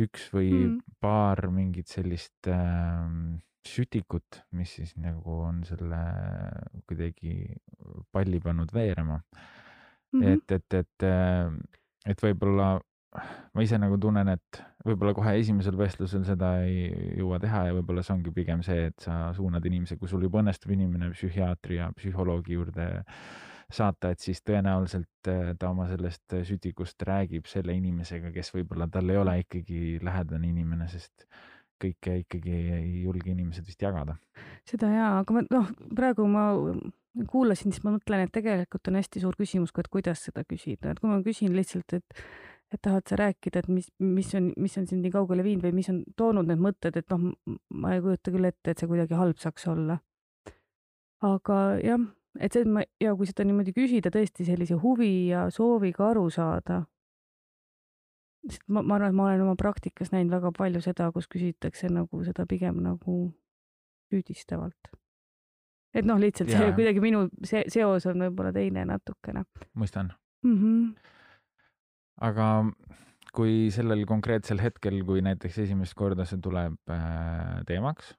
üks 0.00 0.28
või 0.34 0.50
mm. 0.52 0.76
Paar 1.00 1.46
mingit 1.52 1.90
sellist 1.90 2.48
äh, 2.50 3.06
sütikut, 3.66 4.42
mis 4.56 4.76
siis 4.78 4.94
nagu 5.00 5.40
on 5.46 5.64
selle 5.68 6.00
kuidagi 6.88 7.56
palli 8.12 8.40
pannud 8.40 8.72
veerema 8.72 9.18
mm. 9.20 10.20
-hmm. 10.20 10.32
et, 10.32 10.52
et, 10.56 10.78
et, 10.80 11.08
äh, 11.08 11.52
et 12.06 12.22
võib-olla 12.22 12.78
ma 13.10 13.64
ise 13.64 13.78
nagu 13.82 13.98
tunnen, 14.00 14.28
et 14.36 14.60
võib-olla 14.86 15.14
kohe 15.16 15.34
esimesel 15.40 15.76
vestlusel 15.78 16.22
seda 16.28 16.52
ei 16.62 16.88
jõua 17.18 17.40
teha 17.42 17.66
ja 17.68 17.76
võib-olla 17.76 18.04
see 18.06 18.14
ongi 18.14 18.32
pigem 18.34 18.62
see, 18.66 18.88
et 18.90 19.06
sa 19.06 19.32
suunad 19.36 19.66
inimese, 19.66 19.98
kui 19.98 20.10
sul 20.10 20.22
juba 20.26 20.42
õnnestub 20.44 20.72
inimene 20.76 21.10
psühhiaatri 21.14 21.80
ja 21.80 21.90
psühholoogi 21.96 22.54
juurde 22.54 22.88
saata, 23.70 24.10
et 24.10 24.22
siis 24.22 24.42
tõenäoliselt 24.46 25.30
äh, 25.30 25.52
ta 25.58 25.70
oma 25.70 25.86
sellest 25.90 26.38
sütikust 26.46 27.02
räägib 27.06 27.50
selle 27.50 27.74
inimesega, 27.78 28.32
kes 28.34 28.54
võib-olla 28.54 28.88
tal 28.90 29.10
ei 29.10 29.18
ole 29.18 29.38
ikkagi 29.44 29.98
lähedane 30.06 30.50
inimene, 30.50 30.88
sest 30.90 31.26
kõike 31.80 32.20
ikkagi 32.24 32.54
ei 32.76 33.02
julge 33.04 33.30
inimesed 33.32 33.66
vist 33.66 33.82
jagada. 33.82 34.16
seda 34.68 34.90
jaa, 34.92 35.12
aga 35.22 35.36
ma 35.36 35.44
noh, 35.48 35.70
praegu 35.96 36.26
ma 36.28 36.50
kuulasin, 37.30 37.72
siis 37.72 37.82
ma 37.84 37.94
mõtlen, 37.94 38.26
et 38.26 38.32
tegelikult 38.34 38.90
on 38.90 38.98
hästi 39.00 39.22
suur 39.22 39.38
küsimus 39.38 39.72
ka, 39.74 39.82
et 39.82 39.90
kuidas 39.92 40.22
seda 40.28 40.44
küsida, 40.46 40.92
et 40.92 41.00
kui 41.02 41.10
ma 41.10 41.18
küsin 41.24 41.54
lihtsalt, 41.56 41.96
et 41.98 42.22
et 42.70 42.82
tahad 42.82 43.08
sa 43.08 43.18
rääkida, 43.18 43.64
et 43.64 43.68
mis, 43.68 43.88
mis 43.98 44.30
on, 44.38 44.52
mis 44.56 44.78
on 44.78 44.86
sind 44.86 45.02
nii 45.02 45.12
kaugele 45.14 45.42
viinud 45.46 45.64
või 45.66 45.74
mis 45.80 45.90
on 45.90 46.04
toonud 46.16 46.46
need 46.46 46.62
mõtted, 46.62 46.96
et 47.00 47.10
noh, 47.10 47.32
ma 47.74 47.96
ei 47.96 48.04
kujuta 48.04 48.30
küll 48.34 48.46
ette, 48.46 48.70
et 48.70 48.78
see 48.78 48.90
kuidagi 48.90 49.18
halb 49.18 49.42
saaks 49.42 49.66
olla. 49.72 49.98
aga 51.26 51.56
jah, 51.82 52.04
et 52.38 52.54
see, 52.54 52.62
et 52.62 52.70
ma 52.70 52.84
ja 53.02 53.16
kui 53.18 53.28
seda 53.28 53.44
niimoodi 53.44 53.74
küsida 53.76 54.12
tõesti 54.14 54.46
sellise 54.46 54.78
huvi 54.80 55.28
ja 55.32 55.48
sooviga 55.54 56.06
aru 56.12 56.28
saada, 56.30 56.84
sest 58.46 58.64
ma, 58.68 58.82
ma 58.82 58.96
arvan, 58.96 59.10
et 59.10 59.18
ma 59.18 59.28
olen 59.28 59.44
oma 59.48 59.58
praktikas 59.58 60.14
näinud 60.14 60.38
väga 60.38 60.54
palju 60.56 60.80
seda, 60.84 61.10
kus 61.12 61.28
küsitakse 61.32 61.90
nagu 61.92 62.22
seda 62.24 62.46
pigem 62.48 62.80
nagu 62.86 63.20
süüdistavalt. 64.10 64.94
et 65.94 66.06
noh, 66.06 66.18
lihtsalt 66.22 66.54
see 66.54 66.66
Jaa. 66.68 66.74
kuidagi 66.74 67.02
minu 67.02 67.26
see 67.42 67.64
seos 67.68 68.06
on 68.06 68.22
võib-olla 68.22 68.54
teine 68.54 68.86
natukene 68.86 69.42
mõistan. 69.74 70.14
mm. 70.46 70.56
-hmm. 70.56 71.16
Aga 72.20 72.46
kui 73.34 73.70
sellel 73.74 74.04
konkreetsel 74.08 74.60
hetkel, 74.62 75.02
kui 75.06 75.22
näiteks 75.24 75.60
esimest 75.64 75.94
korda 75.98 76.26
see 76.28 76.40
tuleb 76.42 76.76
äh, 76.90 77.60
teemaks, 77.68 78.14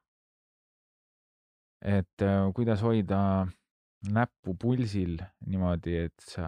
et 1.83 2.25
äh, 2.25 2.45
kuidas 2.55 2.83
hoida 2.85 3.21
näppu 4.11 4.55
pulsil 4.57 5.19
niimoodi, 5.45 5.97
et 6.07 6.25
sa 6.25 6.47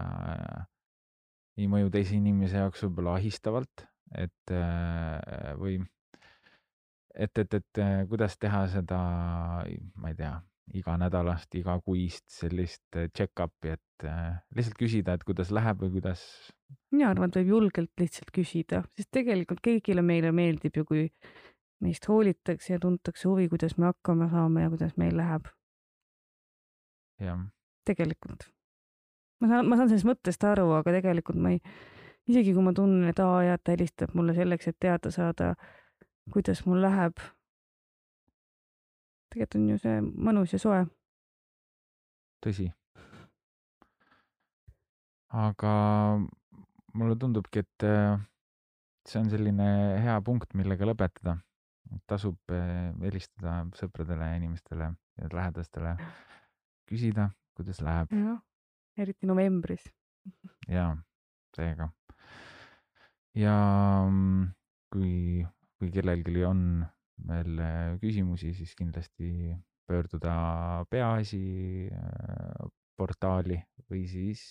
ei 1.58 1.68
mõju 1.70 1.92
teise 1.94 2.16
inimese 2.16 2.58
jaoks 2.62 2.82
võib-olla 2.86 3.18
ahistavalt, 3.20 3.84
et 4.16 4.54
äh, 4.54 5.52
või 5.60 5.78
et, 7.14 7.38
et, 7.38 7.60
et 7.60 7.84
kuidas 8.10 8.34
teha 8.40 8.64
seda, 8.72 8.98
ma 9.94 10.10
ei 10.10 10.18
tea, 10.18 10.34
iganädalast, 10.72 11.54
igakuist 11.58 12.24
sellist 12.32 12.96
äh, 12.96 13.08
check-up'i, 13.12 13.74
et 13.76 14.06
äh, 14.08 14.38
lihtsalt 14.56 14.78
küsida, 14.80 15.14
et 15.14 15.24
kuidas 15.26 15.52
läheb 15.52 15.82
või 15.84 15.98
kuidas. 15.98 16.22
mina 16.94 17.10
arvan, 17.12 17.28
et 17.28 17.40
võib 17.42 17.52
julgelt 17.52 17.92
lihtsalt 18.00 18.32
küsida, 18.34 18.84
sest 18.96 19.10
tegelikult 19.12 19.60
kõigile 19.64 20.02
meile 20.02 20.32
meeldib 20.32 20.78
ju, 20.80 20.86
kui 20.88 21.04
meist 21.84 22.08
hoolitakse 22.08 22.74
ja 22.74 22.80
tuntakse 22.80 23.28
huvi, 23.28 23.48
kuidas 23.52 23.76
me 23.76 23.90
hakkama 23.90 24.30
saame 24.32 24.64
ja 24.64 24.72
kuidas 24.72 24.96
meil 24.96 25.16
läheb. 25.20 25.52
jah. 27.20 27.44
tegelikult. 27.84 28.48
ma 29.40 29.52
saan, 29.52 29.68
ma 29.68 29.76
saan 29.76 29.92
sellest 29.92 30.08
mõttest 30.08 30.48
aru, 30.48 30.70
aga 30.78 30.96
tegelikult 30.96 31.40
ma 31.44 31.52
ei, 31.52 31.60
isegi 32.30 32.56
kui 32.56 32.64
ma 32.64 32.72
tunnen, 32.72 33.04
et 33.12 33.20
aa 33.20 33.42
jah, 33.50 33.60
ta 33.60 33.76
helistab 33.76 34.16
mulle 34.16 34.34
selleks, 34.34 34.72
et 34.72 34.80
teada 34.80 35.12
saada, 35.12 35.54
kuidas 36.32 36.64
mul 36.64 36.80
läheb 36.80 37.20
tegelikult 39.34 39.58
on 39.58 39.68
ju 39.72 39.80
see 39.82 40.00
mõnus 40.28 40.54
ja 40.54 40.60
soe. 40.62 40.84
tõsi. 42.44 42.68
aga 45.34 45.72
mulle 46.94 47.16
tundubki, 47.18 47.64
et 47.64 47.86
see 49.08 49.20
on 49.20 49.30
selline 49.32 49.66
hea 50.04 50.14
punkt, 50.24 50.54
millega 50.54 50.86
lõpetada. 50.86 51.38
tasub 52.10 52.50
äh, 52.50 52.94
helistada 53.02 53.58
sõpradele 53.78 54.26
ja 54.26 54.38
inimestele 54.38 54.86
ja 55.20 55.28
lähedastele, 55.30 55.96
küsida, 56.90 57.28
kuidas 57.54 57.82
läheb. 57.84 58.14
eriti 58.96 59.26
novembris. 59.26 59.90
jaa, 60.76 60.94
seega. 61.56 61.90
ja 63.34 63.56
mm, 64.06 64.48
kui, 64.94 65.44
kui 65.78 65.90
kellelgi 65.90 66.46
on 66.46 66.84
veel 67.28 67.58
äh, 67.62 67.98
küsimusi, 68.00 68.54
siis 68.54 68.74
kindlasti 68.78 69.54
pöörduda 69.86 70.84
Peaasi 70.90 71.44
äh, 71.92 72.66
portaali 72.96 73.58
või 73.90 74.06
siis 74.08 74.42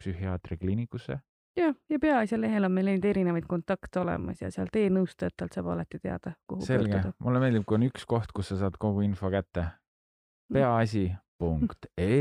psühhiaatriakliinikusse. 0.00 1.18
jah, 1.58 1.74
ja 1.88 1.98
Peaasja 2.00 2.40
lehel 2.40 2.64
on 2.64 2.72
meil 2.72 2.86
neid 2.92 3.04
erinevaid 3.04 3.46
kontakte 3.50 4.00
olemas 4.00 4.40
ja 4.42 4.50
sealt 4.54 4.76
e-nõustajatelt 4.76 5.52
saab 5.54 5.66
alati 5.74 5.98
teada, 6.02 6.34
kuhu 6.48 6.64
selge, 6.64 6.92
pöörduda. 6.92 7.12
mulle 7.26 7.42
meeldib, 7.44 7.66
kui 7.68 7.78
on 7.78 7.88
üks 7.90 8.06
koht, 8.08 8.32
kus 8.34 8.52
sa 8.52 8.56
saad 8.64 8.78
kogu 8.80 9.04
info 9.06 9.30
kätte. 9.30 9.68
peaasi.ee 10.52 12.18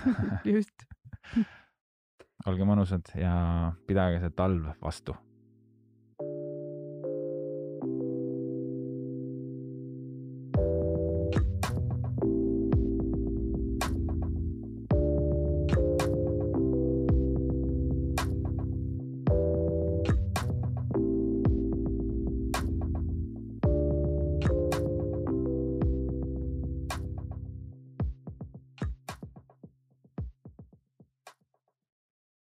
just 0.54 0.86
olge 2.48 2.64
mõnusad 2.66 3.12
ja 3.18 3.34
pidage 3.86 4.22
see 4.22 4.34
talv 4.38 4.72
vastu 4.82 5.16